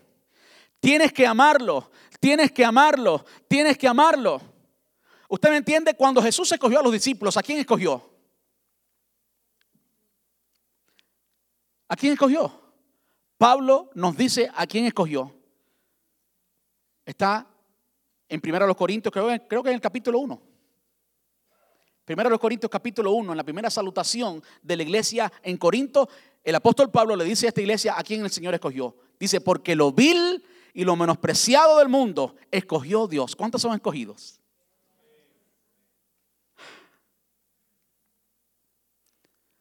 Tienes 0.82 1.14
que 1.14 1.26
amarlo, 1.26 1.90
tienes 2.20 2.52
que 2.52 2.66
amarlo, 2.66 3.26
tienes 3.48 3.78
que 3.78 3.88
amarlo. 3.88 4.42
Usted 5.30 5.50
me 5.50 5.58
entiende, 5.58 5.94
cuando 5.96 6.22
Jesús 6.22 6.52
escogió 6.52 6.82
a 6.82 6.84
los 6.84 6.92
discípulos, 6.92 7.38
¿a 7.38 7.42
quién 7.42 7.60
escogió? 7.60 8.12
¿A 11.88 11.96
quién 11.96 12.12
escogió? 12.12 12.52
Pablo 13.38 13.90
nos 13.94 14.18
dice 14.18 14.52
a 14.54 14.68
quién 14.68 14.86
escogió. 14.86 15.34
Está 17.06 17.48
en 18.30 18.42
1 18.44 18.76
Corintios, 18.76 19.12
creo, 19.12 19.28
creo 19.48 19.64
que 19.64 19.70
en 19.70 19.76
el 19.76 19.82
capítulo 19.82 20.20
1. 20.20 20.42
Primero 22.06 22.38
Corintios 22.38 22.70
capítulo 22.70 23.14
1, 23.14 23.32
en 23.32 23.38
la 23.38 23.44
primera 23.44 23.70
salutación 23.70 24.44
de 24.62 24.76
la 24.76 24.84
iglesia 24.84 25.32
en 25.42 25.56
Corinto, 25.58 26.10
el 26.44 26.56
apóstol 26.56 26.92
Pablo 26.92 27.16
le 27.16 27.24
dice 27.24 27.46
a 27.46 27.50
esta 27.50 27.62
iglesia 27.62 27.98
a 27.98 28.04
quién 28.04 28.24
el 28.26 28.32
Señor 28.32 28.54
escogió. 28.54 28.96
Dice, 29.18 29.40
porque 29.40 29.74
lo 29.76 29.94
vil 29.94 30.44
y 30.74 30.84
lo 30.84 30.98
menospreciado 30.98 31.78
del 31.78 31.88
mundo 31.88 32.36
escogió 32.52 33.08
Dios. 33.08 33.36
¿Cuántos 33.36 33.62
son 33.62 33.74
escogidos? 33.74 34.42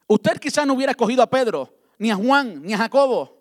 Usted 0.08 0.38
quizás 0.38 0.66
no 0.66 0.74
hubiera 0.74 0.90
escogido 0.90 1.22
a 1.22 1.30
Pedro, 1.30 1.72
ni 1.96 2.10
a 2.10 2.16
Juan, 2.16 2.60
ni 2.62 2.74
a 2.74 2.78
Jacobo. 2.78 3.40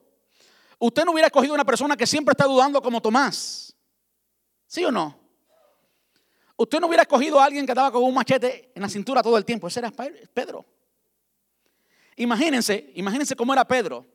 Usted 0.78 1.04
no 1.06 1.12
hubiera 1.12 1.28
escogido 1.28 1.54
a 1.54 1.56
una 1.56 1.66
persona 1.66 1.98
que 1.98 2.06
siempre 2.06 2.34
está 2.34 2.46
dudando 2.46 2.82
como 2.82 3.02
Tomás. 3.02 3.71
¿Sí 4.72 4.86
o 4.86 4.92
no? 4.92 5.20
Usted 6.56 6.80
no 6.80 6.88
hubiera 6.88 7.02
escogido 7.02 7.42
a 7.42 7.44
alguien 7.44 7.66
que 7.66 7.74
estaba 7.74 7.92
con 7.92 8.04
un 8.04 8.14
machete 8.14 8.72
en 8.74 8.82
la 8.82 8.88
cintura 8.88 9.22
todo 9.22 9.38
el 9.38 9.44
tiempo. 9.44 9.68
Ese 9.68 9.80
era 9.82 9.92
Pedro. 9.92 10.66
Imagínense, 12.16 12.90
imagínense 12.96 13.36
cómo 13.36 13.52
era 13.52 13.66
Pedro. 13.66 14.06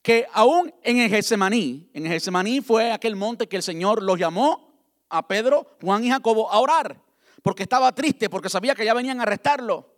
Que 0.00 0.28
aún 0.32 0.72
en 0.84 0.98
el 0.98 1.12
en 1.12 2.06
el 2.06 2.62
fue 2.62 2.92
aquel 2.92 3.16
monte 3.16 3.48
que 3.48 3.56
el 3.56 3.64
Señor 3.64 4.00
los 4.00 4.16
llamó 4.16 4.80
a 5.08 5.26
Pedro, 5.26 5.76
Juan 5.82 6.04
y 6.04 6.10
Jacobo 6.10 6.48
a 6.52 6.60
orar. 6.60 7.02
Porque 7.42 7.64
estaba 7.64 7.92
triste, 7.92 8.30
porque 8.30 8.48
sabía 8.48 8.76
que 8.76 8.84
ya 8.84 8.94
venían 8.94 9.18
a 9.18 9.24
arrestarlo. 9.24 9.92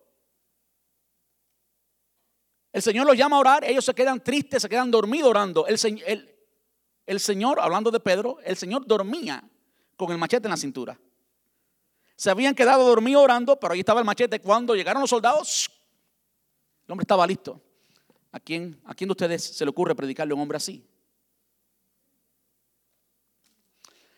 El 2.72 2.80
Señor 2.80 3.06
los 3.06 3.14
llama 3.14 3.36
a 3.36 3.40
orar, 3.40 3.64
ellos 3.64 3.84
se 3.84 3.92
quedan 3.92 4.24
tristes, 4.24 4.62
se 4.62 4.70
quedan 4.70 4.90
dormidos 4.90 5.28
orando. 5.28 5.66
El, 5.66 5.76
el, 6.06 6.29
el 7.10 7.18
Señor, 7.18 7.58
hablando 7.58 7.90
de 7.90 7.98
Pedro, 7.98 8.38
el 8.44 8.56
Señor 8.56 8.86
dormía 8.86 9.42
con 9.96 10.12
el 10.12 10.18
machete 10.18 10.46
en 10.46 10.50
la 10.50 10.56
cintura. 10.56 10.96
Se 12.14 12.30
habían 12.30 12.54
quedado 12.54 12.86
dormidos 12.86 13.24
orando, 13.24 13.58
pero 13.58 13.72
ahí 13.72 13.80
estaba 13.80 13.98
el 13.98 14.06
machete. 14.06 14.40
Cuando 14.40 14.76
llegaron 14.76 15.00
los 15.00 15.10
soldados, 15.10 15.68
el 16.86 16.92
hombre 16.92 17.02
estaba 17.02 17.26
listo. 17.26 17.60
¿A 18.30 18.38
quién, 18.38 18.80
¿A 18.84 18.94
quién 18.94 19.08
de 19.08 19.12
ustedes 19.12 19.42
se 19.42 19.64
le 19.64 19.70
ocurre 19.70 19.96
predicarle 19.96 20.30
a 20.30 20.34
un 20.36 20.42
hombre 20.42 20.58
así? 20.58 20.86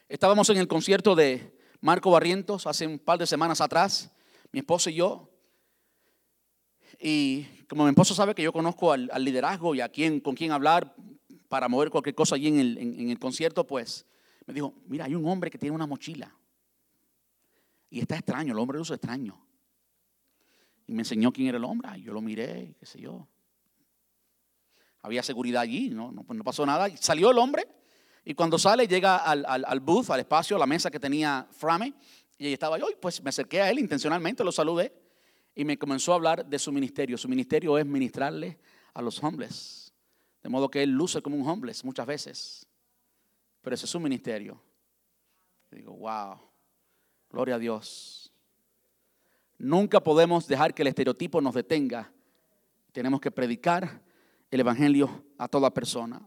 Estábamos 0.06 0.50
en 0.50 0.58
el 0.58 0.68
concierto 0.68 1.14
de 1.14 1.58
Marco 1.80 2.10
Barrientos 2.10 2.66
hace 2.66 2.86
un 2.86 2.98
par 2.98 3.18
de 3.18 3.26
semanas 3.26 3.62
atrás, 3.62 4.12
mi 4.50 4.58
esposo 4.58 4.90
y 4.90 4.96
yo. 4.96 5.30
Y 7.00 7.44
como 7.70 7.84
mi 7.84 7.88
esposo 7.88 8.14
sabe 8.14 8.34
que 8.34 8.42
yo 8.42 8.52
conozco 8.52 8.92
al, 8.92 9.08
liderazgo 9.24 9.74
y 9.74 9.80
a 9.80 9.88
quién, 9.88 10.20
con 10.20 10.34
quién 10.34 10.52
hablar, 10.52 10.94
para 11.52 11.68
mover 11.68 11.90
cualquier 11.90 12.14
cosa 12.14 12.36
allí 12.36 12.48
en 12.48 13.10
el, 13.10 13.18
concierto, 13.18 13.66
pues 13.66 14.06
me 14.46 14.54
dijo, 14.54 14.72
mira, 14.86 15.04
hay 15.04 15.14
un 15.14 15.28
hombre 15.28 15.50
que 15.50 15.58
tiene 15.58 15.76
una 15.76 15.86
mochila. 15.86 16.34
Y 17.90 18.00
está 18.00 18.16
extraño, 18.16 18.54
el 18.54 18.58
hombre 18.58 18.78
lo 18.78 18.80
usa 18.80 18.96
extraño. 18.96 19.38
Y 20.86 20.94
me 20.94 21.02
enseñó 21.02 21.30
quién 21.30 21.48
era 21.48 21.58
el 21.58 21.64
hombre. 21.64 21.90
Y 21.98 22.04
yo 22.04 22.14
lo 22.14 22.22
miré, 22.22 22.74
qué 22.80 22.86
sé 22.86 23.02
yo. 23.02 23.28
Había 25.02 25.22
seguridad 25.22 25.60
allí, 25.60 25.90
no, 25.90 26.10
no 26.10 26.24
pasó 26.42 26.64
nada. 26.64 26.88
Salió 26.96 27.30
el 27.30 27.36
hombre. 27.36 27.68
Y 28.24 28.32
cuando 28.32 28.58
sale, 28.58 28.88
llega 28.88 29.18
al, 29.18 29.44
al, 29.46 29.66
al, 29.66 29.80
booth, 29.80 30.08
al 30.08 30.20
espacio, 30.20 30.56
a 30.56 30.58
la 30.58 30.66
mesa 30.66 30.90
que 30.90 30.98
tenía 30.98 31.46
Frame. 31.50 31.92
Y 32.38 32.46
ahí 32.46 32.54
estaba 32.54 32.78
yo. 32.78 32.88
Y 32.88 32.94
pues 32.94 33.22
me 33.22 33.28
acerqué 33.28 33.60
a 33.60 33.68
él 33.68 33.78
intencionalmente, 33.78 34.42
lo 34.42 34.52
saludé. 34.52 34.90
Y 35.54 35.66
me 35.66 35.76
comenzó 35.76 36.12
a 36.12 36.14
hablar 36.14 36.46
de 36.46 36.58
su 36.58 36.72
ministerio. 36.72 37.18
Su 37.18 37.28
ministerio 37.28 37.76
es 37.76 37.84
ministrarle 37.84 38.58
a 38.94 39.02
los 39.02 39.22
hombres. 39.22 39.91
De 40.42 40.48
modo 40.48 40.70
que 40.70 40.82
él 40.82 40.90
luce 40.90 41.22
como 41.22 41.36
un 41.36 41.48
homeless 41.48 41.84
muchas 41.84 42.06
veces. 42.06 42.66
Pero 43.60 43.74
ese 43.74 43.86
es 43.86 43.90
su 43.90 44.00
ministerio. 44.00 44.60
digo, 45.70 45.92
wow, 45.92 46.38
gloria 47.30 47.54
a 47.54 47.58
Dios. 47.58 48.32
Nunca 49.58 50.02
podemos 50.02 50.48
dejar 50.48 50.74
que 50.74 50.82
el 50.82 50.88
estereotipo 50.88 51.40
nos 51.40 51.54
detenga. 51.54 52.12
Tenemos 52.90 53.20
que 53.20 53.30
predicar 53.30 54.02
el 54.50 54.60
Evangelio 54.60 55.24
a 55.38 55.46
toda 55.48 55.72
persona. 55.72 56.20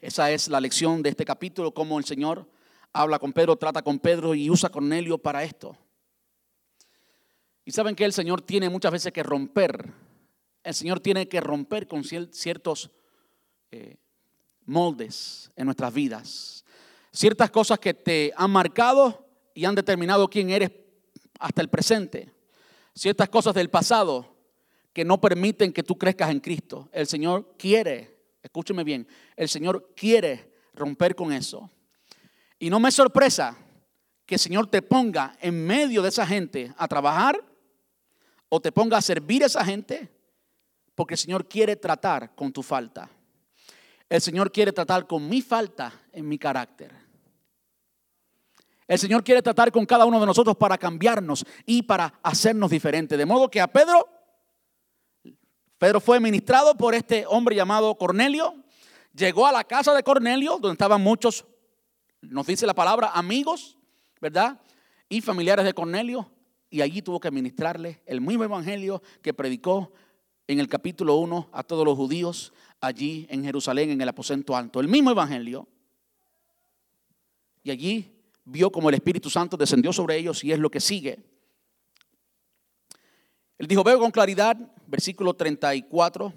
Esa 0.00 0.30
es 0.32 0.48
la 0.48 0.60
lección 0.60 1.00
de 1.02 1.10
este 1.10 1.24
capítulo, 1.24 1.72
cómo 1.72 1.98
el 1.98 2.04
Señor 2.04 2.50
habla 2.92 3.20
con 3.20 3.32
Pedro, 3.32 3.56
trata 3.56 3.82
con 3.82 4.00
Pedro 4.00 4.34
y 4.34 4.50
usa 4.50 4.68
a 4.68 4.72
Cornelio 4.72 5.16
para 5.16 5.44
esto. 5.44 5.76
Y 7.64 7.70
saben 7.70 7.94
que 7.94 8.04
el 8.04 8.12
Señor 8.12 8.42
tiene 8.42 8.68
muchas 8.68 8.90
veces 8.90 9.12
que 9.12 9.22
romper 9.22 9.92
el 10.64 10.74
Señor 10.74 11.00
tiene 11.00 11.28
que 11.28 11.40
romper 11.40 11.86
con 11.86 12.04
ciertos 12.04 12.90
eh, 13.70 13.96
moldes 14.64 15.50
en 15.56 15.66
nuestras 15.66 15.92
vidas. 15.92 16.64
Ciertas 17.12 17.50
cosas 17.50 17.78
que 17.78 17.94
te 17.94 18.32
han 18.36 18.50
marcado 18.50 19.26
y 19.54 19.64
han 19.64 19.74
determinado 19.74 20.28
quién 20.28 20.50
eres 20.50 20.70
hasta 21.38 21.60
el 21.60 21.68
presente. 21.68 22.30
Ciertas 22.94 23.28
cosas 23.28 23.54
del 23.54 23.70
pasado 23.70 24.36
que 24.92 25.04
no 25.04 25.20
permiten 25.20 25.72
que 25.72 25.82
tú 25.82 25.96
crezcas 25.96 26.30
en 26.30 26.40
Cristo. 26.40 26.88
El 26.92 27.06
Señor 27.06 27.54
quiere, 27.58 28.16
escúcheme 28.42 28.84
bien, 28.84 29.06
el 29.36 29.48
Señor 29.48 29.92
quiere 29.96 30.52
romper 30.74 31.14
con 31.14 31.32
eso. 31.32 31.70
Y 32.58 32.70
no 32.70 32.78
me 32.78 32.92
sorpresa 32.92 33.56
que 34.26 34.36
el 34.36 34.40
Señor 34.40 34.68
te 34.68 34.82
ponga 34.82 35.36
en 35.40 35.66
medio 35.66 36.02
de 36.02 36.10
esa 36.10 36.26
gente 36.26 36.72
a 36.76 36.86
trabajar 36.86 37.42
o 38.48 38.60
te 38.60 38.70
ponga 38.70 38.98
a 38.98 39.02
servir 39.02 39.42
a 39.42 39.46
esa 39.46 39.64
gente 39.64 40.11
porque 41.02 41.14
el 41.14 41.18
Señor 41.18 41.48
quiere 41.48 41.74
tratar 41.74 42.32
con 42.36 42.52
tu 42.52 42.62
falta. 42.62 43.10
El 44.08 44.20
Señor 44.20 44.52
quiere 44.52 44.70
tratar 44.70 45.04
con 45.08 45.28
mi 45.28 45.42
falta 45.42 45.92
en 46.12 46.28
mi 46.28 46.38
carácter. 46.38 46.92
El 48.86 49.00
Señor 49.00 49.24
quiere 49.24 49.42
tratar 49.42 49.72
con 49.72 49.84
cada 49.84 50.04
uno 50.04 50.20
de 50.20 50.26
nosotros 50.26 50.56
para 50.56 50.78
cambiarnos 50.78 51.44
y 51.66 51.82
para 51.82 52.14
hacernos 52.22 52.70
diferentes. 52.70 53.18
De 53.18 53.26
modo 53.26 53.50
que 53.50 53.60
a 53.60 53.66
Pedro, 53.66 54.08
Pedro 55.76 56.00
fue 56.00 56.20
ministrado 56.20 56.76
por 56.76 56.94
este 56.94 57.26
hombre 57.26 57.56
llamado 57.56 57.96
Cornelio. 57.96 58.54
Llegó 59.12 59.44
a 59.44 59.50
la 59.50 59.64
casa 59.64 59.92
de 59.94 60.04
Cornelio, 60.04 60.52
donde 60.52 60.74
estaban 60.74 61.02
muchos, 61.02 61.44
nos 62.20 62.46
dice 62.46 62.64
la 62.64 62.74
palabra, 62.74 63.10
amigos, 63.12 63.76
¿verdad? 64.20 64.60
Y 65.08 65.20
familiares 65.20 65.64
de 65.64 65.74
Cornelio. 65.74 66.30
Y 66.70 66.80
allí 66.80 67.02
tuvo 67.02 67.18
que 67.18 67.32
ministrarle 67.32 68.02
el 68.06 68.20
mismo 68.20 68.44
evangelio 68.44 69.02
que 69.20 69.34
predicó 69.34 69.92
en 70.52 70.60
el 70.60 70.68
capítulo 70.68 71.16
1 71.16 71.48
a 71.52 71.62
todos 71.62 71.84
los 71.84 71.96
judíos 71.96 72.52
allí 72.80 73.26
en 73.30 73.44
Jerusalén, 73.44 73.90
en 73.90 74.00
el 74.00 74.08
aposento 74.08 74.56
alto. 74.56 74.80
El 74.80 74.88
mismo 74.88 75.10
evangelio. 75.10 75.66
Y 77.62 77.70
allí 77.70 78.12
vio 78.44 78.70
como 78.70 78.88
el 78.88 78.94
Espíritu 78.94 79.30
Santo 79.30 79.56
descendió 79.56 79.92
sobre 79.92 80.16
ellos 80.16 80.42
y 80.44 80.52
es 80.52 80.58
lo 80.58 80.70
que 80.70 80.80
sigue. 80.80 81.18
Él 83.58 83.66
dijo, 83.66 83.84
veo 83.84 83.98
con 83.98 84.10
claridad, 84.10 84.56
versículo 84.86 85.34
34, 85.34 86.32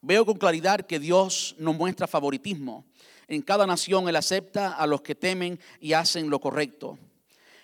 veo 0.00 0.24
con 0.24 0.38
claridad 0.38 0.80
que 0.80 0.98
Dios 0.98 1.54
no 1.58 1.72
muestra 1.72 2.06
favoritismo. 2.06 2.86
En 3.28 3.42
cada 3.42 3.66
nación 3.66 4.08
Él 4.08 4.16
acepta 4.16 4.72
a 4.72 4.86
los 4.86 5.02
que 5.02 5.14
temen 5.14 5.60
y 5.80 5.92
hacen 5.92 6.30
lo 6.30 6.40
correcto. 6.40 6.98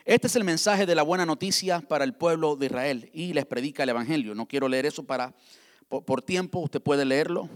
Este 0.04 0.26
es 0.26 0.36
el 0.36 0.44
mensaje 0.44 0.86
de 0.86 0.94
la 0.94 1.02
buena 1.02 1.26
noticia 1.26 1.80
para 1.80 2.04
el 2.04 2.14
pueblo 2.14 2.56
de 2.56 2.66
Israel 2.66 3.10
y 3.12 3.32
les 3.32 3.44
predica 3.46 3.82
el 3.82 3.90
Evangelio. 3.90 4.34
No 4.34 4.46
quiero 4.46 4.68
leer 4.68 4.86
eso 4.86 5.02
para 5.02 5.34
por, 5.88 6.22
tiempo, 6.22 6.60
usted 6.60 6.82
puede 6.82 7.04
leerlo. 7.04 7.48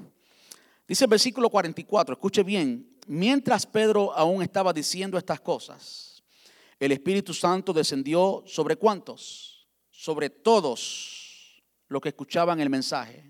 Dice 0.89 1.05
el 1.05 1.11
versículo 1.11 1.51
44, 1.51 2.15
escuche 2.15 2.43
bien, 2.43 2.99
mientras 3.07 3.67
Pedro 3.67 4.13
aún 4.15 4.43
estaba 4.43 4.73
diciendo 4.73 5.19
estas 5.19 5.41
cosas, 5.41 6.23
el 6.81 6.93
Espíritu 6.93 7.33
Santo 7.33 7.73
descendió 7.73 8.43
sobre 8.47 8.77
cuántos? 8.77 9.69
Sobre 9.91 10.31
todos 10.31 11.63
los 11.89 12.01
que 12.01 12.09
escuchaban 12.09 12.61
el 12.61 12.71
mensaje. 12.71 13.29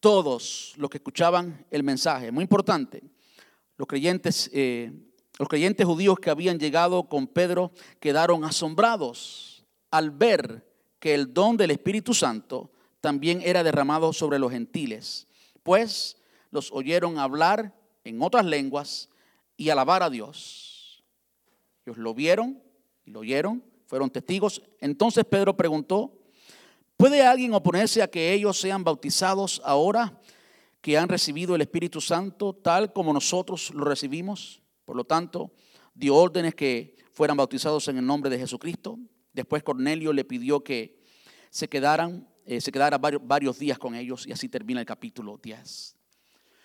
todos 0.00 0.74
los 0.78 0.90
que 0.90 0.96
escuchaban 0.96 1.64
el 1.70 1.84
mensaje. 1.84 2.32
Muy 2.32 2.42
importante, 2.42 3.04
los 3.76 3.86
creyentes, 3.86 4.50
eh, 4.52 4.90
los 5.38 5.48
creyentes 5.48 5.86
judíos 5.86 6.18
que 6.18 6.28
habían 6.28 6.58
llegado 6.58 7.04
con 7.04 7.28
Pedro 7.28 7.70
quedaron 8.00 8.44
asombrados 8.44 9.64
al 9.92 10.10
ver 10.10 10.68
que 10.98 11.14
el 11.14 11.32
don 11.32 11.56
del 11.56 11.70
Espíritu 11.70 12.14
Santo 12.14 12.72
también 13.02 13.42
era 13.44 13.64
derramado 13.64 14.12
sobre 14.12 14.38
los 14.38 14.52
gentiles, 14.52 15.26
pues 15.64 16.16
los 16.50 16.70
oyeron 16.72 17.18
hablar 17.18 17.74
en 18.04 18.22
otras 18.22 18.46
lenguas 18.46 19.08
y 19.56 19.70
alabar 19.70 20.04
a 20.04 20.08
Dios. 20.08 21.02
Ellos 21.84 21.98
lo 21.98 22.14
vieron 22.14 22.62
y 23.04 23.10
lo 23.10 23.20
oyeron, 23.20 23.64
fueron 23.86 24.08
testigos. 24.08 24.62
Entonces 24.80 25.24
Pedro 25.24 25.56
preguntó, 25.56 26.16
¿puede 26.96 27.26
alguien 27.26 27.52
oponerse 27.54 28.02
a 28.02 28.08
que 28.08 28.32
ellos 28.32 28.60
sean 28.60 28.84
bautizados 28.84 29.60
ahora 29.64 30.20
que 30.80 30.96
han 30.96 31.08
recibido 31.08 31.56
el 31.56 31.60
Espíritu 31.60 32.00
Santo 32.00 32.54
tal 32.54 32.92
como 32.92 33.12
nosotros 33.12 33.74
lo 33.74 33.84
recibimos? 33.84 34.62
Por 34.84 34.94
lo 34.94 35.02
tanto, 35.02 35.50
dio 35.92 36.14
órdenes 36.14 36.54
que 36.54 36.96
fueran 37.12 37.36
bautizados 37.36 37.88
en 37.88 37.98
el 37.98 38.06
nombre 38.06 38.30
de 38.30 38.38
Jesucristo. 38.38 38.96
Después 39.32 39.64
Cornelio 39.64 40.12
le 40.12 40.24
pidió 40.24 40.62
que 40.62 41.02
se 41.50 41.68
quedaran, 41.68 42.28
eh, 42.44 42.60
se 42.60 42.72
quedara 42.72 42.98
varios, 42.98 43.22
varios 43.24 43.58
días 43.58 43.78
con 43.78 43.94
ellos 43.94 44.26
y 44.26 44.32
así 44.32 44.48
termina 44.48 44.80
el 44.80 44.86
capítulo 44.86 45.38
10. 45.42 45.96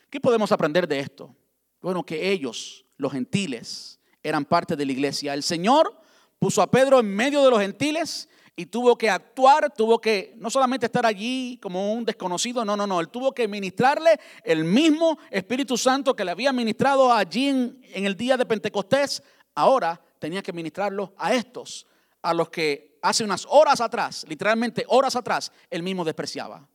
¿Qué 0.10 0.20
podemos 0.20 0.52
aprender 0.52 0.88
de 0.88 1.00
esto? 1.00 1.36
Bueno, 1.82 2.04
que 2.04 2.32
ellos, 2.32 2.86
los 2.98 3.12
gentiles, 3.12 4.00
eran 4.24 4.46
parte 4.46 4.76
de 4.76 4.86
la 4.86 4.92
iglesia. 4.92 5.34
El 5.34 5.44
Señor 5.44 6.02
puso 6.40 6.62
a 6.62 6.72
Pedro 6.72 7.00
en 7.00 7.08
medio 7.08 7.44
de 7.44 7.50
los 7.50 7.60
gentiles 7.60 8.30
y 8.56 8.66
tuvo 8.66 8.98
que 8.98 9.10
actuar, 9.10 9.72
tuvo 9.72 10.02
que 10.02 10.34
no 10.38 10.50
solamente 10.50 10.88
estar 10.88 11.06
allí 11.06 11.60
como 11.62 11.94
un 11.94 12.04
desconocido, 12.04 12.66
no, 12.66 12.76
no, 12.76 12.88
no, 12.88 13.00
él 13.00 13.10
tuvo 13.10 13.32
que 13.32 13.48
ministrarle 13.48 14.20
el 14.44 14.64
mismo 14.64 15.20
Espíritu 15.30 15.78
Santo 15.78 16.16
que 16.16 16.26
le 16.26 16.32
había 16.32 16.52
ministrado 16.52 17.14
allí 17.14 17.50
en, 17.50 17.80
en 17.84 18.06
el 18.06 18.18
día 18.18 18.36
de 18.36 18.48
Pentecostés, 18.48 19.22
ahora 19.54 20.02
tenía 20.18 20.42
que 20.42 20.54
ministrarlo 20.54 21.14
a 21.18 21.36
estos, 21.36 21.86
a 22.24 22.34
los 22.34 22.50
que 22.50 22.97
hace 23.08 23.24
unas 23.24 23.46
horas 23.50 23.80
atrás, 23.80 24.26
literalmente 24.28 24.84
horas 24.88 25.16
atrás, 25.16 25.52
él 25.70 25.82
mismo 25.82 26.04
despreciaba. 26.04 26.68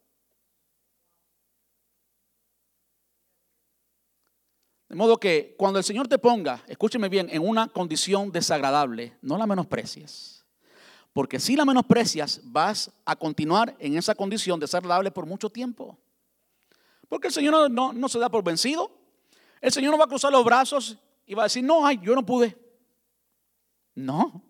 De 4.89 4.97
modo 4.97 5.19
que 5.19 5.55
cuando 5.59 5.79
el 5.79 5.85
Señor 5.85 6.09
te 6.09 6.19
ponga, 6.19 6.63
escúcheme 6.67 7.09
bien, 7.09 7.29
en 7.31 7.47
una 7.47 7.69
condición 7.69 8.31
desagradable, 8.31 9.17
no 9.23 9.37
la 9.39 9.47
menosprecies. 9.47 10.45
Porque 11.13 11.39
si 11.39 11.57
la 11.57 11.65
menosprecias, 11.65 12.41
vas 12.45 12.91
a 13.05 13.17
continuar 13.17 13.77
en 13.79 13.97
esa 13.97 14.15
condición 14.15 14.59
desagradable 14.59 15.11
por 15.11 15.27
mucho 15.27 15.51
tiempo. 15.51 15.99
Porque 17.09 17.29
el 17.29 17.33
Señor 17.33 17.71
no, 17.71 17.93
no, 17.93 18.09
se 18.09 18.19
da 18.19 18.31
por 18.31 18.43
vencido. 18.43 18.91
El 19.61 19.73
Señor 19.73 19.93
no 19.93 19.99
va 19.99 20.05
a 20.05 20.09
cruzar 20.09 20.33
los 20.33 20.45
brazos 20.45 20.97
y 21.27 21.35
va 21.35 21.43
a 21.43 21.47
decir, 21.47 21.63
no, 21.63 21.87
ay, 21.87 22.01
yo 22.03 22.15
no 22.15 22.25
pude. 22.25 22.57
No. 23.95 24.43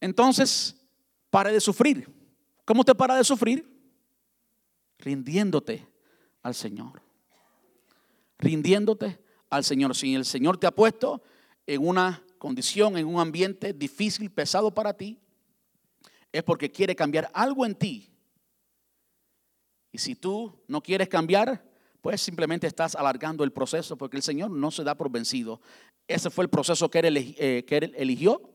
Entonces, 0.00 0.76
pare 1.30 1.52
de 1.52 1.60
sufrir. 1.60 2.08
¿Cómo 2.64 2.84
te 2.84 2.94
para 2.94 3.16
de 3.16 3.24
sufrir? 3.24 3.68
Rindiéndote 4.98 5.86
al 6.42 6.54
Señor 6.54 7.02
rindiéndote 8.40 9.20
al 9.50 9.64
Señor. 9.64 9.94
Si 9.94 10.14
el 10.14 10.24
Señor 10.24 10.58
te 10.58 10.66
ha 10.66 10.74
puesto 10.74 11.22
en 11.66 11.86
una 11.86 12.24
condición, 12.38 12.96
en 12.96 13.06
un 13.06 13.20
ambiente 13.20 13.72
difícil, 13.72 14.30
pesado 14.30 14.74
para 14.74 14.94
ti, 14.94 15.18
es 16.32 16.42
porque 16.42 16.70
quiere 16.70 16.96
cambiar 16.96 17.30
algo 17.34 17.64
en 17.66 17.74
ti. 17.74 18.10
Y 19.92 19.98
si 19.98 20.14
tú 20.14 20.62
no 20.66 20.82
quieres 20.82 21.08
cambiar, 21.08 21.68
pues 22.00 22.22
simplemente 22.22 22.66
estás 22.66 22.94
alargando 22.94 23.44
el 23.44 23.52
proceso, 23.52 23.98
porque 23.98 24.16
el 24.16 24.22
Señor 24.22 24.50
no 24.50 24.70
se 24.70 24.84
da 24.84 24.94
por 24.94 25.10
vencido. 25.10 25.60
Ese 26.08 26.30
fue 26.30 26.44
el 26.44 26.50
proceso 26.50 26.90
que 26.90 27.00
él, 27.00 27.16
eh, 27.16 27.64
eligió. 27.96 28.49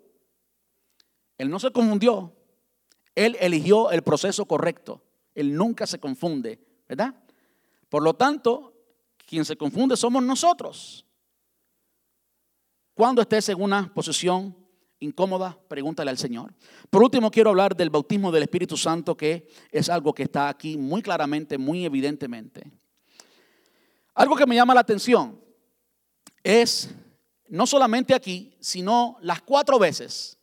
Él 1.37 1.49
no 1.49 1.59
se 1.59 1.71
confundió. 1.71 2.33
Él 3.13 3.37
eligió 3.39 3.91
el 3.91 4.01
proceso 4.01 4.45
correcto. 4.45 5.01
Él 5.33 5.55
nunca 5.55 5.85
se 5.87 5.99
confunde, 5.99 6.59
¿verdad? 6.87 7.15
Por 7.89 8.03
lo 8.03 8.13
tanto, 8.13 8.73
quien 9.25 9.45
se 9.45 9.55
confunde 9.55 9.97
somos 9.97 10.23
nosotros. 10.23 11.05
Cuando 12.93 13.21
estés 13.21 13.49
en 13.49 13.61
una 13.61 13.93
posición 13.93 14.55
incómoda, 14.99 15.57
pregúntale 15.67 16.09
al 16.09 16.17
Señor. 16.17 16.53
Por 16.89 17.03
último, 17.03 17.29
quiero 17.29 17.49
hablar 17.49 17.75
del 17.75 17.89
bautismo 17.89 18.31
del 18.31 18.43
Espíritu 18.43 18.77
Santo, 18.77 19.15
que 19.17 19.47
es 19.71 19.89
algo 19.89 20.13
que 20.13 20.23
está 20.23 20.47
aquí 20.47 20.77
muy 20.77 21.01
claramente, 21.01 21.57
muy 21.57 21.85
evidentemente. 21.85 22.71
Algo 24.13 24.35
que 24.35 24.45
me 24.45 24.55
llama 24.55 24.73
la 24.73 24.79
atención 24.79 25.41
es 26.41 26.89
no 27.47 27.67
solamente 27.67 28.13
aquí, 28.13 28.55
sino 28.59 29.17
las 29.21 29.41
cuatro 29.41 29.77
veces, 29.77 30.34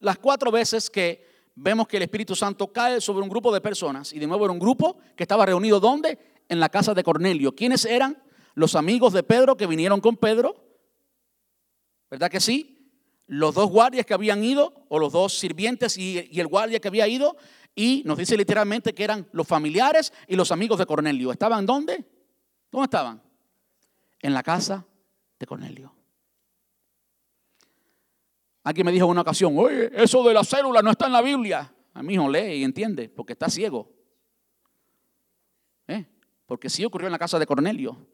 las 0.00 0.18
cuatro 0.18 0.50
veces 0.50 0.90
que 0.90 1.26
vemos 1.54 1.86
que 1.86 1.98
el 1.98 2.04
Espíritu 2.04 2.34
Santo 2.34 2.72
cae 2.72 3.00
sobre 3.00 3.22
un 3.22 3.28
grupo 3.28 3.52
de 3.52 3.60
personas, 3.60 4.12
y 4.12 4.18
de 4.18 4.26
nuevo 4.26 4.44
era 4.44 4.52
un 4.52 4.58
grupo 4.58 4.98
que 5.16 5.24
estaba 5.24 5.46
reunido 5.46 5.78
¿dónde? 5.78 6.18
en 6.48 6.58
la 6.58 6.68
casa 6.68 6.94
de 6.94 7.04
Cornelio. 7.04 7.54
¿Quiénes 7.54 7.84
eran? 7.84 8.20
Los 8.54 8.74
amigos 8.74 9.12
de 9.12 9.22
Pedro 9.22 9.56
que 9.56 9.66
vinieron 9.66 10.00
con 10.00 10.16
Pedro. 10.16 10.56
¿Verdad 12.10 12.30
que 12.30 12.40
sí? 12.40 12.92
Los 13.26 13.54
dos 13.54 13.70
guardias 13.70 14.04
que 14.04 14.14
habían 14.14 14.42
ido, 14.42 14.84
o 14.88 14.98
los 14.98 15.12
dos 15.12 15.38
sirvientes 15.38 15.96
y, 15.96 16.18
el 16.18 16.46
guardia 16.48 16.80
que 16.80 16.88
había 16.88 17.06
ido, 17.06 17.36
y 17.76 18.02
nos 18.04 18.18
dice 18.18 18.36
literalmente 18.36 18.92
que 18.92 19.04
eran 19.04 19.28
los 19.32 19.46
familiares 19.46 20.12
y 20.26 20.34
los 20.34 20.50
amigos 20.50 20.78
de 20.78 20.86
Cornelio. 20.86 21.30
¿Estaban 21.30 21.64
dónde? 21.64 22.04
¿Dónde 22.72 22.84
estaban? 22.84 23.22
En 24.20 24.34
la 24.34 24.42
casa 24.42 24.84
de 25.38 25.46
Cornelio. 25.46 25.99
Alguien 28.70 28.86
me 28.86 28.92
dijo 28.92 29.06
en 29.06 29.10
una 29.10 29.22
ocasión, 29.22 29.58
oye, 29.58 29.90
eso 30.00 30.22
de 30.22 30.32
la 30.32 30.44
célula 30.44 30.80
no 30.80 30.92
está 30.92 31.06
en 31.06 31.12
la 31.12 31.22
Biblia. 31.22 31.74
A 31.92 32.04
mi 32.04 32.14
hijo 32.14 32.28
lee 32.28 32.58
y 32.58 32.62
entiende, 32.62 33.08
porque 33.08 33.32
está 33.32 33.48
ciego. 33.48 33.92
¿Eh? 35.88 36.06
Porque 36.46 36.70
sí 36.70 36.84
ocurrió 36.84 37.08
en 37.08 37.12
la 37.12 37.18
casa 37.18 37.36
de 37.40 37.46
Cornelio. 37.46 38.06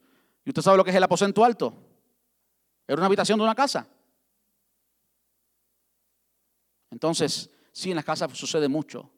¿Y 0.43 0.49
usted 0.49 0.63
sabe 0.63 0.77
lo 0.77 0.83
que 0.83 0.89
es 0.89 0.95
el 0.95 1.03
aposento 1.03 1.45
alto? 1.45 1.75
Era 2.87 2.97
una 2.97 3.05
habitación 3.05 3.37
de 3.37 3.43
una 3.43 3.53
casa. 3.53 3.87
Entonces, 6.89 7.51
sí, 7.71 7.91
en 7.91 7.95
las 7.97 8.05
casas 8.05 8.35
sucede 8.35 8.67
mucho. 8.67 9.11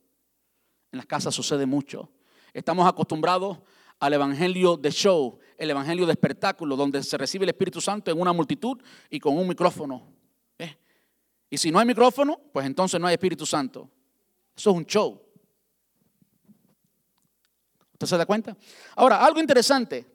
En 0.92 0.98
las 0.98 1.06
casas 1.06 1.34
sucede 1.34 1.66
mucho. 1.66 2.12
Estamos 2.52 2.86
acostumbrados 2.86 3.60
al 3.98 4.12
evangelio 4.12 4.76
de 4.76 4.92
show, 4.92 5.40
el 5.58 5.70
evangelio 5.70 6.06
de 6.06 6.12
espectáculo, 6.12 6.76
donde 6.76 7.02
se 7.02 7.18
recibe 7.18 7.46
el 7.46 7.52
Espíritu 7.52 7.80
Santo 7.80 8.12
en 8.12 8.20
una 8.20 8.34
multitud 8.34 8.78
y 9.10 9.22
con 9.22 9.38
un 9.38 9.48
micrófono. 9.48 10.19
Y 11.50 11.58
si 11.58 11.72
no 11.72 11.80
hay 11.80 11.86
micrófono, 11.86 12.40
pues 12.54 12.66
entonces 12.66 13.00
no 13.00 13.08
hay 13.08 13.14
Espíritu 13.14 13.46
Santo. 13.46 13.90
Eso 14.56 14.70
es 14.72 14.76
un 14.76 14.86
show. 14.86 15.22
¿Usted 17.94 18.08
se 18.08 18.18
da 18.18 18.26
cuenta? 18.26 18.56
Ahora, 18.96 19.26
algo 19.26 19.40
interesante. 19.40 20.06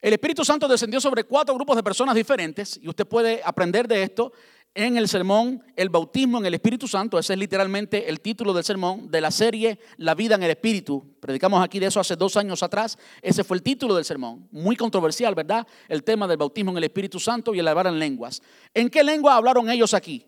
El 0.00 0.12
Espíritu 0.12 0.44
Santo 0.44 0.68
descendió 0.68 1.00
sobre 1.00 1.24
cuatro 1.24 1.54
grupos 1.54 1.76
de 1.76 1.82
personas 1.82 2.14
diferentes 2.14 2.78
y 2.80 2.88
usted 2.88 3.06
puede 3.06 3.40
aprender 3.44 3.88
de 3.88 4.02
esto 4.02 4.32
en 4.74 4.96
el 4.96 5.08
sermón 5.08 5.60
El 5.74 5.88
bautismo 5.88 6.38
en 6.38 6.46
el 6.46 6.54
Espíritu 6.54 6.86
Santo. 6.86 7.18
Ese 7.18 7.32
es 7.32 7.38
literalmente 7.38 8.08
el 8.08 8.20
título 8.20 8.52
del 8.52 8.62
sermón 8.62 9.10
de 9.10 9.20
la 9.20 9.32
serie 9.32 9.80
La 9.96 10.14
vida 10.14 10.36
en 10.36 10.44
el 10.44 10.50
Espíritu. 10.50 11.16
Predicamos 11.18 11.64
aquí 11.64 11.80
de 11.80 11.86
eso 11.86 11.98
hace 11.98 12.14
dos 12.14 12.36
años 12.36 12.62
atrás. 12.62 12.96
Ese 13.20 13.42
fue 13.42 13.56
el 13.56 13.62
título 13.62 13.96
del 13.96 14.04
sermón. 14.04 14.48
Muy 14.52 14.76
controversial, 14.76 15.34
¿verdad? 15.34 15.66
El 15.88 16.04
tema 16.04 16.28
del 16.28 16.36
bautismo 16.36 16.70
en 16.70 16.78
el 16.78 16.84
Espíritu 16.84 17.18
Santo 17.18 17.54
y 17.54 17.58
el 17.58 17.66
hablar 17.66 17.88
en 17.88 17.98
lenguas. 17.98 18.40
¿En 18.72 18.88
qué 18.88 19.02
lengua 19.02 19.34
hablaron 19.34 19.68
ellos 19.68 19.94
aquí? 19.94 20.27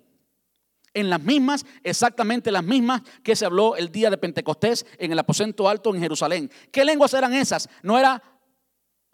En 0.94 1.10
las 1.10 1.22
mismas, 1.22 1.64
exactamente 1.84 2.50
las 2.50 2.64
mismas 2.64 3.02
que 3.22 3.36
se 3.36 3.46
habló 3.46 3.76
el 3.76 3.92
día 3.92 4.10
de 4.10 4.18
Pentecostés 4.18 4.86
en 4.98 5.12
el 5.12 5.18
aposento 5.18 5.68
alto 5.68 5.94
en 5.94 6.00
Jerusalén. 6.00 6.50
¿Qué 6.72 6.84
lenguas 6.84 7.14
eran 7.14 7.32
esas? 7.32 7.68
No 7.82 7.98
era 7.98 8.22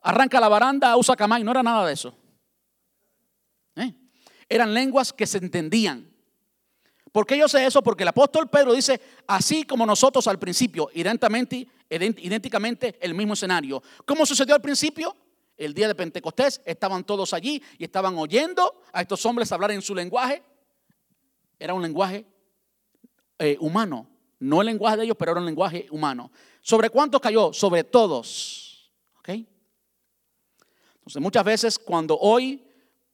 arranca 0.02 0.40
la 0.40 0.48
baranda, 0.48 0.96
usa 0.96 1.16
camay, 1.16 1.42
no 1.42 1.50
era 1.50 1.62
nada 1.62 1.86
de 1.86 1.92
eso. 1.92 2.16
¿Eh? 3.74 3.92
Eran 4.48 4.72
lenguas 4.72 5.12
que 5.12 5.26
se 5.26 5.38
entendían. 5.38 6.12
¿Por 7.12 7.26
qué 7.26 7.36
yo 7.36 7.48
sé 7.48 7.66
eso? 7.66 7.82
Porque 7.82 8.04
el 8.04 8.08
apóstol 8.08 8.48
Pedro 8.48 8.72
dice, 8.72 9.00
así 9.26 9.64
como 9.64 9.84
nosotros 9.84 10.26
al 10.28 10.38
principio, 10.38 10.90
idénticamente, 10.94 11.66
idénticamente 11.88 12.98
el 13.00 13.14
mismo 13.14 13.34
escenario. 13.34 13.82
¿Cómo 14.04 14.24
sucedió 14.24 14.54
al 14.54 14.60
principio? 14.60 15.16
El 15.56 15.72
día 15.72 15.88
de 15.88 15.94
Pentecostés 15.94 16.60
estaban 16.64 17.04
todos 17.04 17.32
allí 17.32 17.62
y 17.78 17.84
estaban 17.84 18.16
oyendo 18.18 18.82
a 18.92 19.00
estos 19.00 19.24
hombres 19.26 19.50
hablar 19.50 19.70
en 19.70 19.82
su 19.82 19.94
lenguaje 19.94 20.42
era 21.58 21.74
un 21.74 21.82
lenguaje 21.82 22.26
eh, 23.38 23.56
humano. 23.60 24.08
No 24.38 24.60
el 24.60 24.66
lenguaje 24.66 24.98
de 24.98 25.04
ellos, 25.04 25.16
pero 25.18 25.32
era 25.32 25.40
un 25.40 25.46
lenguaje 25.46 25.86
humano. 25.90 26.30
¿Sobre 26.60 26.90
cuántos 26.90 27.20
cayó? 27.20 27.52
Sobre 27.52 27.84
todos. 27.84 28.92
¿Ok? 29.18 29.28
Entonces, 29.28 31.22
muchas 31.22 31.44
veces 31.44 31.78
cuando 31.78 32.18
hoy 32.18 32.62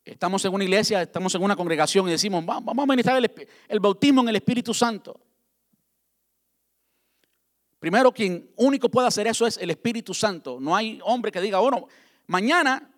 estamos 0.05 0.45
en 0.45 0.53
una 0.53 0.65
iglesia, 0.65 1.03
estamos 1.03 1.35
en 1.35 1.43
una 1.43 1.55
congregación 1.55 2.09
y 2.09 2.13
decimos, 2.13 2.45
vamos 2.45 2.77
a 2.79 2.87
ministrar 2.87 3.19
el, 3.19 3.49
el 3.69 3.81
bautismo 3.81 4.23
en 4.23 4.31
el 4.31 4.37
Espíritu 4.37 4.75
Santo. 4.75 5.21
Primero, 7.79 8.13
quien 8.13 8.51
único 8.57 8.89
puede 8.89 9.09
hacer 9.09 9.27
eso 9.27 9.47
es 9.47 9.59
el 9.59 9.71
Espíritu 9.71 10.15
Santo. 10.15 10.59
No 10.61 10.75
hay 10.75 11.01
hombre 11.05 11.33
que 11.33 11.41
diga, 11.41 11.59
bueno, 11.59 11.89
mañana 12.27 12.89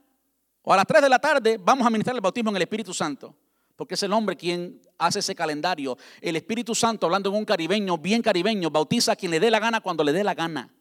o 0.63 0.73
a 0.73 0.77
las 0.77 0.87
3 0.87 1.03
de 1.03 1.09
la 1.09 1.19
tarde 1.19 1.59
vamos 1.59 1.87
a 1.87 1.91
ministrar 1.91 2.15
el 2.15 2.21
bautismo 2.21 2.51
en 2.51 2.57
el 2.57 2.63
Espíritu 2.63 2.93
Santo. 2.93 3.35
Porque 3.77 3.95
es 3.95 4.03
el 4.03 4.13
hombre 4.13 4.37
quien 4.37 4.81
hace 4.99 5.19
ese 5.19 5.35
calendario. 5.35 5.99
El 6.21 6.37
Espíritu 6.37 6.75
Santo, 6.75 7.07
hablando 7.07 7.31
en 7.31 7.37
un 7.37 7.45
caribeño, 7.45 7.99
bien 7.99 8.23
caribeño, 8.23 8.71
bautiza 8.71 9.13
a 9.13 9.17
quien 9.17 9.33
le 9.33 9.41
dé 9.41 9.51
la 9.51 9.59
gana 9.59 9.81
cuando 9.81 10.05
le 10.05 10.13
dé 10.13 10.23
la 10.23 10.35
gana. 10.35 10.73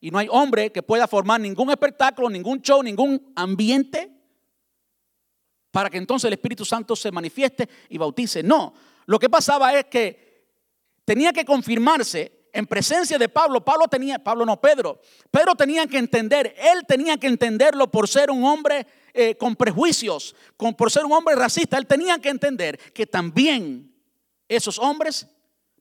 Y 0.00 0.10
no 0.10 0.18
hay 0.18 0.28
hombre 0.30 0.72
que 0.72 0.82
pueda 0.82 1.06
formar 1.06 1.40
ningún 1.40 1.70
espectáculo, 1.70 2.28
ningún 2.28 2.60
show, 2.60 2.82
ningún 2.82 3.32
ambiente 3.36 4.12
para 5.72 5.88
que 5.88 5.96
entonces 5.98 6.28
el 6.28 6.34
Espíritu 6.34 6.64
Santo 6.64 6.94
se 6.94 7.10
manifieste 7.10 7.68
y 7.88 7.98
bautice. 7.98 8.42
No, 8.42 8.74
lo 9.06 9.18
que 9.18 9.30
pasaba 9.30 9.72
es 9.72 9.86
que 9.86 10.46
tenía 11.04 11.32
que 11.32 11.44
confirmarse 11.44 12.41
en 12.52 12.66
presencia 12.66 13.18
de 13.18 13.28
Pablo. 13.28 13.64
Pablo 13.64 13.88
tenía, 13.88 14.18
Pablo 14.18 14.44
no, 14.44 14.60
Pedro. 14.60 15.00
Pedro 15.30 15.54
tenía 15.54 15.86
que 15.86 15.98
entender, 15.98 16.54
él 16.58 16.84
tenía 16.86 17.16
que 17.16 17.26
entenderlo 17.26 17.90
por 17.90 18.08
ser 18.08 18.30
un 18.30 18.44
hombre 18.44 18.86
eh, 19.14 19.36
con 19.36 19.56
prejuicios, 19.56 20.34
por 20.56 20.90
ser 20.90 21.04
un 21.04 21.12
hombre 21.12 21.34
racista. 21.34 21.78
Él 21.78 21.86
tenía 21.86 22.18
que 22.18 22.28
entender 22.28 22.78
que 22.92 23.06
también 23.06 23.94
esos 24.48 24.78
hombres 24.78 25.26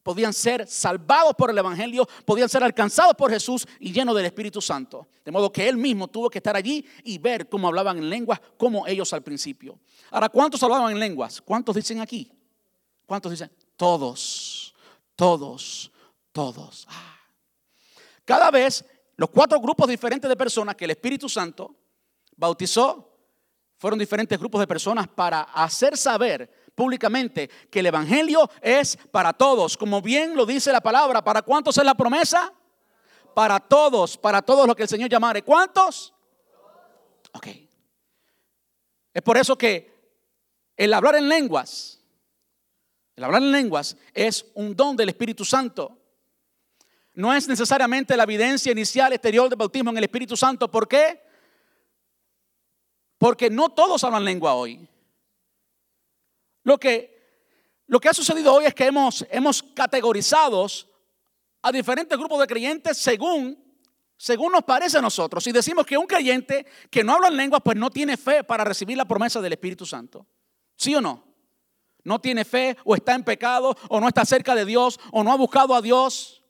podían 0.04 0.34
ser 0.34 0.68
salvados 0.68 1.36
por 1.38 1.52
el 1.52 1.58
Evangelio, 1.58 2.08
podían 2.26 2.50
ser 2.50 2.64
alcanzados 2.64 3.14
por 3.16 3.30
Jesús 3.30 3.68
y 3.80 3.92
llenos 3.92 4.16
del 4.16 4.26
Espíritu 4.26 4.62
Santo. 4.62 5.08
De 5.24 5.32
modo 5.32 5.52
que 5.52 5.68
él 5.68 5.78
mismo 5.78 6.08
tuvo 6.08 6.30
que 6.30 6.40
estar 6.40 6.56
allí 6.56 6.86
y 7.04 7.18
ver 7.18 7.48
cómo 7.50 7.68
hablaban 7.68 7.98
en 7.98 8.10
lenguas, 8.10 8.42
como 8.58 8.88
ellos 8.88 9.14
al 9.14 9.22
principio. 9.22 9.80
Ahora, 10.10 10.30
¿cuántos 10.30 10.62
hablaban 10.64 10.92
en 10.92 11.00
lenguas? 11.00 11.42
¿Cuántos 11.42 11.76
dicen 11.76 12.00
aquí? 12.00 12.32
¿Cuántos 13.06 13.32
dicen? 13.32 13.52
Todos, 13.76 14.74
todos, 15.16 15.91
todos. 16.32 16.88
Ah. 16.90 17.20
Cada 18.26 18.52
vez 18.52 18.86
los 19.16 19.30
cuatro 19.30 19.60
grupos 19.60 19.88
diferentes 19.88 20.30
de 20.30 20.36
personas 20.36 20.76
que 20.76 20.86
el 20.86 20.92
Espíritu 20.92 21.28
Santo 21.28 21.76
bautizó 22.36 23.12
fueron 23.78 23.98
diferentes 23.98 24.38
grupos 24.38 24.62
de 24.62 24.68
personas 24.68 25.08
para 25.08 25.42
hacer 25.42 25.98
saber 25.98 26.70
públicamente 26.76 27.50
que 27.70 27.80
el 27.80 27.88
Evangelio 27.88 28.50
es 28.62 28.96
para 29.10 29.34
todos, 29.34 29.76
como 29.76 30.02
bien 30.02 30.36
lo 30.36 30.46
dice 30.46 30.72
la 30.72 30.82
palabra. 30.82 31.24
¿Para 31.24 31.42
cuántos 31.42 31.78
es 31.80 31.84
la 31.84 31.96
promesa? 31.96 32.54
Para 33.34 33.60
todos, 33.60 34.18
para 34.18 34.42
todos 34.44 34.68
lo 34.68 34.76
que 34.76 34.84
el 34.84 34.90
Señor 34.90 35.10
llamare. 35.10 35.42
¿Cuántos? 35.42 36.14
Ok. 37.34 37.48
Es 39.14 39.22
por 39.24 39.38
eso 39.38 39.58
que 39.58 39.92
el 40.78 40.94
hablar 40.94 41.16
en 41.16 41.28
lenguas, 41.28 42.00
el 43.16 43.24
hablar 43.24 43.42
en 43.42 43.52
lenguas 43.52 43.98
es 44.14 44.46
un 44.54 44.76
don 44.76 44.96
del 44.96 45.10
Espíritu 45.10 45.44
Santo. 45.44 46.01
No 47.14 47.34
es 47.34 47.48
necesariamente 47.48 48.16
la 48.16 48.24
evidencia 48.24 48.72
inicial 48.72 49.12
exterior 49.14 49.50
del 49.50 49.58
bautismo 49.58 49.92
en 49.92 49.98
el 49.98 50.04
Espíritu 50.06 50.38
Santo. 50.38 50.72
¿Por 50.72 50.88
qué? 50.88 51.22
Porque 53.18 53.50
no 53.50 53.70
todos 53.70 54.04
hablan 54.04 54.24
lengua 54.24 54.54
hoy. 54.54 54.88
Lo 56.64 56.80
que, 56.80 57.46
lo 57.88 58.00
que 58.00 58.10
ha 58.10 58.14
sucedido 58.14 58.54
hoy 58.54 58.66
es 58.66 58.74
que 58.74 58.86
hemos, 58.86 59.26
hemos 59.30 59.62
categorizado 59.62 60.66
a 61.62 61.72
diferentes 61.72 62.18
grupos 62.18 62.40
de 62.40 62.48
creyentes 62.48 62.98
según, 62.98 63.62
según 64.18 64.52
nos 64.54 64.64
parece 64.64 64.98
a 64.98 65.02
nosotros. 65.02 65.46
Y 65.48 65.52
decimos 65.52 65.86
que 65.86 65.98
un 65.98 66.08
creyente 66.08 66.66
que 66.90 67.04
no 67.04 67.14
habla 67.14 67.28
en 67.28 67.38
lenguas, 67.38 67.62
pues 67.64 67.78
no 67.78 67.90
tiene 67.90 68.18
fe 68.18 68.44
para 68.44 68.64
recibir 68.64 68.98
la 68.98 69.06
promesa 69.06 69.42
del 69.42 69.54
Espíritu 69.54 69.86
Santo. 69.86 70.26
¿Sí 70.76 70.96
o 70.96 71.02
no? 71.02 71.24
No 72.04 72.20
tiene 72.20 72.46
fe 72.46 72.78
o 72.84 72.96
está 72.96 73.14
en 73.14 73.24
pecado 73.24 73.76
o 73.90 74.00
no 74.00 74.08
está 74.08 74.26
cerca 74.26 74.56
de 74.56 74.66
Dios 74.66 75.00
o 75.12 75.24
no 75.24 75.32
ha 75.32 75.38
buscado 75.38 75.76
a 75.76 75.82
Dios. 75.82 76.41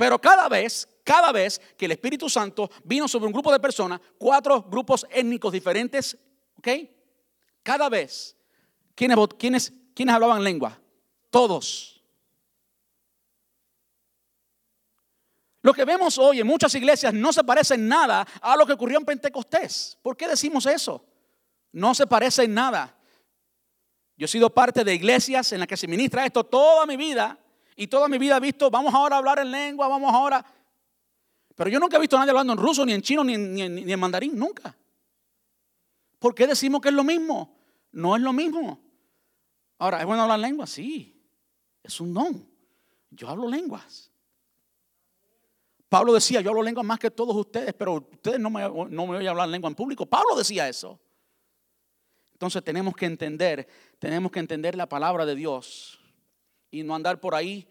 Pero 0.00 0.18
cada 0.18 0.48
vez, 0.48 0.88
cada 1.04 1.30
vez 1.30 1.60
que 1.76 1.84
el 1.84 1.92
Espíritu 1.92 2.30
Santo 2.30 2.70
vino 2.84 3.06
sobre 3.06 3.26
un 3.26 3.34
grupo 3.34 3.52
de 3.52 3.60
personas, 3.60 4.00
cuatro 4.16 4.62
grupos 4.62 5.06
étnicos 5.10 5.52
diferentes, 5.52 6.16
¿ok? 6.56 6.68
Cada 7.62 7.90
vez 7.90 8.34
¿Quiénes, 8.94 9.72
hablaban 10.08 10.42
lengua? 10.42 10.80
Todos. 11.28 12.02
Lo 15.60 15.74
que 15.74 15.84
vemos 15.84 16.16
hoy 16.16 16.40
en 16.40 16.46
muchas 16.46 16.74
iglesias 16.74 17.12
no 17.12 17.30
se 17.30 17.44
parece 17.44 17.74
en 17.74 17.86
nada 17.86 18.26
a 18.40 18.56
lo 18.56 18.64
que 18.64 18.72
ocurrió 18.72 18.98
en 18.98 19.04
Pentecostés. 19.04 19.98
¿Por 20.00 20.16
qué 20.16 20.28
decimos 20.28 20.64
eso? 20.64 21.04
No 21.72 21.94
se 21.94 22.06
parece 22.06 22.44
en 22.44 22.54
nada. 22.54 22.96
Yo 24.16 24.24
he 24.24 24.28
sido 24.28 24.48
parte 24.48 24.82
de 24.82 24.94
iglesias 24.94 25.52
en 25.52 25.58
las 25.58 25.68
que 25.68 25.76
se 25.76 25.86
ministra 25.86 26.24
esto 26.24 26.44
toda 26.44 26.86
mi 26.86 26.96
vida 26.96 27.38
y 27.80 27.86
toda 27.86 28.08
mi 28.08 28.18
vida 28.18 28.36
he 28.36 28.40
visto, 28.40 28.70
vamos 28.70 28.92
ahora 28.92 29.16
a 29.16 29.18
hablar 29.20 29.38
en 29.38 29.50
lengua, 29.50 29.88
vamos 29.88 30.12
ahora. 30.12 30.44
Pero 31.54 31.70
yo 31.70 31.80
nunca 31.80 31.96
he 31.96 32.00
visto 32.00 32.14
a 32.14 32.18
nadie 32.18 32.32
hablando 32.32 32.52
en 32.52 32.58
ruso, 32.58 32.84
ni 32.84 32.92
en 32.92 33.00
chino, 33.00 33.24
ni 33.24 33.32
en, 33.32 33.98
mandarín, 33.98 34.38
nunca. 34.38 34.76
¿Por 36.18 36.34
qué 36.34 36.46
decimos 36.46 36.82
que 36.82 36.90
es 36.90 36.94
lo 36.94 37.04
mismo? 37.04 37.56
No 37.92 38.14
es 38.14 38.20
lo 38.20 38.34
mismo. 38.34 38.78
Ahora, 39.78 39.98
¿es 39.98 40.04
bueno 40.04 40.24
hablar 40.24 40.40
lenguas? 40.40 40.68
Sí, 40.68 41.24
es 41.82 41.98
un 42.02 42.12
don. 42.12 42.46
Yo 43.08 43.30
hablo 43.30 43.48
lenguas. 43.48 44.12
Pablo 45.88 46.12
decía, 46.12 46.42
yo 46.42 46.50
hablo 46.50 46.62
lenguas 46.62 46.84
más 46.84 46.98
que 46.98 47.10
todos 47.10 47.34
ustedes, 47.34 47.72
pero 47.72 47.94
ustedes 47.94 48.38
no 48.38 48.50
me, 48.50 48.60
no 48.60 49.06
me 49.06 49.16
oyen 49.16 49.28
hablar 49.28 49.48
lengua 49.48 49.70
en 49.70 49.74
público. 49.74 50.04
Pablo 50.04 50.36
decía 50.36 50.68
eso. 50.68 51.00
Entonces 52.34 52.62
tenemos 52.62 52.94
que 52.94 53.06
entender, 53.06 53.66
tenemos 53.98 54.30
que 54.30 54.40
entender 54.40 54.74
la 54.74 54.86
palabra 54.86 55.24
de 55.24 55.34
Dios 55.34 55.98
y 56.70 56.82
no 56.82 56.94
andar 56.94 57.20
por 57.20 57.34
ahí. 57.34 57.66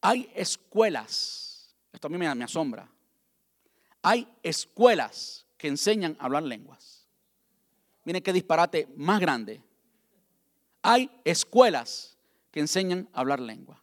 Hay 0.00 0.30
escuelas, 0.34 1.74
esto 1.92 2.06
a 2.06 2.10
mí 2.10 2.16
me, 2.16 2.26
asombra, 2.26 2.88
hay 4.02 4.26
escuelas 4.42 5.46
que 5.58 5.68
enseñan 5.68 6.16
a 6.18 6.24
hablar 6.24 6.42
lenguas. 6.42 7.06
Miren 8.04 8.22
qué 8.22 8.32
disparate 8.32 8.88
más 8.96 9.20
grande. 9.20 9.62
Hay 10.82 11.10
escuelas 11.24 12.16
que 12.50 12.60
enseñan 12.60 13.08
a 13.12 13.20
hablar 13.20 13.40
lengua. 13.40 13.82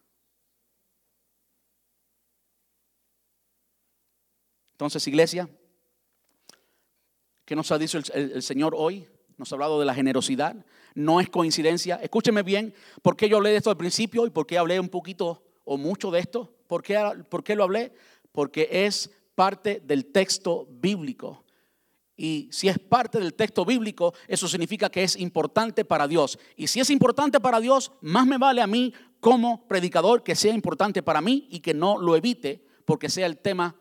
Entonces, 4.72 5.08
iglesia, 5.08 5.48
¿qué 7.46 7.56
nos 7.56 7.72
ha 7.72 7.78
dicho 7.78 8.00
el, 8.14 8.42
Señor 8.42 8.74
hoy? 8.76 9.08
Nos 9.38 9.52
ha 9.52 9.56
hablado 9.56 9.80
de 9.80 9.86
la 9.86 9.94
generosidad. 9.94 10.56
No 10.96 11.20
es 11.20 11.30
coincidencia. 11.30 11.98
Escúcheme 11.98 12.42
bien, 12.42 12.74
¿por 13.04 13.16
qué 13.16 13.30
yo 13.30 13.38
hablé 13.38 13.52
de 13.52 13.58
esto 13.58 13.70
al 13.70 13.78
principio 13.78 14.26
y 14.26 14.32
por 14.32 14.48
qué 14.48 14.58
hablé 14.58 14.80
un 14.80 14.90
poquito 14.90 15.47
o 15.68 15.78
mucho 15.78 16.10
de 16.10 16.20
esto? 16.20 16.52
¿Por 16.68 16.82
qué, 16.82 17.56
lo 17.56 17.64
hablé? 17.64 17.94
Porque 18.32 18.68
es 18.72 19.12
parte 19.36 19.82
del 19.86 20.06
texto 20.08 20.68
bíblico. 20.70 21.44
Y 22.16 22.50
si 22.52 22.68
es 22.68 22.80
parte 22.80 23.20
del 23.20 23.36
texto 23.36 23.64
bíblico, 23.64 24.14
eso 24.28 24.48
significa 24.48 24.90
que 24.90 25.04
es 25.04 25.16
importante 25.18 25.86
para 25.86 26.08
Dios. 26.08 26.40
Y 26.56 26.68
si 26.68 26.80
es 26.80 26.90
importante 26.90 27.40
para 27.40 27.60
Dios, 27.60 27.92
más 28.02 28.26
me 28.26 28.38
vale 28.38 28.62
a 28.62 28.68
mí 28.68 28.94
como 29.20 29.68
predicador 29.68 30.24
que 30.24 30.36
sea 30.36 30.54
importante 30.54 31.04
para 31.04 31.22
mí 31.22 31.48
y 31.52 31.60
que 31.60 31.74
no 31.74 32.00
lo 32.00 32.16
evite 32.16 32.66
porque 32.86 33.10
sea 33.10 33.28
el 33.28 33.38
tema 33.38 33.76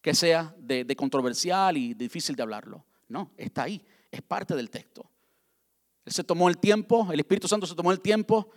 que 0.00 0.14
sea 0.14 0.54
de, 0.58 0.96
controversial 0.96 1.76
y 1.76 1.94
difícil 1.94 2.34
de 2.34 2.42
hablarlo. 2.42 2.84
No, 3.08 3.32
está 3.36 3.64
ahí, 3.64 3.84
es 4.10 4.22
parte 4.22 4.56
del 4.56 4.70
texto. 4.70 5.08
Él 6.04 6.12
se 6.12 6.24
tomó 6.24 6.48
el 6.48 6.58
tiempo, 6.58 7.08
el 7.12 7.20
Espíritu 7.20 7.46
Santo 7.46 7.66
se 7.66 7.74
tomó 7.74 7.92
el 7.92 8.00
tiempo 8.00 8.50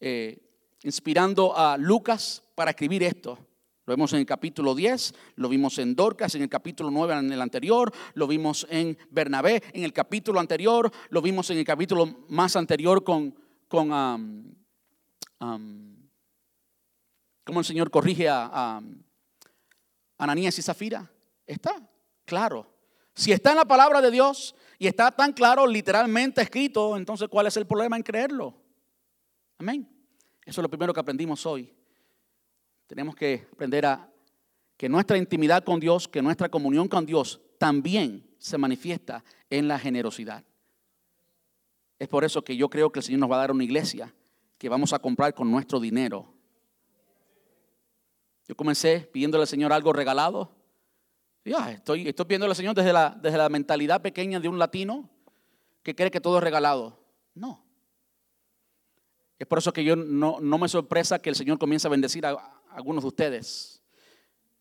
eh, 0.00 0.45
inspirando 0.82 1.56
a 1.56 1.76
Lucas 1.76 2.42
para 2.54 2.70
escribir 2.70 3.02
esto. 3.02 3.38
Lo 3.86 3.92
vemos 3.92 4.12
en 4.14 4.18
el 4.18 4.26
capítulo 4.26 4.74
10, 4.74 5.14
lo 5.36 5.48
vimos 5.48 5.78
en 5.78 5.94
Dorcas 5.94 6.34
en 6.34 6.42
el 6.42 6.48
capítulo 6.48 6.90
9 6.90 7.18
en 7.18 7.32
el 7.32 7.40
anterior, 7.40 7.92
lo 8.14 8.26
vimos 8.26 8.66
en 8.68 8.98
Bernabé 9.10 9.62
en 9.72 9.84
el 9.84 9.92
capítulo 9.92 10.40
anterior, 10.40 10.90
lo 11.10 11.22
vimos 11.22 11.50
en 11.50 11.58
el 11.58 11.64
capítulo 11.64 12.24
más 12.28 12.56
anterior 12.56 13.04
con, 13.04 13.32
con 13.68 14.56
cómo 17.44 17.60
el 17.60 17.64
Señor 17.64 17.90
corrige 17.92 18.28
a, 18.28 18.82
Ananías 20.18 20.58
y 20.58 20.62
Zafira. 20.62 21.08
Está 21.46 21.76
claro. 22.24 22.66
Si 23.14 23.30
está 23.30 23.50
en 23.50 23.56
la 23.56 23.66
palabra 23.66 24.00
de 24.00 24.10
Dios 24.10 24.56
y 24.78 24.88
está 24.88 25.12
tan 25.12 25.32
claro, 25.32 25.64
literalmente 25.64 26.42
escrito, 26.42 26.96
entonces 26.96 27.28
¿cuál 27.28 27.46
es 27.46 27.56
el 27.56 27.66
problema 27.66 27.96
en 27.96 28.02
creerlo? 28.02 28.54
Amén. 29.58 29.95
Eso 30.46 30.60
es 30.60 30.62
lo 30.62 30.70
primero 30.70 30.94
que 30.94 31.00
aprendimos 31.00 31.44
hoy. 31.44 31.74
Tenemos 32.86 33.16
que 33.16 33.48
aprender 33.52 33.84
a 33.84 34.08
que 34.76 34.88
nuestra 34.88 35.18
intimidad 35.18 35.64
con 35.64 35.80
Dios, 35.80 36.06
que 36.06 36.22
nuestra 36.22 36.48
comunión 36.48 36.86
con 36.86 37.04
Dios 37.04 37.40
también 37.58 38.24
se 38.38 38.56
manifiesta 38.56 39.24
en 39.50 39.66
la 39.66 39.78
generosidad. 39.78 40.44
Es 41.98 42.08
por 42.08 42.24
eso 42.24 42.44
que 42.44 42.56
yo 42.56 42.70
creo 42.70 42.92
que 42.92 43.00
el 43.00 43.02
Señor 43.02 43.20
nos 43.20 43.30
va 43.30 43.36
a 43.36 43.40
dar 43.40 43.50
una 43.50 43.64
iglesia 43.64 44.14
que 44.56 44.68
vamos 44.68 44.92
a 44.92 45.00
comprar 45.00 45.34
con 45.34 45.50
nuestro 45.50 45.80
dinero. 45.80 46.32
Yo 48.46 48.54
comencé 48.54 49.00
pidiéndole 49.00 49.42
al 49.42 49.48
Señor 49.48 49.72
algo 49.72 49.92
regalado. 49.92 50.52
Ya, 51.44 51.72
estoy, 51.72 52.08
estoy 52.08 52.26
pidiéndole 52.26 52.52
al 52.52 52.56
Señor 52.56 52.74
desde 52.76 52.92
la, 52.92 53.18
desde 53.20 53.38
la 53.38 53.48
mentalidad 53.48 54.00
pequeña 54.00 54.38
de 54.38 54.48
un 54.48 54.60
latino 54.60 55.10
que 55.82 55.96
cree 55.96 56.10
que 56.10 56.20
todo 56.20 56.38
es 56.38 56.44
regalado. 56.44 57.00
No. 57.34 57.65
Es 59.38 59.46
por 59.46 59.58
eso 59.58 59.72
que 59.72 59.84
yo 59.84 59.96
no, 59.96 60.38
no 60.40 60.58
me 60.58 60.68
sorpresa 60.68 61.18
que 61.18 61.28
el 61.28 61.36
Señor 61.36 61.58
comience 61.58 61.86
a 61.86 61.90
bendecir 61.90 62.24
a, 62.24 62.36
algunos 62.70 63.04
de 63.04 63.08
ustedes. 63.08 63.82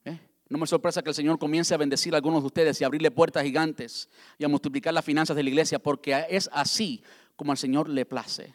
¿eh? 0.03 0.19
No 0.49 0.57
me 0.57 0.67
sorpresa 0.67 1.01
que 1.01 1.09
el 1.09 1.15
Señor 1.15 1.39
comience 1.39 1.73
a 1.73 1.77
bendecir 1.77 2.13
a 2.13 2.17
algunos 2.17 2.43
de 2.43 2.47
ustedes 2.47 2.79
y 2.81 2.83
abrirle 2.83 3.11
puertas 3.11 3.43
gigantes 3.43 4.09
y 4.37 4.43
a 4.43 4.47
multiplicar 4.47 4.93
las 4.93 5.05
finanzas 5.05 5.35
de 5.35 5.43
la 5.43 5.49
iglesia, 5.49 5.79
porque 5.79 6.25
es 6.29 6.49
así 6.51 7.03
como 7.35 7.51
al 7.51 7.57
Señor 7.57 7.89
le 7.89 8.05
place. 8.05 8.53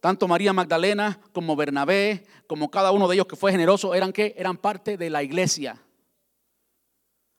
Tanto 0.00 0.28
María 0.28 0.52
Magdalena 0.52 1.18
como 1.32 1.56
Bernabé, 1.56 2.24
como 2.46 2.70
cada 2.70 2.92
uno 2.92 3.08
de 3.08 3.14
ellos 3.14 3.26
que 3.26 3.36
fue 3.36 3.52
generoso, 3.52 3.94
eran 3.94 4.12
que 4.12 4.34
eran 4.36 4.56
parte 4.56 4.96
de 4.96 5.08
la 5.10 5.22
iglesia. 5.22 5.80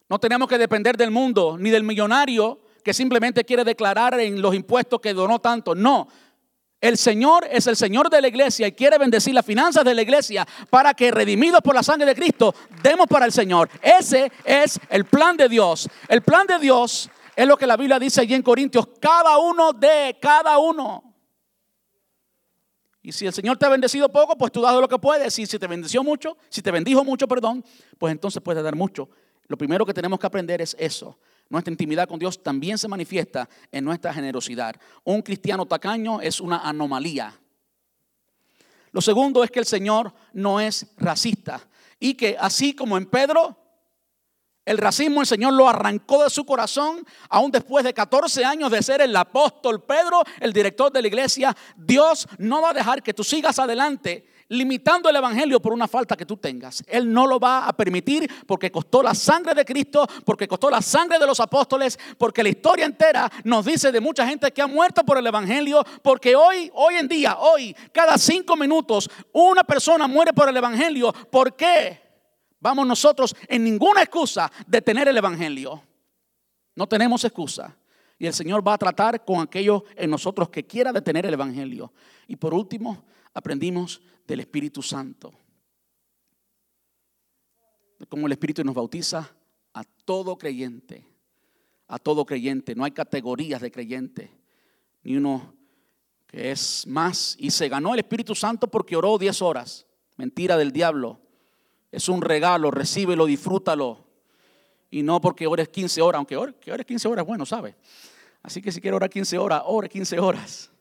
No 0.10 0.20
tenemos 0.20 0.48
que 0.48 0.58
depender 0.58 0.98
del 0.98 1.12
mundo 1.12 1.58
ni 1.60 1.70
del 1.70 1.84
millonario 1.84 2.60
que 2.84 2.94
simplemente 2.94 3.44
quiere 3.44 3.64
declarar 3.64 4.20
en 4.20 4.42
los 4.42 4.54
impuestos 4.54 5.02
que 5.02 5.14
donó 5.14 5.40
tanto. 5.40 5.74
No. 5.74 6.08
El 6.86 7.00
Señor 7.00 7.48
es 7.50 7.66
el 7.66 7.76
Señor 7.76 8.12
de 8.12 8.22
la 8.22 8.28
iglesia 8.28 8.68
y 8.68 8.74
quiere 8.74 9.00
bendecir 9.00 9.34
las 9.34 9.44
finanzas 9.44 9.84
de 9.84 9.96
la 9.96 10.04
iglesia 10.04 10.48
para 10.70 10.94
que 10.94 11.10
redimidos 11.10 11.62
por 11.62 11.74
la 11.74 11.82
sangre 11.82 12.06
de 12.06 12.14
Cristo 12.14 12.54
demos 12.84 13.08
para 13.08 13.26
el 13.26 13.32
Señor. 13.32 13.72
Ese 13.82 14.32
es 14.44 14.80
el 14.90 15.06
plan 15.06 15.36
de 15.36 15.50
Dios. 15.50 15.90
El 16.08 16.22
plan 16.22 16.46
de 16.46 16.60
Dios 16.60 17.10
es 17.36 17.48
lo 17.48 17.58
que 17.58 17.66
la 17.66 17.76
Biblia 17.76 17.98
dice 17.98 18.22
allí 18.22 18.36
en 18.36 18.44
Corintios, 18.44 18.88
cada 19.02 19.40
uno 19.40 19.74
de 19.74 20.16
cada 20.22 20.60
uno. 20.60 21.12
Y 23.02 23.12
si 23.12 23.26
el 23.26 23.34
Señor 23.34 23.58
te 23.58 23.66
ha 23.66 23.70
bendecido 23.70 24.08
poco, 24.12 24.38
pues 24.38 24.52
tú 24.52 24.62
das 24.62 24.80
lo 24.80 24.88
que 24.88 25.00
puedes. 25.00 25.40
Y 25.40 25.48
si 25.48 25.58
te 25.58 25.66
bendició 25.66 26.04
mucho, 26.04 26.38
si 26.50 26.62
te 26.62 26.70
bendijo 26.70 27.04
mucho, 27.04 27.28
perdón, 27.28 27.66
pues 27.98 28.12
entonces 28.12 28.44
puedes 28.44 28.64
dar 28.64 28.76
mucho. 28.76 29.10
Lo 29.48 29.58
primero 29.58 29.88
que 29.88 29.94
tenemos 29.96 30.20
que 30.20 30.28
aprender 30.28 30.62
es 30.62 30.76
eso. 30.78 31.18
Nuestra 31.50 31.72
intimidad 31.72 32.08
con 32.08 32.20
Dios 32.20 32.42
también 32.42 32.78
se 32.78 32.88
manifiesta 32.88 33.48
en 33.72 33.86
nuestra 33.86 34.14
generosidad. 34.14 34.76
Un 35.04 35.22
cristiano 35.22 35.66
tacaño 35.66 36.20
es 36.22 36.40
una 36.40 36.58
anomalía. 36.58 37.40
Lo 38.92 39.02
segundo 39.02 39.44
es 39.44 39.52
que 39.52 39.60
el 39.60 39.66
Señor 39.66 40.14
no 40.34 40.60
es 40.60 40.88
racista 40.98 41.62
y 42.00 42.16
que 42.16 42.38
así 42.40 42.74
como 42.74 42.98
en 42.98 43.06
Pedro, 43.06 43.58
el 44.66 44.80
racismo 44.80 45.22
el 45.22 45.28
Señor 45.28 45.54
lo 45.54 45.70
arrancó 45.70 46.24
de 46.24 46.30
su 46.30 46.46
corazón, 46.46 47.06
aún 47.30 47.52
después 47.52 47.86
de 47.86 47.94
14 47.94 48.44
años 48.44 48.72
de 48.72 48.82
ser 48.82 49.02
el 49.02 49.16
apóstol 49.16 49.84
Pedro, 49.84 50.24
el 50.40 50.52
director 50.52 50.92
de 50.92 51.02
la 51.02 51.08
iglesia, 51.08 51.56
Dios 51.78 52.28
no 52.40 52.62
va 52.62 52.72
a 52.72 52.74
dejar 52.74 53.04
que 53.04 53.14
tú 53.14 53.24
sigas 53.24 53.60
adelante 53.60 54.28
limitando 54.50 55.10
el 55.10 55.16
Evangelio 55.16 55.60
por 55.60 55.74
una 55.74 55.88
falta 55.88 56.16
que 56.16 56.26
tú 56.26 56.38
tengas. 56.38 56.84
Él 56.88 57.12
no 57.12 57.26
lo 57.26 57.40
va 57.40 57.68
a 57.68 57.74
permitir 57.74 58.30
porque 58.46 58.72
costó 58.72 59.02
la 59.02 59.14
sangre 59.14 59.54
de 59.54 59.66
Cristo, 59.66 60.08
porque 60.24 60.48
costó 60.48 60.70
la 60.70 60.82
sangre 60.82 61.18
de 61.18 61.26
los 61.26 61.40
apóstoles, 61.40 61.98
porque 62.18 62.44
la 62.44 62.50
historia 62.50 62.86
entera 62.86 63.32
nos 63.44 63.66
dice 63.66 63.92
de 63.92 64.00
mucha 64.00 64.28
gente 64.28 64.52
que 64.52 64.62
ha 64.62 64.68
muerto 64.68 65.04
por 65.04 65.18
el 65.18 65.28
Evangelio, 65.28 65.84
porque 66.02 66.36
hoy, 66.36 66.70
hoy 66.74 66.96
en 66.96 67.08
día, 67.08 67.38
hoy, 67.40 67.76
cada 67.92 68.18
cinco 68.18 68.56
minutos, 68.56 69.10
una 69.34 69.64
persona 69.64 70.08
muere 70.08 70.34
por 70.34 70.50
el 70.50 70.58
Evangelio. 70.58 71.12
¿Por 71.32 71.56
qué? 71.56 72.02
Vamos 72.60 72.88
nosotros 72.88 73.36
en 73.48 73.64
ninguna 73.64 74.02
excusa 74.02 74.52
de 74.66 74.82
tener 74.82 75.08
el 75.08 75.18
Evangelio. 75.18 75.82
No 76.76 76.88
tenemos 76.88 77.24
excusa. 77.24 77.76
Y 78.18 78.28
el 78.28 78.34
Señor 78.34 78.66
va 78.66 78.74
a 78.74 78.78
tratar 78.78 79.26
con 79.26 79.42
aquellos 79.42 79.84
en 79.96 80.10
nosotros 80.10 80.50
que 80.50 80.66
quiera 80.66 80.94
detener 80.94 81.26
el 81.26 81.34
Evangelio. 81.34 81.92
Y 82.28 82.38
por 82.38 82.54
último, 82.54 83.04
aprendimos 83.34 84.02
del 84.28 84.40
Espíritu 84.40 84.82
Santo. 84.82 85.34
Como 88.10 88.28
el 88.28 88.34
Espíritu 88.34 88.64
nos 88.64 88.76
bautiza 88.76 89.30
a 89.74 89.84
todo 89.84 90.38
creyente. 90.38 91.06
A 91.88 92.00
todo 92.00 92.26
creyente. 92.26 92.76
No 92.76 92.84
hay 92.84 92.92
categorías 92.92 93.62
de 93.62 93.72
creyente. 93.72 94.32
Ni 95.04 95.18
uno 95.18 95.54
que 96.28 96.52
es 96.52 96.86
más. 96.88 97.36
Y 97.40 97.52
se 97.52 97.70
ganó 97.70 97.94
el 97.94 98.00
Espíritu 98.00 98.36
Santo 98.36 98.68
porque 98.68 98.96
oró 98.96 99.18
10 99.18 99.42
horas. 99.42 99.86
Mentira 100.18 100.58
del 100.58 100.72
diablo. 100.72 101.20
Es 101.92 102.10
un 102.10 102.22
regalo, 102.22 102.72
recíbelo, 102.72 103.26
disfrútalo. 103.26 104.06
Y 104.90 105.04
no 105.04 105.20
porque 105.22 105.48
ores 105.48 105.70
15 105.70 106.02
horas, 106.02 106.20
aunque 106.20 106.38
ores, 106.38 106.56
que 106.60 106.72
ores 106.72 106.86
15 106.86 107.08
horas, 107.08 107.26
bueno, 107.26 107.46
¿sabe? 107.46 107.76
Así 108.42 108.62
que 108.62 108.72
si 108.72 108.80
quiere 108.80 108.96
orar 108.96 109.10
15 109.10 109.38
horas, 109.38 109.64
ore 109.66 109.90
15 109.90 110.20
horas. 110.20 110.72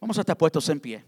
Vamos 0.00 0.18
a 0.18 0.20
estar 0.20 0.36
puestos 0.36 0.68
en 0.68 0.80
pie. 0.80 1.04